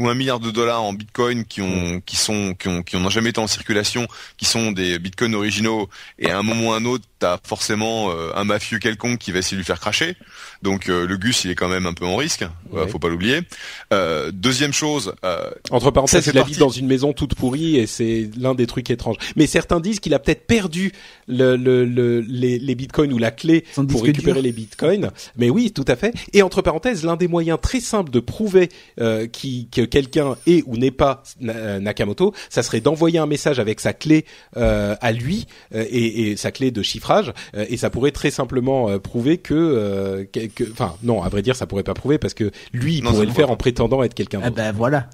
[0.00, 3.10] ou un milliard de dollars en bitcoin qui ont qui sont qui ont qui n'ont
[3.10, 4.06] jamais été en circulation,
[4.36, 5.88] qui sont des bitcoins originaux
[6.18, 9.38] et à un moment ou à un autre t'as forcément un mafieux quelconque qui va
[9.38, 10.16] essayer de lui faire cracher.
[10.62, 12.86] Donc euh, le Gus, il est quand même un peu en risque, ouais.
[12.88, 13.40] faut pas l'oublier.
[13.92, 18.30] Euh, deuxième chose, euh, entre parenthèses, il habite dans une maison toute pourrie et c'est
[18.38, 19.16] l'un des trucs étranges.
[19.36, 20.92] Mais certains disent qu'il a peut-être perdu
[21.26, 25.10] le, le, le, les, les, bitcoins ou la clé pour récupérer les bitcoins.
[25.36, 26.14] Mais oui, tout à fait.
[26.32, 28.68] Et entre parenthèses, l'un des moyens très simples de prouver
[29.00, 33.80] euh, qui, que quelqu'un est ou n'est pas Nakamoto, ça serait d'envoyer un message avec
[33.80, 34.24] sa clé
[34.56, 39.38] euh, à lui et, et, sa clé de chiffrage, et ça pourrait très simplement prouver
[39.38, 40.26] que
[40.72, 43.32] enfin non, à vrai dire, ça pourrait pas prouver parce que lui il pourrait le
[43.32, 44.56] faire en prétendant être quelqu'un ah d'autre.
[44.56, 45.08] ben voilà.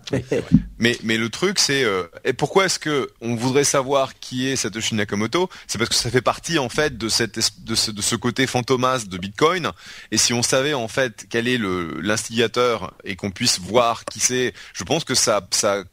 [0.79, 4.57] mais mais le truc c'est euh, et pourquoi est-ce que on voudrait savoir qui est
[4.57, 5.49] Satoshi Nakamoto?
[5.67, 8.47] C'est parce que ça fait partie en fait de cette de ce, de ce côté
[8.47, 9.71] fantomas de Bitcoin
[10.11, 11.59] et si on savait en fait quel est
[12.01, 15.85] l'instigateur et qu'on puisse voir qui c'est, je pense que ça ça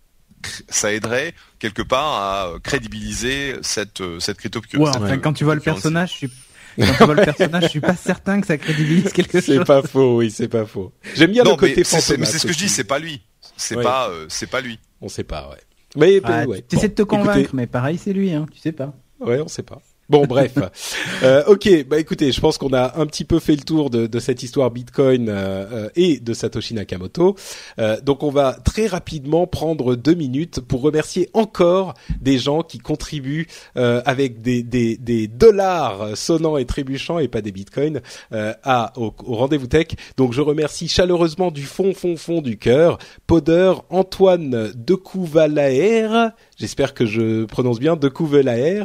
[0.70, 4.62] ça aiderait quelque part à crédibiliser cette cette crypto.
[4.76, 6.32] Ouais, enfin, quand tu vois le personnage, je suis
[6.78, 9.56] quand tu vois le personnage, je suis pas certain que ça crédibilise quelque chose.
[9.58, 10.94] C'est pas faux, oui, c'est pas faux.
[11.16, 12.18] J'aime bien le côté fantasme.
[12.20, 13.22] Mais c'est ce que je dis, c'est pas lui.
[13.58, 14.80] C'est pas, euh, c'est pas lui.
[15.02, 15.62] On sait pas, ouais.
[15.96, 16.64] Mais ah, ouais.
[16.68, 18.46] Tu essaies de te convaincre, mais pareil, c'est lui, hein.
[18.52, 18.94] Tu sais pas.
[19.20, 19.82] Ouais, on sait pas.
[20.08, 20.54] Bon, bref.
[21.24, 24.06] euh, ok, bah écoutez, je pense qu'on a un petit peu fait le tour de,
[24.06, 25.34] de cette histoire Bitcoin euh,
[25.72, 27.36] euh et de Satoshi Nakamoto.
[27.80, 32.78] Euh, donc, on va très rapidement prendre deux minutes pour remercier encore des gens qui
[32.78, 38.02] contribuent euh, avec des, des, des, dollars sonnants et trébuchants et pas des Bitcoins
[38.32, 39.88] à au, au rendez-vous tech.
[40.18, 47.06] Donc, je remercie chaleureusement du fond, fond, fond du cœur, Poder, Antoine Decouvalaer, j'espère que
[47.06, 48.84] je prononce bien, Decouvalaer,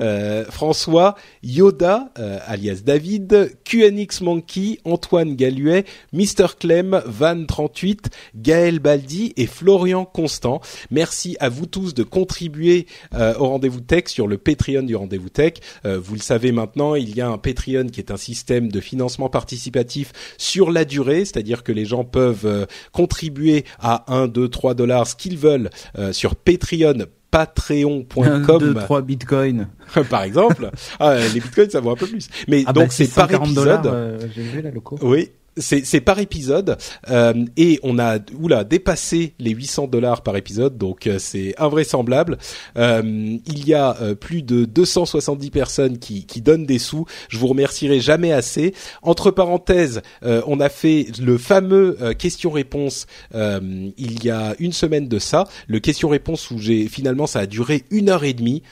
[0.00, 9.32] euh, François, Yoda, euh, alias David, QNX Monkey, Antoine Galuet, Mr Clem, Van38, Gaël Baldi
[9.36, 10.60] et Florian Constant.
[10.90, 15.28] Merci à vous tous de contribuer euh, au Rendez-vous Tech sur le Patreon du Rendez-vous
[15.28, 15.54] Tech.
[15.84, 19.28] vous le savez maintenant, il y a un Patreon qui est un système de financement
[19.28, 25.06] participatif sur la durée, c'est-à-dire que les gens peuvent contribuer à 1, 2, 3 dollars,
[25.06, 25.70] ce qu'ils veulent
[26.12, 29.66] sur Patreon patreon.com 2 3 bitcoins.
[30.10, 30.70] Par exemple.
[30.98, 32.28] Ah, les bitcoins ça vaut un peu plus.
[32.48, 33.86] Mais ah donc bah, c'est par épisode.
[33.86, 34.70] euh, vu, là,
[35.02, 36.78] oui c'est par épisode
[37.10, 42.38] euh, et on a oula dépassé les 800 dollars par épisode donc euh, c'est invraisemblable.
[42.76, 43.02] Euh,
[43.46, 47.04] il y a euh, plus de 270 personnes qui, qui donnent des sous.
[47.28, 48.74] Je vous remercierai jamais assez.
[49.02, 55.44] Entre parenthèses on a fait le fameux question-réponse il y a une semaine de ça.
[55.66, 58.62] Le question-réponse où j'ai finalement ça a duré une heure et demie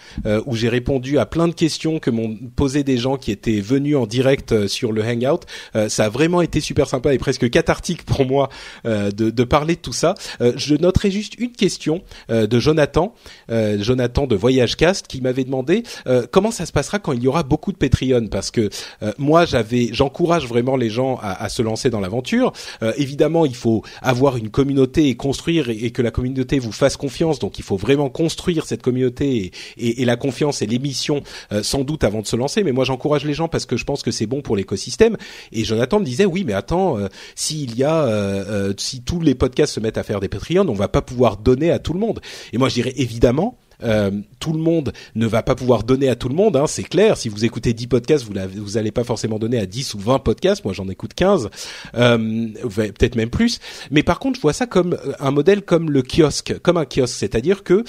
[0.46, 3.96] où j'ai répondu à plein de questions que m'ont posé des gens qui étaient venus
[3.96, 5.40] en direct sur le hangout.
[5.88, 8.50] Ça a vraiment été super super sympa et presque cathartique pour moi
[8.84, 10.12] euh, de, de, parler de tout ça.
[10.42, 13.14] Euh, je noterai juste une question euh, de Jonathan,
[13.48, 15.84] Jonathan de Voyage Cast, qui m'avait demandé
[16.30, 18.68] comment ça se passera quand il y aura beaucoup de Patreon, parce que
[19.18, 22.52] moi j'avais, j'encourage vraiment les gens à, à se lancer dans l'aventure.
[22.96, 27.38] évidemment, il faut avoir une communauté et construire et, que la communauté vous fasse confiance.
[27.38, 31.22] Donc il faut vraiment construire cette communauté et, et, et la confiance et l'émission
[31.62, 32.64] sans doute avant de se lancer.
[32.64, 35.16] Mais moi j'encourage les gens parce que je pense que c'est bon pour l'écosystème.
[35.52, 39.20] Et Jonathan me disait oui, mais attends, euh, s'il y a, euh, euh, si tous
[39.20, 41.92] les podcasts se mettent à faire des Patreon, on va pas pouvoir donner à tout
[41.92, 42.20] le monde.
[42.52, 43.58] Et moi, je dirais évidemment.
[44.40, 47.18] tout le monde ne va pas pouvoir donner à tout le monde, hein, c'est clair.
[47.18, 50.20] Si vous écoutez 10 podcasts, vous vous allez pas forcément donner à 10 ou 20
[50.20, 50.64] podcasts.
[50.64, 51.50] Moi, j'en écoute 15,
[51.92, 53.60] peut-être même plus.
[53.90, 57.16] Mais par contre, je vois ça comme un modèle comme le kiosque, comme un kiosque,
[57.18, 57.84] c'est-à-dire que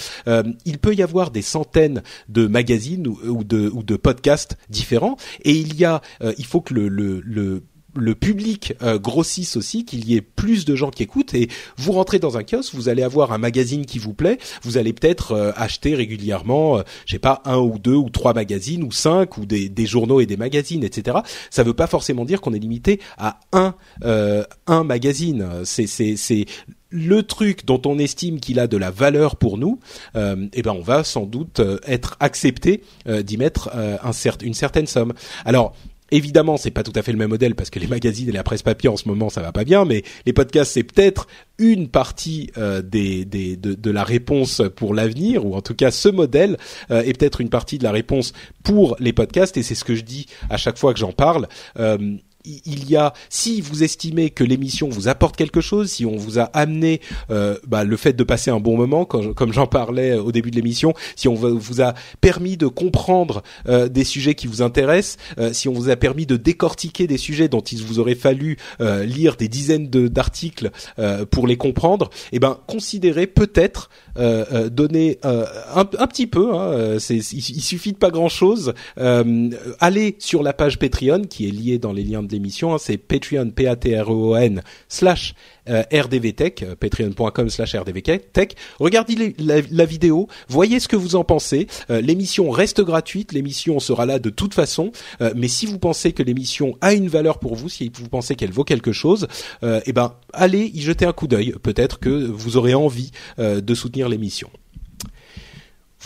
[0.66, 5.54] il peut y avoir des centaines de magazines ou, de, ou de podcasts différents, et
[5.54, 6.02] il y a,
[6.38, 7.64] il faut que le, le, le
[8.00, 11.34] le public euh, grossisse aussi, qu'il y ait plus de gens qui écoutent.
[11.34, 14.78] Et vous rentrez dans un kiosque, vous allez avoir un magazine qui vous plaît, vous
[14.78, 18.84] allez peut-être euh, acheter régulièrement, euh, je sais pas, un ou deux ou trois magazines
[18.84, 21.18] ou cinq ou des, des journaux et des magazines, etc.
[21.50, 25.46] Ça veut pas forcément dire qu'on est limité à un euh, un magazine.
[25.64, 26.46] C'est c'est c'est
[26.90, 29.80] le truc dont on estime qu'il a de la valeur pour nous,
[30.16, 34.12] euh, eh ben on va sans doute euh, être accepté euh, d'y mettre euh, un
[34.12, 35.14] cer- une certaine somme.
[35.44, 35.74] Alors
[36.12, 38.44] Évidemment, c'est pas tout à fait le même modèle parce que les magazines et la
[38.44, 41.28] presse papier en ce moment ça va pas bien, mais les podcasts c'est peut-être
[41.58, 46.58] une partie euh, de la réponse pour l'avenir ou en tout cas ce modèle
[46.92, 49.96] euh, est peut-être une partie de la réponse pour les podcasts et c'est ce que
[49.96, 51.48] je dis à chaque fois que j'en parle.
[51.80, 52.18] Euh,
[52.66, 56.40] il y a, si vous estimez que l'émission vous apporte quelque chose, si on vous
[56.40, 60.32] a amené euh, bah, le fait de passer un bon moment, comme j'en parlais au
[60.32, 64.62] début de l'émission, si on vous a permis de comprendre euh, des sujets qui vous
[64.62, 68.16] intéressent, euh, si on vous a permis de décortiquer des sujets dont il vous aurait
[68.16, 74.46] fallu euh, lire des dizaines d'articles euh, pour les comprendre, eh ben considérez peut-être euh,
[74.52, 75.46] euh, donner euh,
[75.76, 76.56] un, petit peu.
[76.56, 78.74] Hein, euh, il, il suffit de pas grand chose.
[78.98, 79.50] Euh,
[79.80, 82.74] allez sur la page Patreon qui est liée dans les liens de l'émission.
[82.74, 85.34] hein, c'est Patreon P A T R O N slash
[85.70, 88.56] euh, rdvtech, euh, patreon.com slash rdvtech.
[88.80, 91.68] Regardez la, vidéo, voyez ce que vous en pensez.
[91.90, 94.92] Euh, l'émission reste gratuite, l'émission sera là de toute façon.
[95.22, 98.36] Euh, mais si vous pensez que l'émission a une valeur pour vous, si vous pensez
[98.36, 99.28] qu'elle vaut quelque chose,
[99.64, 101.54] eh ben allez y jeter un coup d'œil.
[101.62, 104.50] Peut-être que vous aurez envie de soutenir l'émission.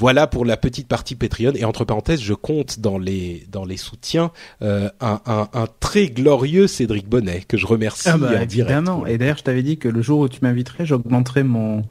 [0.02, 3.78] Voilà pour la petite partie Patreon et entre parenthèses, je compte dans les dans les
[3.78, 4.32] soutiens
[4.64, 8.52] euh, un, un, un très glorieux Cédric Bonnet que je remercie Ah bah, en direct.
[8.54, 9.06] évidemment.
[9.06, 11.84] Et d'ailleurs, je t'avais dit que le jour où tu m'inviterais, j'augmenterai mon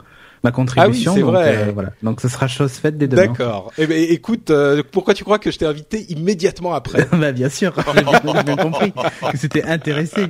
[0.42, 1.12] ma contribution.
[1.12, 1.68] Ah oui, c'est vrai.
[1.68, 1.90] euh, voilà.
[2.02, 3.26] Donc ce sera chose faite dès demain.
[3.26, 3.70] D'accord.
[3.78, 7.48] Eh ben, écoute, euh, pourquoi tu crois que je t'ai invité immédiatement après bah bien
[7.48, 8.90] sûr, j'ai bien, bien compris
[9.30, 10.26] que c'était intéressé.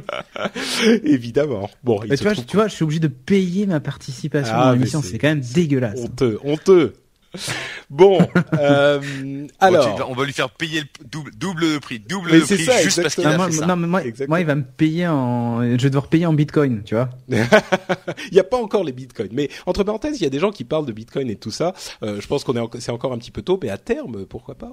[1.05, 1.70] Évidemment.
[1.85, 3.81] Bon, il Mais se tu vois, trouve tu vois, je suis obligé de payer ma
[3.81, 5.01] participation Ah, dans mais l'émission.
[5.02, 6.01] c'est- C'est quand même dégueulasse.
[6.01, 6.93] honteux, honteux.
[7.90, 8.19] Bon,
[8.59, 9.97] euh, alors.
[9.98, 12.57] Bon, on va lui faire payer le double, double de prix, double Mais de c'est
[12.57, 13.66] prix ça, juste parce qu'il Non, a moi, fait ça.
[13.66, 14.28] non, mais moi, Exactement.
[14.32, 17.11] moi, il va me payer en, je vais devoir payer en bitcoin, tu vois.
[17.28, 20.51] Il n'y a pas encore les bitcoins, mais entre parenthèses, il y a des gens
[20.51, 21.73] qui parlent de bitcoin et tout ça.
[22.02, 24.24] Euh, je pense qu'on est, en- c'est encore un petit peu tôt, mais à terme,
[24.27, 24.73] pourquoi pas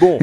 [0.00, 0.18] Bon,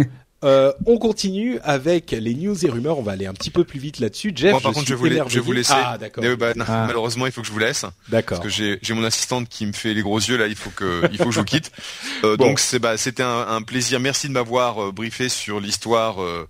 [0.46, 2.98] euh, on continue avec les news et rumeurs.
[3.00, 4.32] On va aller un petit peu plus vite là-dessus.
[4.36, 5.74] Jeff, Moi, par je contre, suis je vais vous, je laisser.
[5.76, 6.24] Ah, d'accord.
[6.24, 6.86] Mais, bah, Ah.
[6.88, 7.86] Malheureusement, il faut que je vous laisse.
[8.10, 8.40] D'accord.
[8.42, 11.04] Parce que j'ai mon assistante qui me fait les gros yeux là, il faut que
[11.12, 11.72] il faut que je vous quitte.
[12.24, 12.48] Euh, Bon.
[12.48, 14.00] Donc c'est bah c'était un, un plaisir.
[14.00, 16.48] Merci de m'avoir euh, briefé sur l'histoire euh,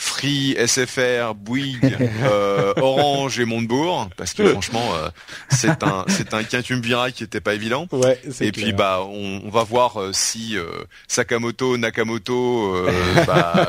[0.00, 5.08] Free, SFR, Bouygues, euh, Orange et Montebourg parce que franchement euh,
[5.50, 7.88] c'est un c'est un qui était pas évident.
[7.90, 8.64] Ouais, Et clair.
[8.64, 10.66] puis bah on, on va voir euh, si euh,
[11.08, 12.86] Sakamoto Nakamoto
[13.26, 13.68] bah,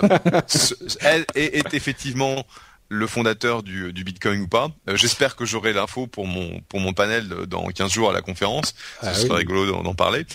[1.33, 2.45] est, effectivement
[2.89, 4.69] le fondateur du, du Bitcoin ou pas.
[4.93, 8.75] J'espère que j'aurai l'info pour mon pour mon panel dans 15 jours à la conférence.
[9.01, 10.27] Ce Ah serait rigolo d'en d'en parler.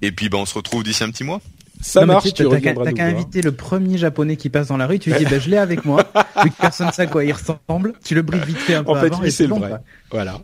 [0.00, 1.42] Et puis bah on se retrouve d'ici un petit mois.
[1.82, 2.24] Ça marche.
[2.24, 2.60] tu Tu t'as
[2.92, 5.50] qu'à- inviter le premier japonais qui passe dans la rue, tu lui dis, bah, je
[5.50, 6.04] l'ai avec moi,
[6.44, 8.84] vu que personne ne sait à quoi il ressemble, tu le briefes vite fait un
[8.84, 9.72] peu En fait, et c'est le bon, vrai.
[10.10, 10.40] Voilà.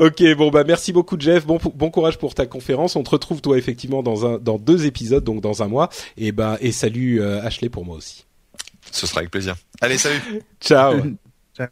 [0.00, 2.96] Ok, bon bah merci beaucoup Jeff, bon bon courage pour ta conférence.
[2.96, 6.32] On te retrouve toi effectivement dans un dans deux épisodes donc dans un mois et
[6.32, 8.24] bah et salut euh, Ashley pour moi aussi.
[8.90, 9.54] Ce sera avec plaisir.
[9.80, 10.20] Allez salut.
[10.60, 10.94] Ciao.
[11.56, 11.68] Ciao.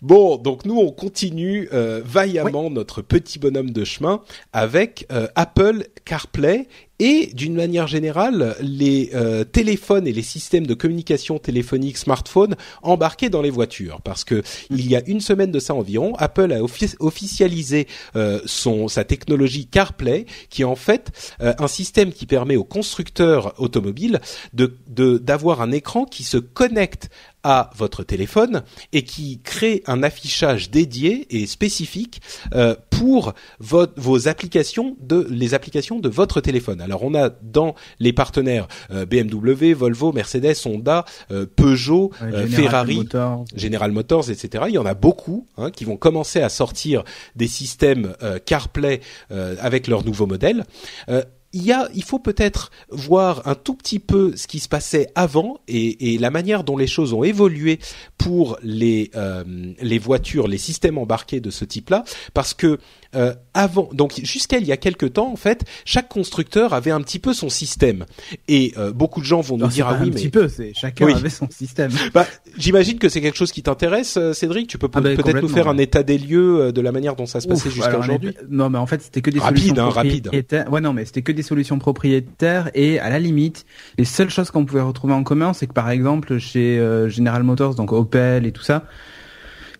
[0.00, 4.20] Bon, donc nous on continue euh, vaillamment notre petit bonhomme de chemin
[4.52, 6.68] avec euh, Apple CarPlay
[7.00, 13.30] et d'une manière générale les euh, téléphones et les systèmes de communication téléphonique smartphone embarqués
[13.30, 16.60] dans les voitures parce que il y a une semaine de ça environ Apple a
[16.60, 21.10] offi- officialisé euh, son sa technologie CarPlay qui est en fait
[21.40, 24.20] euh, un système qui permet aux constructeurs automobiles
[24.52, 27.08] d'avoir un écran qui se connecte
[27.46, 28.62] à votre téléphone
[28.94, 32.22] et qui crée un affichage dédié et spécifique
[32.54, 36.80] euh, pour vo- vos applications de les applications de votre téléphone.
[36.84, 42.46] Alors on a dans les partenaires euh, BMW, Volvo, Mercedes, Honda, euh, Peugeot, Ouais, euh,
[42.46, 43.44] General Ferrari, Motors.
[43.56, 44.64] General Motors, etc.
[44.68, 47.04] Il y en a beaucoup hein, qui vont commencer à sortir
[47.34, 49.00] des systèmes euh, CarPlay
[49.30, 50.64] euh, avec leurs nouveaux modèles.
[51.08, 51.22] Euh,
[51.56, 55.12] il y a, il faut peut-être voir un tout petit peu ce qui se passait
[55.14, 57.78] avant et, et la manière dont les choses ont évolué
[58.18, 59.44] pour les euh,
[59.80, 62.02] les voitures, les systèmes embarqués de ce type-là,
[62.34, 62.78] parce que
[63.14, 67.00] euh, avant, donc jusqu'à il y a quelques temps, en fait, chaque constructeur avait un
[67.00, 68.04] petit peu son système.
[68.48, 70.72] Et euh, beaucoup de gens vont nous dire ah oui, un mais petit peu, c'est
[70.74, 71.14] chacun Oui.
[71.14, 71.90] avait son système.
[72.14, 72.26] bah,
[72.58, 74.68] j'imagine que c'est quelque chose qui t'intéresse, euh, Cédric.
[74.68, 77.26] Tu peux Ah bah, peut-être nous faire un état des lieux de la manière dont
[77.26, 78.34] ça se passait jusqu'à aujourd'hui.
[78.48, 80.22] Non, mais en fait, c'était que des Rapide, solutions hein, rapide.
[80.24, 80.72] propriétaires.
[80.72, 83.64] Ouais, non, mais c'était que des solutions propriétaires et à la limite,
[83.98, 87.42] les seules choses qu'on pouvait retrouver en commun, c'est que par exemple, chez euh, General
[87.42, 88.84] Motors, donc Opel et tout ça,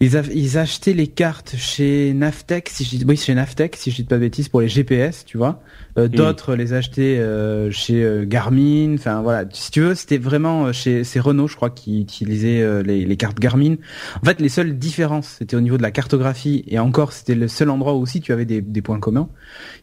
[0.01, 3.35] ils, achetaient les cartes chez Navtech, si je dis, oui, chez
[3.75, 5.61] si je dis pas bêtises, pour les GPS, tu vois.
[5.99, 8.95] Euh, D'autres les achetaient euh, chez euh, Garmin.
[8.95, 13.05] Enfin voilà, si tu veux, c'était vraiment chez c'est Renault, je crois, qui utilisait les,
[13.05, 13.77] les cartes Garmin.
[14.21, 17.49] En fait, les seules différences, c'était au niveau de la cartographie et encore, c'était le
[17.49, 19.29] seul endroit où aussi tu avais des, des points communs.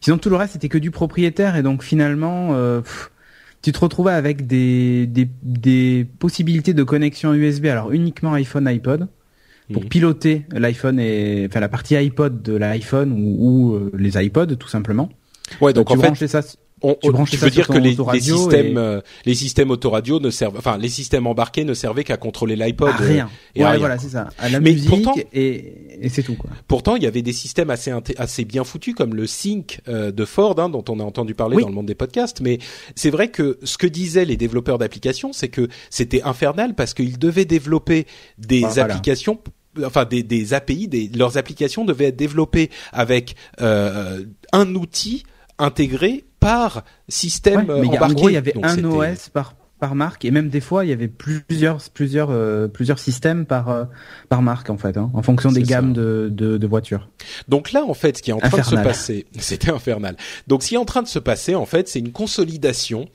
[0.00, 2.54] Sinon, tout le reste, c'était que du propriétaire et donc finalement.
[2.80, 3.10] pff,
[3.62, 9.06] tu te retrouvais avec des, des, des possibilités de connexion USB, alors uniquement iPhone, iPod,
[9.72, 14.56] pour piloter l'iPhone et enfin la partie iPod de l'iPhone ou, ou, euh, les iPods
[14.56, 15.10] tout simplement.
[15.60, 16.42] Ouais, donc tu en fait, ça
[16.82, 20.56] on, tu on- veux dire que les, systèmes, et- euh, les systèmes autoradio ne servent,
[20.58, 22.88] enfin, les systèmes embarqués ne servaient qu'à contrôler l'iPod.
[22.90, 23.30] à rien.
[23.54, 24.28] et ouais, à rien, voilà, c'est ça.
[24.38, 26.50] À la Mais musique pourtant- et, et c'est tout quoi.
[26.68, 30.24] Pourtant, il y avait des systèmes assez assez bien foutus comme le Sync euh, de
[30.24, 31.62] Ford, hein, dont on a entendu parler Oui.
[31.62, 32.40] dans le monde des podcasts.
[32.40, 32.58] Mais
[32.96, 37.18] c'est vrai que ce que disaient les développeurs d'applications, c'est que c'était infernal parce qu'ils
[37.18, 38.06] devaient développer
[38.38, 38.84] des Voilà.
[38.84, 39.38] applications.
[39.84, 44.22] Enfin, des, des API, des, leurs applications devaient être développées avec euh,
[44.52, 45.22] un outil
[45.58, 48.14] intégré par système Ouais, mais il y a- en embarqué.
[48.14, 50.90] gros, il y avait Donc, un OS par par marque et même des fois il
[50.90, 53.84] y avait plusieurs plusieurs euh, plusieurs systèmes par euh,
[54.28, 57.08] par marque en fait hein, en fonction des gammes de, de de voitures.
[57.48, 60.16] Donc là, en fait, ce qui est en train de se passer, c'était infernal.
[60.46, 63.08] Donc, ce qui est en train de se passer, en fait, c'est une consolidation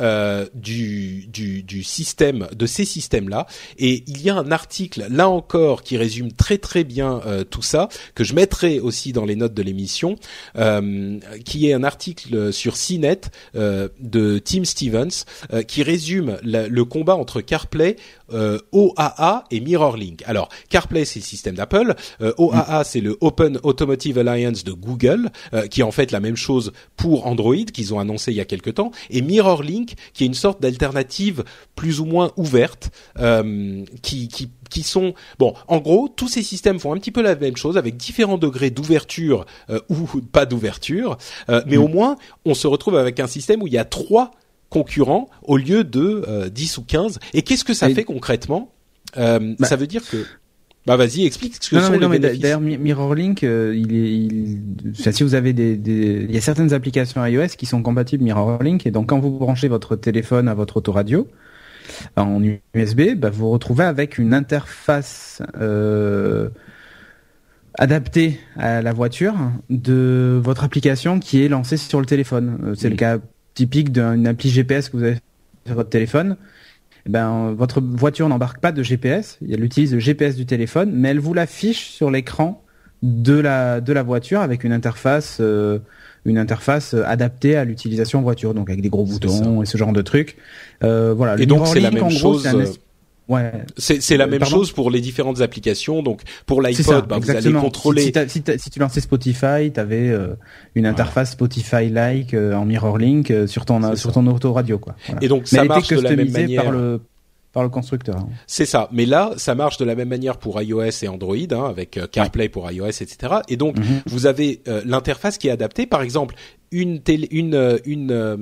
[0.00, 3.48] euh, du, du du système, de ces systèmes-là.
[3.78, 7.20] Et il y a un article, là encore, qui résume très très bien
[7.50, 10.16] tout ça, que je mettrai aussi dans les notes de l'émission,
[11.44, 13.22] qui est un article sur CNET
[13.54, 15.24] de Tim Stevens,
[15.66, 17.96] qui résume la- le combat entre CarPlay,
[18.32, 20.22] euh, OAA et MirrorLink.
[20.26, 21.94] Alors, CarPlay, c'est le système d'Apple.
[22.20, 26.20] Euh, OAA, c'est le Open Automotive Alliance de Google, euh, qui est en fait la
[26.20, 28.90] même chose pour Android, qu'ils ont annoncé il y a quelque temps.
[29.10, 31.44] Et MirrorLink, qui est une sorte d'alternative
[31.76, 32.90] plus ou moins ouverte,
[34.02, 35.14] qui, qui, qui sont...
[35.38, 38.38] Bon, en gros, tous ces systèmes font un petit peu la même chose, avec différents
[38.38, 41.16] degrés d'ouverture euh, ou pas d'ouverture.
[41.48, 44.30] Euh, mais au moins, on se retrouve avec un système où il y a trois
[44.72, 47.18] concurrents au lieu de euh, 10 ou 15.
[47.34, 48.72] Et qu'est-ce que ça Et- fait concrètement?
[49.18, 50.16] Euh, Bah- Ça veut dire que...
[50.84, 53.44] Bah vas-y, explique ce que Non, non, sont mais, les non, mais d'ailleurs Mi- MirrorLink,
[53.44, 54.62] euh, il est, il,
[54.96, 58.84] si vous avez des, des, il y a certaines applications iOS qui sont compatibles MirrorLink
[58.84, 61.28] et donc quand vous branchez votre téléphone à votre autoradio
[62.16, 62.42] en
[62.74, 66.48] USB, bah, vous vous retrouvez avec une interface euh,
[67.78, 69.34] adaptée à la voiture
[69.70, 72.58] de votre application qui est lancée sur le téléphone.
[72.64, 73.18] Euh, C'est le cas
[73.54, 75.16] typique d'une appli GPS que vous avez
[75.66, 76.36] sur votre téléphone.
[77.06, 79.38] Eh ben, votre voiture n'embarque pas de GPS.
[79.42, 82.62] Elle utilise le GPS du téléphone, mais elle vous l'affiche sur l'écran
[83.02, 85.80] de la de la voiture avec une interface euh,
[86.24, 90.02] une interface adaptée à l'utilisation voiture, donc avec des gros boutons et ce genre de
[90.02, 90.36] trucs.
[90.84, 91.34] Euh, voilà.
[91.34, 92.38] Et Le donc, c'est la même gros,
[93.30, 93.52] euh, Ouais.
[93.76, 96.02] C'est c'est la Euh, même pardon chose pour les différentes applications.
[96.02, 98.12] Donc pour l'iPod, bah, vous allez contrôler.
[98.28, 100.12] Si, si, tu lançais Spotify, tu avais
[100.74, 104.14] une interface Spotify-like euh, en MirrorLink euh, sur ton sur ça.
[104.14, 104.94] ton autoradio quoi.
[105.06, 105.22] Voilà.
[105.24, 106.64] Et donc ça marche de la même manière.
[106.64, 107.00] par le
[107.52, 108.16] par le constructeur.
[108.16, 108.28] hein.
[108.46, 108.88] C'est ça.
[108.92, 112.06] Mais là, ça marche de la même manière pour iOS et Android, hein, avec euh,
[112.06, 113.16] CarPlay pour iOS, etc.
[113.48, 114.00] Et donc, Mhm.
[114.06, 115.84] vous avez euh, l'interface qui est adaptée.
[115.84, 116.34] Par exemple,
[116.70, 118.36] une télé, une euh, une euh,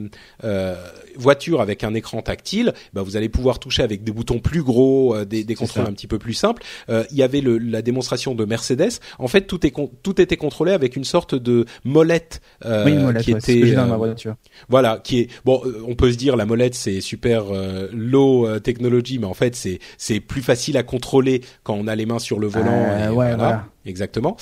[0.44, 0.77] euh,
[1.16, 5.15] voiture avec un écran tactile, bah, vous allez pouvoir toucher avec des boutons plus gros,
[5.15, 5.91] euh, des, des contrôles ça.
[5.91, 6.62] un petit peu plus simples.
[6.89, 9.01] Euh, Il y avait le, la démonstration de Mercedes.
[9.19, 13.03] En fait, tout est tout était contrôlé avec une sorte de molette, euh, oui, une
[13.03, 14.35] molette, qui ouais, était dans euh, ma voiture.
[14.69, 15.61] voilà, qui est bon.
[15.65, 19.35] euh, On peut se dire la molette c'est super euh, low euh, technology, mais en
[19.35, 22.70] fait c'est c'est plus facile à contrôler quand on a les mains sur le volant.
[22.89, 23.66] Euh, et ouais, voilà.
[23.87, 24.37] exactement.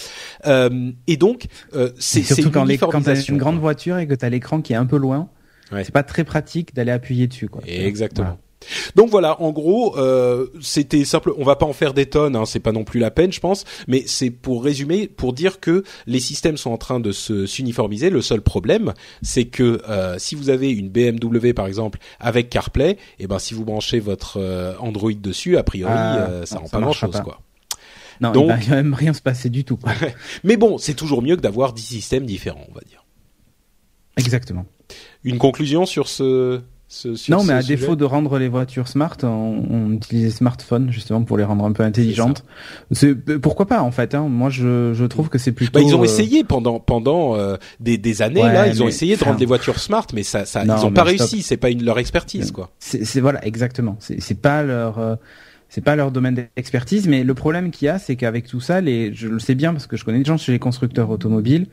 [0.46, 4.14] Euh, et donc euh, c'est surtout quand, quand t'as uniformisation, une grande voiture et que
[4.14, 5.28] t'as l'écran qui est un peu loin,
[5.72, 5.84] Ouais.
[5.84, 7.62] c'est pas très pratique d'aller appuyer dessus quoi.
[7.66, 8.38] Exactement.
[8.96, 11.32] Donc voilà, en gros, euh, c'était simple.
[11.38, 13.38] On va pas en faire des tonnes, hein, c'est pas non plus la peine, je
[13.38, 13.64] pense.
[13.86, 18.10] Mais c'est pour résumer, pour dire que les systèmes sont en train de se s'uniformiser.
[18.10, 22.98] Le seul problème, c'est que euh, si vous avez une BMW par exemple avec CarPlay,
[23.20, 26.62] et ben si vous branchez votre euh, Android dessus, a priori, Ah, euh, ça non,
[26.62, 27.20] rend ça pas grand chose, pas.
[27.20, 27.40] quoi.
[28.20, 29.76] Non, Donc- il va même rien se passer du tout.
[29.76, 29.92] quoi.
[30.42, 33.04] Mais bon, c'est toujours mieux que d'avoir 10 systèmes différents, on va dire.
[34.16, 34.66] Exactement.
[35.24, 36.60] Une conclusion sur ce
[37.28, 39.26] non, mais à défaut de rendre les voitures smart, on,
[39.68, 42.44] on utilise les smartphones justement pour les rendre un peu intelligentes.
[42.92, 44.14] C'est pourquoi pas en fait.
[44.14, 44.28] Hein.
[44.28, 45.78] Moi, je, je trouve que c'est plutôt.
[45.78, 47.36] Bah, ils ont essayé pendant pendant
[47.78, 48.68] des, des années là.
[48.68, 51.42] Ils ont essayé de rendre les voitures smart, mais ça, ça ils ont pas réussi.
[51.42, 52.70] C'est pas une, leur expertise quoi.
[52.78, 53.98] C'est voilà exactement.
[54.00, 55.18] C'est pas leur
[55.68, 58.80] c'est pas leur domaine d'expertise, mais le problème qu'il y a, c'est qu'avec tout ça,
[58.80, 61.66] les, je le sais bien parce que je connais des gens chez les constructeurs automobiles,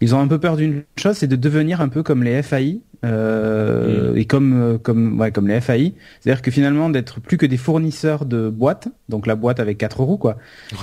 [0.00, 2.80] ils ont un peu peur d'une chose, c'est de devenir un peu comme les FAI
[3.04, 4.16] euh, mm.
[4.16, 7.56] et comme euh, comme ouais, comme les FAI, c'est-à-dire que finalement d'être plus que des
[7.56, 10.36] fournisseurs de boîtes, donc la boîte avec quatre roues quoi,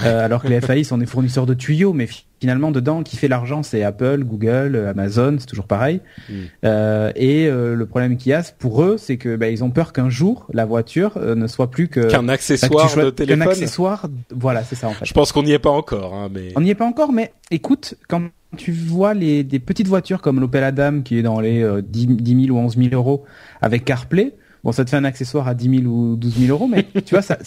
[0.05, 2.07] euh, alors que les FAI sont des fournisseurs de tuyaux, mais
[2.39, 5.99] finalement dedans qui fait l'argent c'est Apple, Google, Amazon, c'est toujours pareil.
[6.29, 6.33] Mm.
[6.63, 9.71] Euh, et euh, le problème qu'il y a pour eux, c'est que bah, ils ont
[9.71, 13.43] peur qu'un jour la voiture ne soit plus que qu'un accessoire de téléphone.
[13.43, 15.05] Qu'un accessoire, voilà, c'est ça en fait.
[15.05, 17.33] Je pense qu'on n'y est pas encore, hein, mais on n'y est pas encore, mais
[17.51, 21.59] écoute quand tu vois les, des petites voitures comme l'Opel Adam qui est dans les
[21.81, 23.25] 10, euh, 000 ou 11 000 euros
[23.61, 26.67] avec CarPlay, bon, ça te fait un accessoire à 10 000 ou 12 000 euros,
[26.67, 27.37] mais tu vois, ça,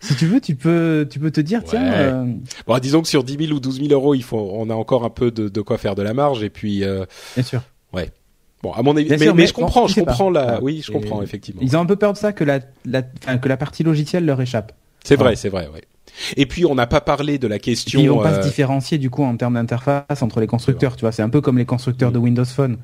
[0.00, 1.92] si tu veux, tu peux, tu peux te dire, tiens.
[1.92, 2.26] Euh...
[2.66, 5.04] Bon, disons que sur 10 000 ou 12 000 euros, il faut, on a encore
[5.04, 6.84] un peu de, de quoi faire de la marge, et puis.
[6.84, 7.04] Euh...
[7.34, 7.62] Bien sûr.
[8.64, 11.60] Bon, à mon avis, mais, mais, je comprends, je comprends la, oui, je comprends effectivement.
[11.62, 14.40] Ils ont un peu peur de ça que la, la, que la partie logicielle leur
[14.40, 14.72] échappe.
[15.04, 15.82] C'est vrai, c'est vrai, ouais.
[16.38, 18.00] Et puis on n'a pas parlé de la question.
[18.00, 20.96] ils vont pas se euh, différencier du coup en termes d'interface entre les constructeurs.
[20.96, 22.18] Tu vois, c'est un peu comme les constructeurs de.
[22.18, 22.78] Windows Phone.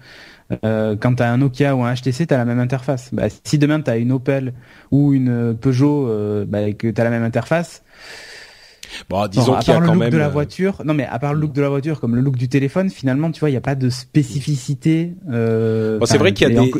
[0.66, 3.08] Euh, quand tu as un Nokia ou un HTC, tu as la même interface.
[3.14, 4.52] Bah, si demain tu as une Opel
[4.90, 7.84] ou une Peugeot euh, bah, et que tu as la même interface,
[9.08, 10.82] Bon, disons qu'il y a le quand look même de la voiture.
[10.84, 13.30] Non, mais à part le look de la voiture, comme le look du téléphone, finalement,
[13.30, 15.14] tu vois, il n'y a pas de spécificité.
[15.30, 16.72] Euh, bon, c'est vrai qu'il y a des,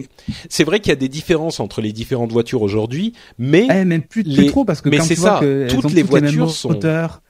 [0.48, 4.02] c'est vrai qu'il y a des différences entre les différentes voitures aujourd'hui, mais eh, même
[4.02, 4.46] plus, les...
[4.46, 6.78] trop parce que mais quand tu ça, vois que toutes les voitures sont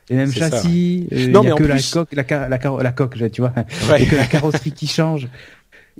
[0.08, 3.40] les mêmes châssis, euh, il y a que la coque, la, la, la, coque, tu
[3.40, 3.52] vois,
[3.90, 4.06] ouais.
[4.06, 5.28] que la carrosserie qui change.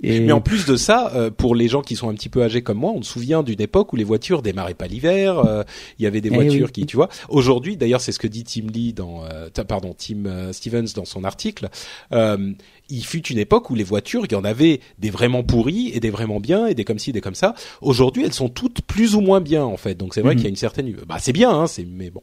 [0.01, 2.61] Mais en plus de ça, euh, pour les gens qui sont un petit peu âgés
[2.61, 5.39] comme moi, on se souvient d'une époque où les voitures démarraient pas l'hiver.
[5.39, 5.63] Euh,
[5.99, 7.09] il y avait des eh voitures qui, tu vois.
[7.29, 11.23] Aujourd'hui, d'ailleurs, c'est ce que dit Tim Lee dans, euh, pardon, Tim Stevens dans son
[11.23, 11.69] article.
[12.11, 15.99] il fut une époque où les voitures, il y en avait des vraiment pourries et
[15.99, 17.55] des vraiment bien et des comme ci, des comme ça.
[17.81, 19.95] Aujourd'hui, elles sont toutes plus ou moins bien en fait.
[19.95, 20.37] Donc c'est vrai mhm.
[20.37, 22.21] qu'il y a une certaine, bah c'est bien, hein, c'est mais bon.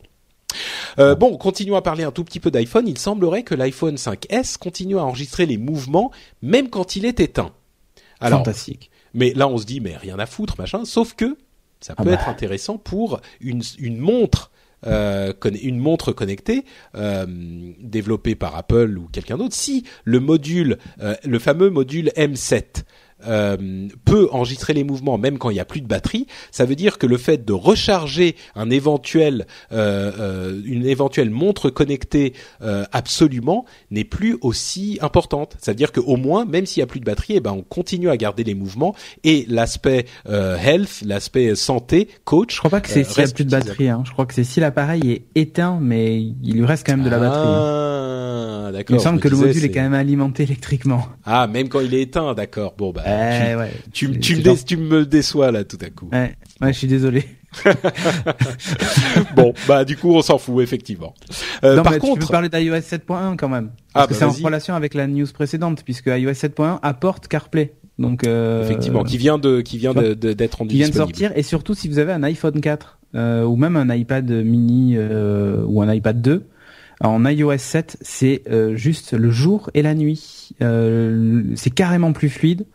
[0.98, 2.88] Euh, bon, continuons à parler un tout petit peu d'iPhone.
[2.88, 6.10] Il semblerait que l'iPhone 5S continue à enregistrer les mouvements
[6.42, 7.52] même quand il est éteint.
[8.20, 8.90] Alors, Fantastique.
[9.14, 10.84] Mais là, on se dit, mais rien à foutre, machin.
[10.84, 11.36] Sauf que
[11.80, 12.14] ça ah peut bah.
[12.14, 14.50] être intéressant pour une, une montre.
[14.86, 16.64] Euh, une montre connectée
[16.94, 17.26] euh,
[17.80, 22.84] développée par Apple ou quelqu'un d'autre, si le module, euh, le fameux module M7
[23.26, 26.76] euh, peut enregistrer les mouvements même quand il n'y a plus de batterie, ça veut
[26.76, 32.32] dire que le fait de recharger un éventuel, euh, euh une éventuelle montre connectée
[32.62, 35.56] euh, absolument n'est plus aussi importante.
[35.60, 37.62] Ça veut dire qu'au moins, même s'il n'y a plus de batterie, eh ben on
[37.62, 42.54] continue à garder les mouvements et l'aspect health, l'aspect santé, coach.
[42.54, 43.88] Je crois pas que c'est s'il n'y a plus de batterie.
[43.88, 44.02] Hein.
[44.06, 47.10] Je crois que c'est si l'appareil est éteint, mais il lui reste quand même de
[47.10, 47.48] la batterie.
[47.48, 47.88] Hein.
[48.68, 48.94] Ah, d'accord.
[48.94, 49.70] Il me semble que le module est...
[49.70, 51.06] quand même alimenté électriquement.
[51.24, 52.74] Ah, même quand il est éteint, d'accord.
[52.76, 53.56] Bon bah eh,
[53.92, 56.08] tu, tu, me tu, me déçois là tout à coup.
[56.12, 57.24] Ouais, ouais je suis désolé.
[59.36, 61.14] bon, bah du coup on s'en fout effectivement.
[61.64, 64.42] Euh, par contre, tu peux parler d'iOS 7.1 quand même, parce ah, que bah, c'est
[64.42, 67.74] en relation avec la news précédente, puisque iOS 7.1 apporte CarPlay.
[67.98, 71.42] Donc euh, effectivement, qui vient de qui vient d'être rendu qui vient de sortir, et
[71.42, 75.80] surtout si vous avez un iPhone 4 euh, ou même un iPad mini euh, ou
[75.80, 76.46] un iPad 2,
[77.00, 80.50] en iOS 7, c'est euh, juste le jour et la nuit.
[80.62, 82.66] Euh, c'est carrément plus fluide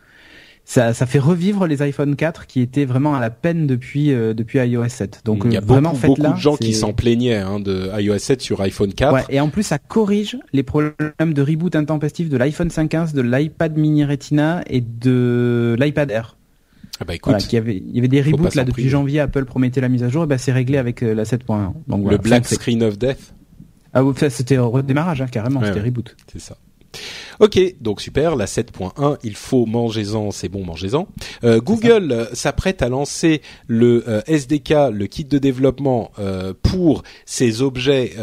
[0.66, 4.32] ça, ça fait revivre les iPhone 4 qui étaient vraiment à la peine depuis euh,
[4.32, 5.20] depuis iOS 7.
[5.24, 7.60] Donc il y a euh, vraiment beaucoup, beaucoup là, de gens qui s'en plaignaient hein,
[7.60, 9.12] de iOS 7 sur iPhone 4.
[9.12, 13.20] Ouais, et en plus ça corrige les problèmes de reboot intempestif de l'iPhone 5S, de
[13.20, 16.36] l'iPad mini Retina et de l'iPad Air.
[17.00, 19.44] Ah bah écoute, il, y avait, il y avait des reboots là depuis janvier, Apple
[19.44, 21.72] promettait la mise à jour, et bah c'est réglé avec euh, la 7.1.
[21.88, 23.34] Donc le black screen of death.
[23.92, 26.16] Ah c'était redémarrage hein, carrément, c'était reboot.
[26.32, 26.56] C'est ça.
[27.40, 31.08] Ok, donc super, la 7.1, il faut mangez-en, c'est bon, mangez-en.
[31.42, 36.10] Euh, Google euh, s'apprête à lancer le euh, SDK, le kit de développement
[36.62, 38.14] pour ses objets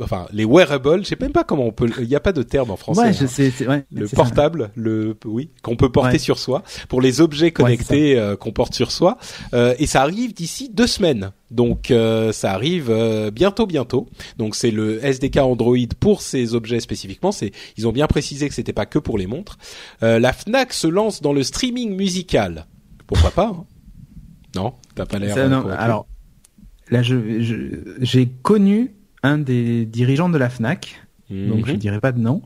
[0.00, 2.42] enfin les wearables, je sais même pas comment on peut, il n'y a pas de
[2.42, 3.00] terme en français.
[3.00, 3.28] Ouais, je hein.
[3.28, 8.18] sais, ouais, le portable, le oui, qu'on peut porter sur soi, pour les objets connectés
[8.18, 9.18] euh, qu'on porte sur soi,
[9.54, 11.32] euh, et ça arrive d'ici deux semaines.
[11.50, 12.92] Donc euh, ça arrive
[13.32, 14.06] bientôt, bientôt.
[14.36, 17.32] Donc c'est le SDK Android pour ces objets spécifiquement.
[17.32, 19.58] C'est ils ont bien précisé que c'était pas que pour les montres.
[20.02, 22.66] la Fnac se lance dans le streaming musical.
[23.06, 23.64] Pourquoi pas hein
[24.54, 25.36] Non, t'as pas l'air.
[25.78, 26.06] Alors
[26.90, 27.16] là, je
[28.00, 32.40] j'ai connu un des dirigeants de la Fnac donc je dirais pas de nom.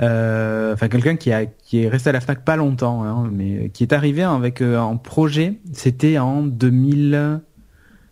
[0.00, 3.70] Euh, Enfin, quelqu'un qui a qui est resté à la Fnac pas longtemps, hein, mais
[3.70, 5.60] qui est arrivé avec euh, un projet.
[5.72, 7.40] C'était en 2000,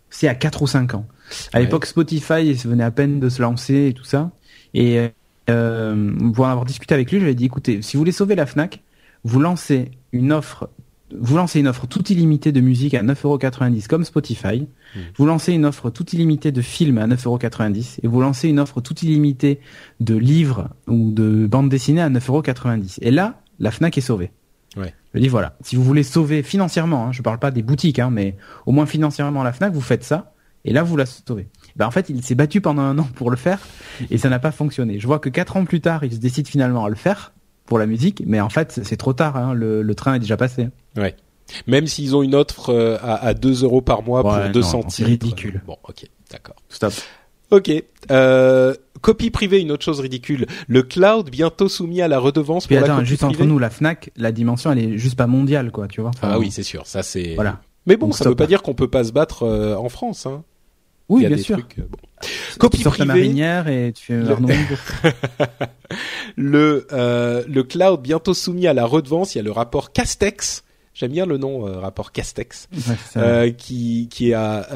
[0.09, 1.05] c'est à 4 ou 5 ans.
[1.51, 1.63] À Ouais.
[1.65, 4.31] l'époque, Spotify venait à peine de se lancer et tout ça.
[4.73, 5.09] Et
[5.49, 8.11] euh, pour en avoir discuté avec lui, je lui ai dit écoutez, si vous voulez
[8.11, 8.81] sauver la Fnac,
[9.23, 10.69] vous lancez une offre.
[11.17, 14.67] Vous lancez une offre toute illimitée de musique à 9,90€ comme Spotify.
[15.17, 18.81] Vous lancez une offre toute illimitée de films à 9,90€ et vous lancez une offre
[18.81, 19.61] toute illimitée
[20.01, 22.97] de livres ou de bandes dessinées à 9,90€.
[23.01, 24.31] Et là, la Fnac est sauvée.
[24.75, 24.93] Ouais.
[25.13, 28.09] Je dis voilà, si vous voulez sauver financièrement, hein, je parle pas des boutiques, hein,
[28.11, 30.33] mais au moins financièrement la Fnac, vous faites ça
[30.65, 31.47] et là vous la sauvez.
[31.77, 33.59] Ben en fait, il s'est battu pendant un an pour le faire
[34.09, 34.99] et ça n'a pas fonctionné.
[34.99, 37.33] Je vois que quatre ans plus tard, il se décide finalement à le faire
[37.65, 39.37] pour la musique, mais en fait c'est trop tard.
[39.37, 40.69] hein, le, le train est déjà passé.
[40.95, 41.15] Ouais.
[41.67, 44.77] Même s'ils ont une offre euh, à, à 2 euros par mois Ouais, pour 200
[44.77, 45.07] non, c'est titres.
[45.09, 45.61] ridicule.
[45.65, 46.55] Bon, ok, d'accord.
[46.69, 46.93] Stop.
[47.51, 47.71] Ok.
[48.11, 50.45] Euh, copie privée, une autre chose ridicule.
[50.67, 53.59] Le cloud bientôt soumis à la redevance Puis pour la attends, copie juste entre nous,
[53.59, 56.09] la Fnac, la dimension, elle est juste pas mondiale, quoi, tu vois.
[56.09, 56.85] Enfin, Ah oui, c'est sûr.
[56.85, 57.35] Ça c'est.
[57.35, 57.61] Voilà.
[57.85, 58.37] Mais bon, Donc, ça veut stop.
[58.39, 60.25] pas dire qu'on peut pas se battre euh, en France.
[60.25, 60.43] Hein.
[61.09, 61.57] Oui, bien des sûr.
[61.57, 61.97] trucs, euh, bon.
[62.21, 63.05] Tu Copie privée.
[63.05, 64.13] marinière et tu
[66.35, 69.35] Le- euh, le cloud bientôt soumis à la redevance.
[69.35, 70.63] Il y a le rapport Castex.
[70.93, 72.67] J'aime bien le nom euh, rapport Castex.
[72.73, 74.67] Ouais, euh, qui qui a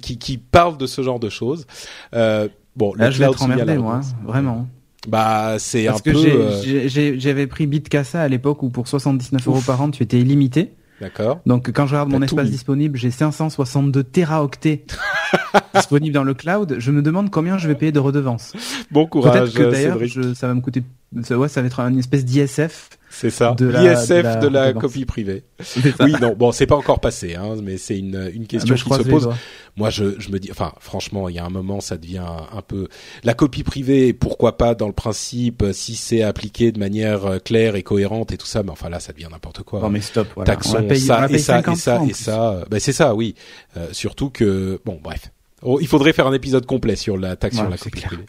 [0.00, 1.66] qui qui parle de ce genre de choses.
[2.12, 4.66] Bon, Là, le je vais cloud être soumis à la moi, vraiment.
[5.06, 7.18] Bah, c'est un Parce que peu.
[7.18, 10.72] j'avais pris Bitcasa à l'époque où pour 79 euros par an, tu étais illimité.
[11.00, 11.40] D'accord.
[11.46, 12.50] Donc quand je regarde mon espace mis.
[12.50, 14.84] disponible, j'ai 562 téraoctets
[15.74, 16.76] disponibles dans le cloud.
[16.78, 18.52] Je me demande combien je vais payer de redevances.
[18.90, 20.82] Bon courage, Peut-être que d'ailleurs, ça va me coûter.
[21.22, 22.90] Ça- Ouais, ça va être une espèce d'ISF.
[23.10, 23.54] C'est ça.
[23.56, 24.80] de L'ISF de la de la redevance.
[24.82, 25.42] copie privée.
[25.62, 25.80] Ça.
[26.04, 28.98] Oui, non, bon, c'est pas encore passé, hein, mais c'est une, une Ah, question bah,
[28.98, 29.30] qui se pose.
[29.76, 32.20] Moi, je, je me dis, enfin, franchement, il y a un moment, ça devient
[32.52, 32.88] un peu
[33.24, 34.12] la copie privée.
[34.12, 38.30] Pourquoi pas dans le principe, euh, si c'est appliqué de manière euh, claire et cohérente
[38.32, 39.80] et tout ça, mais enfin là, ça devient n'importe quoi.
[39.80, 40.28] Non mais stop.
[40.34, 40.52] Voilà.
[40.52, 42.22] Taxons on paye, on ça la et ça 50 et ça francs, en et plus.
[42.22, 42.50] ça.
[42.52, 43.34] euh, Ben c'est ça, oui.
[43.78, 45.30] Euh, surtout que, bon, bref.
[45.62, 48.26] Oh, il faudrait faire un épisode complet sur la taxe sur la copie privée.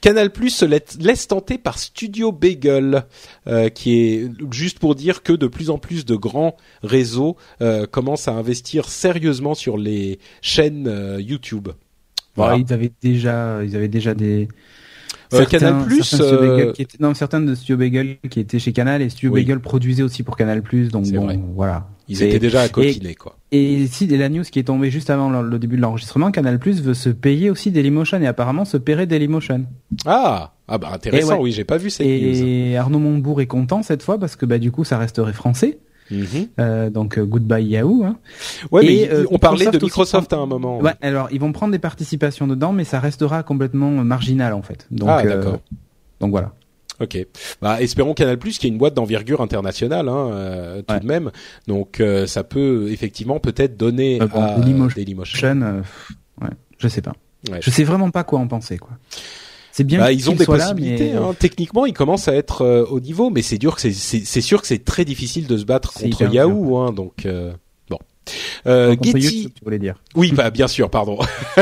[0.00, 3.04] Canal Plus se laisse, tenter par Studio Bagel,
[3.46, 7.86] euh, qui est juste pour dire que de plus en plus de grands réseaux euh,
[7.86, 11.68] commencent à investir sérieusement sur les chaînes euh, YouTube.
[12.36, 12.54] Voilà.
[12.54, 14.48] Ouais, ils avaient déjà, ils avaient déjà des.
[15.34, 18.72] Euh, Canal+, certains euh, Bagel qui étaient, non, certains de Studio Bagel qui étaient chez
[18.72, 19.42] Canal et Studio Oui.
[19.42, 20.62] Bagel produisait aussi pour Canal+.
[20.90, 21.38] Donc C'est bon, vrai.
[21.54, 21.86] voilà.
[22.08, 23.36] Ils étaient déjà à coquiner, quoi.
[23.52, 26.30] Et si et la news qui est tombée juste avant le, le début de l'enregistrement,
[26.30, 29.64] Canal+ veut se payer aussi Dailymotion et apparemment se paierait Dailymotion.
[30.06, 31.32] Ah, ah bah intéressant.
[31.32, 31.42] Et ouais.
[31.44, 32.12] Oui, j'ai pas vu cette news.
[32.12, 35.78] Et Arnaud Montebourg est content cette fois parce que bah du coup ça resterait français.
[36.10, 36.48] Mhm.
[36.58, 38.02] Euh, donc euh, goodbye Yahoo.
[38.04, 38.16] Hein.
[38.70, 40.80] Ouais, mais Et, euh, on parlait de Microsoft à un moment.
[40.80, 44.86] Ouais, alors ils vont prendre des participations dedans, mais ça restera complètement marginal en fait.
[44.90, 45.58] Donc, Ah, euh, d'accord.
[46.20, 46.52] donc voilà.
[47.00, 47.18] Ok.
[47.62, 51.00] Bah, espérons Canal Plus, qui est une boîte d'envergure internationale, hein, euh, tout Ouais.
[51.00, 51.30] de même.
[51.66, 54.96] Donc, euh, ça peut effectivement peut-être donner Euh, bon, à Dailymotion.
[54.96, 55.62] Dailymotion.
[55.62, 55.80] Euh,
[56.42, 57.12] ouais, je sais pas.
[57.50, 57.58] Ouais.
[57.62, 58.90] Je sais vraiment pas quoi en penser quoi.
[59.70, 60.00] C'est bien.
[60.00, 61.12] Bah, ils ont des là, possibilités.
[61.12, 61.34] mais- hein.
[61.38, 64.66] Techniquement, ils commencent à être euh, au niveau, mais c'est dur que c'est sûr que
[64.66, 66.78] c'est très difficile de se battre contre Yahoo.
[66.78, 67.52] Hein, donc euh,
[67.88, 67.98] bon.
[68.66, 69.36] Euh, Contre Getty.
[69.36, 69.94] YouTube, tu voulais dire.
[70.16, 71.18] Oui, bah bien sûr, pardon.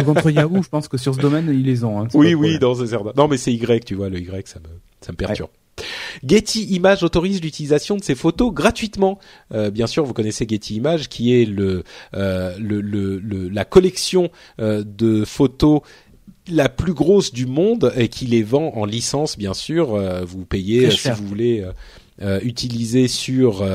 [0.07, 2.01] Contre Yahoo, je pense que sur ce domaine, ils les ont.
[2.01, 3.13] Hein, oui, oui, dans certain.
[3.19, 4.69] Non, mais c'est Y, tu vois, le Y, ça me
[5.01, 5.51] ça me perturbe.
[6.27, 9.19] Getty Images autorise l'utilisation de ces photos gratuitement.
[9.53, 13.67] Euh, bien sûr, vous connaissez Getty Images, qui est le, euh, le, le, le- la
[13.67, 15.81] collection euh, de photos
[16.49, 19.97] la plus grosse du monde et qui les vend en licence, bien sûr.
[20.25, 21.67] Vous payez si vous voulez
[22.43, 23.67] utiliser sur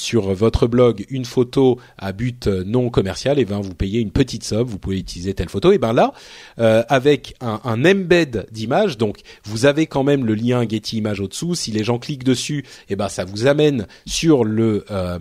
[0.00, 4.44] sur votre blog une photo à but non commercial, et ben vous payez une petite
[4.44, 5.72] somme, vous pouvez utiliser telle photo.
[5.72, 6.12] Et ben là,
[6.58, 11.54] euh, avec un, embed d'image, donc vous avez quand même le lien Getty Images au-dessous.
[11.54, 15.18] Si les gens cliquent dessus, et ben ça vous amène sur le euh,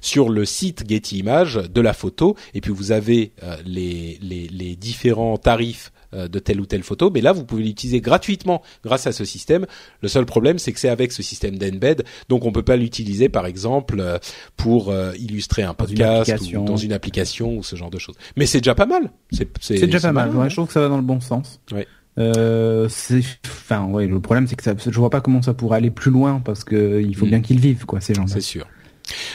[0.00, 4.76] sur le site Getty Images de la photo, et puis vous avez euh, les, les
[4.76, 9.12] différents tarifs de telle ou telle photo, mais là vous pouvez l'utiliser gratuitement grâce à
[9.12, 9.66] ce système.
[10.00, 13.28] Le seul problème, c'est que c'est avec ce système d'embed, donc on peut pas l'utiliser
[13.28, 14.18] par exemple euh,
[14.56, 16.62] pour euh, illustrer un Dans podcast application.
[16.62, 18.14] ou dans une application ou ce genre de choses.
[18.36, 19.10] Mais c'est déjà pas mal.
[19.60, 20.28] C'est déjà pas mal.
[20.28, 20.48] malin, Ouais, hein.
[20.48, 21.60] je trouve que ça va dans le bon sens.
[21.72, 21.86] Ouais.
[22.16, 25.78] Euh, c'est, enfin, ouais, le problème c'est que ça, je vois pas comment ça pourrait
[25.78, 27.30] aller plus loin parce que il faut Mm.
[27.30, 28.28] bien qu'ils vivent, quoi, ces gens-là.
[28.32, 28.66] C'est sûr.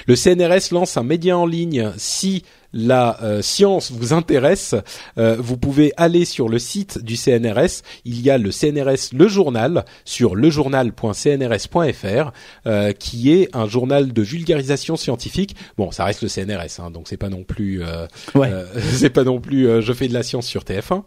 [0.07, 1.91] Le CNRS lance un média en ligne.
[1.97, 2.43] Si
[2.73, 4.75] la euh, science vous intéresse,
[5.17, 7.81] euh, vous pouvez aller sur le site du CNRS.
[8.05, 12.31] Il y a le CNRS Le Journal sur lejournal.cnrs.fr,
[12.67, 15.55] euh, qui est un journal de vulgarisation scientifique.
[15.77, 17.81] Bon, ça reste le CNRS, hein, donc c'est pas non plus,
[18.93, 21.03] c'est pas non plus, je fais de la science sur TF1.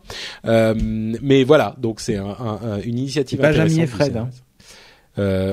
[1.22, 3.39] mais voilà, donc c'est un, un, une initiative.
[3.39, 4.16] Pas Jamie et Fred.
[4.16, 4.30] Hein.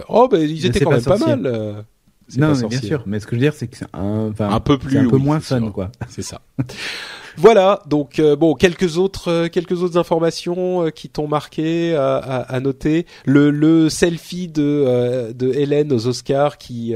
[0.10, 1.86] oh, ben ils étaient quand même pas mal.
[2.38, 3.04] Non, mais bien sûr.
[3.06, 5.18] Mais ce que je veux dire, c'est que c'est un, un peu plus, un peu
[5.18, 5.92] moins fun, quoi.
[6.10, 6.42] C'est ça.
[7.38, 7.82] voilà.
[7.88, 12.56] Donc euh, bon, quelques autres, euh, quelques autres informations euh, qui t'ont marqué à, à,
[12.56, 13.06] à, noter.
[13.26, 16.94] Le, le selfie de de Hélène aux Oscars qui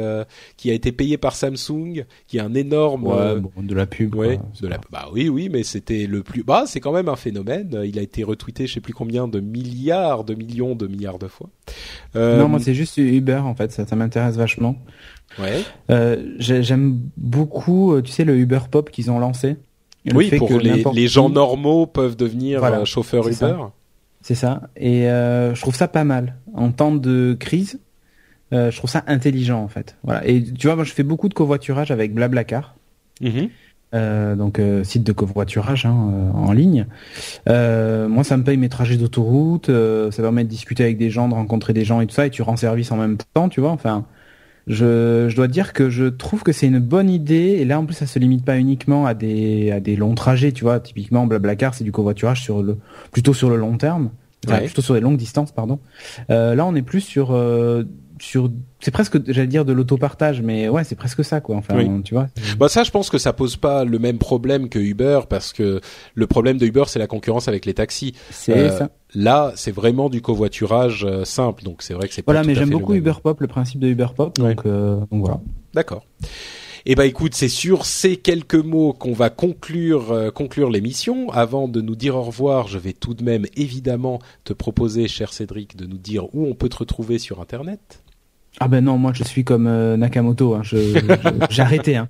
[0.57, 4.15] qui a été payé par Samsung, qui est un énorme ouais, bon, de la pub.
[4.15, 4.79] Ouais, de la.
[4.91, 6.43] Bah oui, oui, mais c'était le plus.
[6.43, 7.81] Bah, c'est quand même un phénomène.
[7.85, 11.27] Il a été retweeté, je sais plus combien de milliards, de millions, de milliards de
[11.27, 11.49] fois.
[12.15, 13.71] Non, moi c'est juste Uber en fait.
[13.71, 14.75] Ça, ça m'intéresse vachement.
[15.39, 15.63] Ouais.
[15.89, 19.57] Euh, J'aime beaucoup, euh, tu sais, le Uber Pop qu'ils ont lancé.
[20.13, 23.55] Oui, pour que les, les, gens normaux peuvent devenir voilà, chauffeurs Uber.
[24.21, 24.61] C'est ça.
[24.75, 26.35] Et euh, je trouve ça pas mal.
[26.53, 27.79] En temps de crise,
[28.53, 29.97] euh, je trouve ça intelligent en fait.
[30.03, 30.25] Voilà.
[30.27, 32.75] Et tu vois, moi je fais beaucoup de covoiturage avec Blablacar.
[33.21, 33.47] Mm
[33.93, 36.87] euh, donc euh, site de covoiturage hein, euh, en ligne.
[37.45, 41.33] moi, ça me paye mes trajets d'autoroute, ça permet de discuter avec des gens, de
[41.33, 43.71] rencontrer des gens et tout ça, et tu rends service en même temps, tu vois.
[43.71, 44.05] Enfin,
[44.67, 47.57] je, je dois dire que je trouve que c'est une bonne idée.
[47.59, 50.51] Et là, en plus, ça se limite pas uniquement à des, à des longs trajets,
[50.51, 50.79] tu vois.
[50.79, 52.77] Typiquement, Blablacar, c'est du covoiturage sur le,
[53.11, 54.11] plutôt sur le long terme.
[54.45, 55.79] plutôt sur des longues distances, pardon.
[56.29, 57.83] Euh, là, on est plus sur, euh,
[58.19, 62.13] sur c'est presque j'allais dire de l'autopartage mais ouais c'est presque ça quoi enfin tu
[62.13, 62.27] vois.
[62.57, 65.81] Bah ça je pense que ça pose pas le même problème que Uber parce que
[66.15, 68.13] le problème de Uber c'est la concurrence avec les taxis.
[68.29, 68.89] C'est euh, ça.
[69.15, 72.69] là c'est vraiment du covoiturage euh, simple donc c'est vrai que c'est voilà mais j'aime
[72.69, 75.41] beaucoup Uber Pop le principe de Uber Pop donc, euh, donc voilà.
[75.73, 76.05] D'accord.
[76.85, 81.29] Eh ben écoute, c'est sur ces quelques mots qu'on va conclure euh, conclure l'émission.
[81.29, 85.31] Avant de nous dire au revoir, je vais tout de même évidemment te proposer, cher
[85.31, 88.02] Cédric, de nous dire où on peut te retrouver sur Internet.
[88.59, 90.53] Ah ben non, moi je suis comme euh, Nakamoto.
[90.53, 90.61] Hein.
[91.49, 91.95] j'ai arrêté.
[91.95, 92.09] Hein.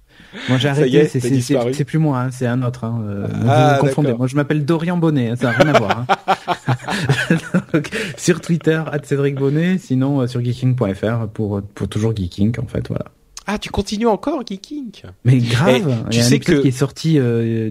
[0.49, 1.07] Moi j'ai arrêté.
[1.07, 2.32] C'est plus moi, hein.
[2.32, 2.84] c'est un autre.
[2.84, 3.02] Hein.
[3.07, 4.14] Euh, ah, vous confondez.
[4.14, 5.30] Moi je m'appelle Dorian Bonnet.
[5.30, 5.36] Hein.
[5.38, 6.06] Ça n'a rien à voir.
[6.07, 7.82] Hein.
[8.18, 9.78] sur Twitter, Cédric Bonnet.
[9.78, 12.88] Sinon euh, sur geeking.fr pour pour toujours geeking en fait.
[12.90, 13.06] Voilà.
[13.48, 14.91] Ah, tu continues encore geeking?
[15.26, 16.06] Mais grave.
[16.10, 17.20] tu sais que qui est sorti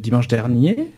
[0.00, 0.92] dimanche dernier.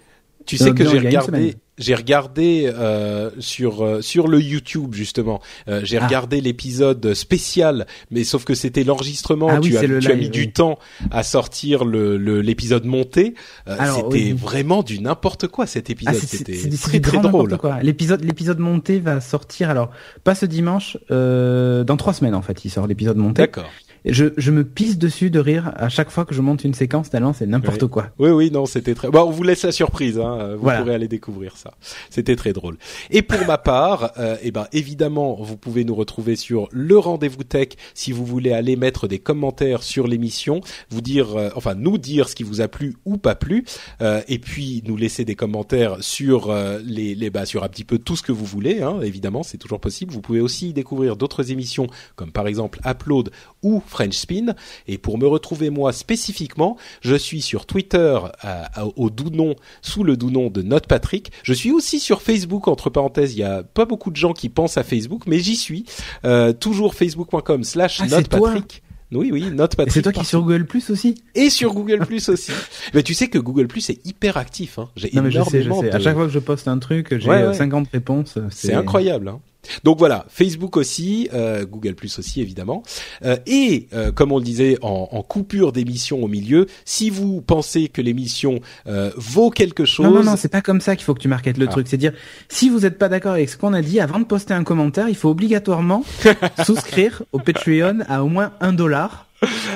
[0.47, 5.41] Tu sais que j'ai regardé j'ai regardé euh, sur euh, sur le YouTube justement.
[5.69, 6.07] Euh, j'ai ah.
[6.07, 9.49] regardé l'épisode spécial, mais sauf que c'était l'enregistrement.
[9.51, 10.79] Ah tu, as, tu as mis du temps
[11.11, 13.35] à sortir le l'épisode monté.
[13.69, 16.15] Euh, c'était vraiment du n'importe quoi cet épisode.
[16.17, 17.59] Ah, c'était très très drôle.
[17.83, 19.91] L'épisode l'épisode monté va sortir alors
[20.23, 22.65] pas ce dimanche, dans trois semaines en fait.
[22.65, 23.43] Il sort l'épisode monté.
[23.43, 23.71] D'accord
[24.13, 27.11] je, je me pisse dessus de rire à chaque fois que je monte une séquence
[27.11, 28.09] tellement c'est n'importe quoi.
[28.19, 29.11] Oui oui non c'était très.
[29.11, 30.57] Bon on vous laisse la surprise hein.
[30.57, 31.75] Vous pourrez aller découvrir ça.
[32.11, 32.77] C'était très drôle.
[33.11, 37.45] Et pour ma part, euh, eh ben évidemment vous pouvez nous retrouver sur le rendez-vous
[37.45, 40.61] tech si vous voulez aller mettre des commentaires sur l'émission,
[40.91, 43.65] vous dire euh, enfin nous dire ce qui vous a plu ou pas plu,
[44.01, 47.85] euh, et puis nous laisser des commentaires sur euh, les les bah sur un petit
[47.85, 48.83] peu tout ce que vous voulez.
[48.83, 50.13] Hein, évidemment c'est toujours possible.
[50.13, 51.87] Vous pouvez aussi découvrir d'autres émissions
[52.17, 53.31] comme par exemple Upload
[53.63, 54.55] ou French Spin.
[54.89, 58.63] Et pour me retrouver moi spécifiquement, je suis sur Twitter euh,
[58.97, 61.31] au doux nom, sous le doux nom de Note Patrick.
[61.45, 64.49] Je suis aussi sur Facebook, entre parenthèses, il y a pas beaucoup de gens qui
[64.49, 65.85] pensent à Facebook, mais j'y suis.
[66.25, 68.83] Euh, toujours facebook.com slash ah, Patrick.
[69.13, 69.93] Oui, oui, Note Patrick.
[69.93, 72.51] C'est toi qui es sur Google Plus aussi Et sur Google Plus aussi.
[72.95, 74.79] Mais tu sais que Google Plus est hyper actif.
[74.81, 74.89] Hein.
[74.97, 75.93] J'ai énormément je sais, je sais.
[75.93, 78.39] À chaque fois que je poste un truc, j'ai 50 réponses.
[78.51, 79.29] C'est incroyable.
[79.29, 79.41] Hein.
[79.85, 82.83] Donc voilà, Facebook aussi, euh, Google Plus aussi évidemment.
[83.25, 87.41] Euh, et euh, comme on le disait en, en coupure d'émission au milieu, si vous
[87.41, 91.05] pensez que l'émission euh, vaut quelque chose, non non non, c'est pas comme ça qu'il
[91.05, 91.71] faut que tu marketes le ah.
[91.71, 91.89] truc.
[91.89, 92.13] C'est dire
[92.49, 95.09] si vous n'êtes pas d'accord avec ce qu'on a dit, avant de poster un commentaire,
[95.09, 96.05] il faut obligatoirement
[96.65, 99.27] souscrire au Patreon à au moins un dollar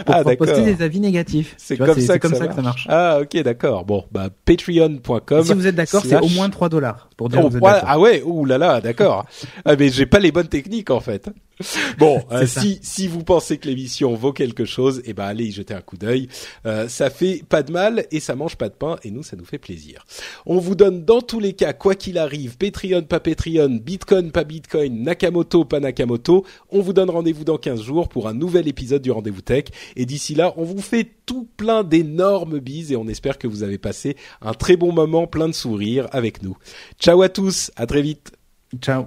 [0.06, 1.54] pour ah, poster des avis négatifs.
[1.56, 2.86] C'est comme, ça, que, ça, marche.
[2.88, 3.84] Ah ok d'accord.
[3.84, 5.44] Bon bah patreon.com.
[5.44, 8.22] Si vous êtes d'accord, c'est au moins 3 dollars pour dire oh, vous Ah ouais,
[8.24, 9.26] ouh là là, d'accord.
[9.64, 11.30] ah mais j'ai pas les bonnes techniques en fait.
[11.98, 15.52] Bon, euh, si si vous pensez que l'émission vaut quelque chose, eh ben allez y
[15.52, 16.28] jeter un coup d'œil.
[16.66, 19.36] Euh, ça fait pas de mal et ça mange pas de pain et nous ça
[19.36, 20.06] nous fait plaisir.
[20.46, 24.44] On vous donne dans tous les cas quoi qu'il arrive, Patreon pas Patreon, Bitcoin pas
[24.44, 29.02] Bitcoin, Nakamoto pas Nakamoto, on vous donne rendez-vous dans 15 jours pour un nouvel épisode
[29.02, 29.64] du rendez-vous tech
[29.96, 33.62] et d'ici là, on vous fait tout plein d'énormes bises et on espère que vous
[33.62, 36.56] avez passé un très bon moment plein de sourires avec nous.
[37.00, 38.32] Ciao à tous, à très vite.
[38.80, 39.06] Ciao.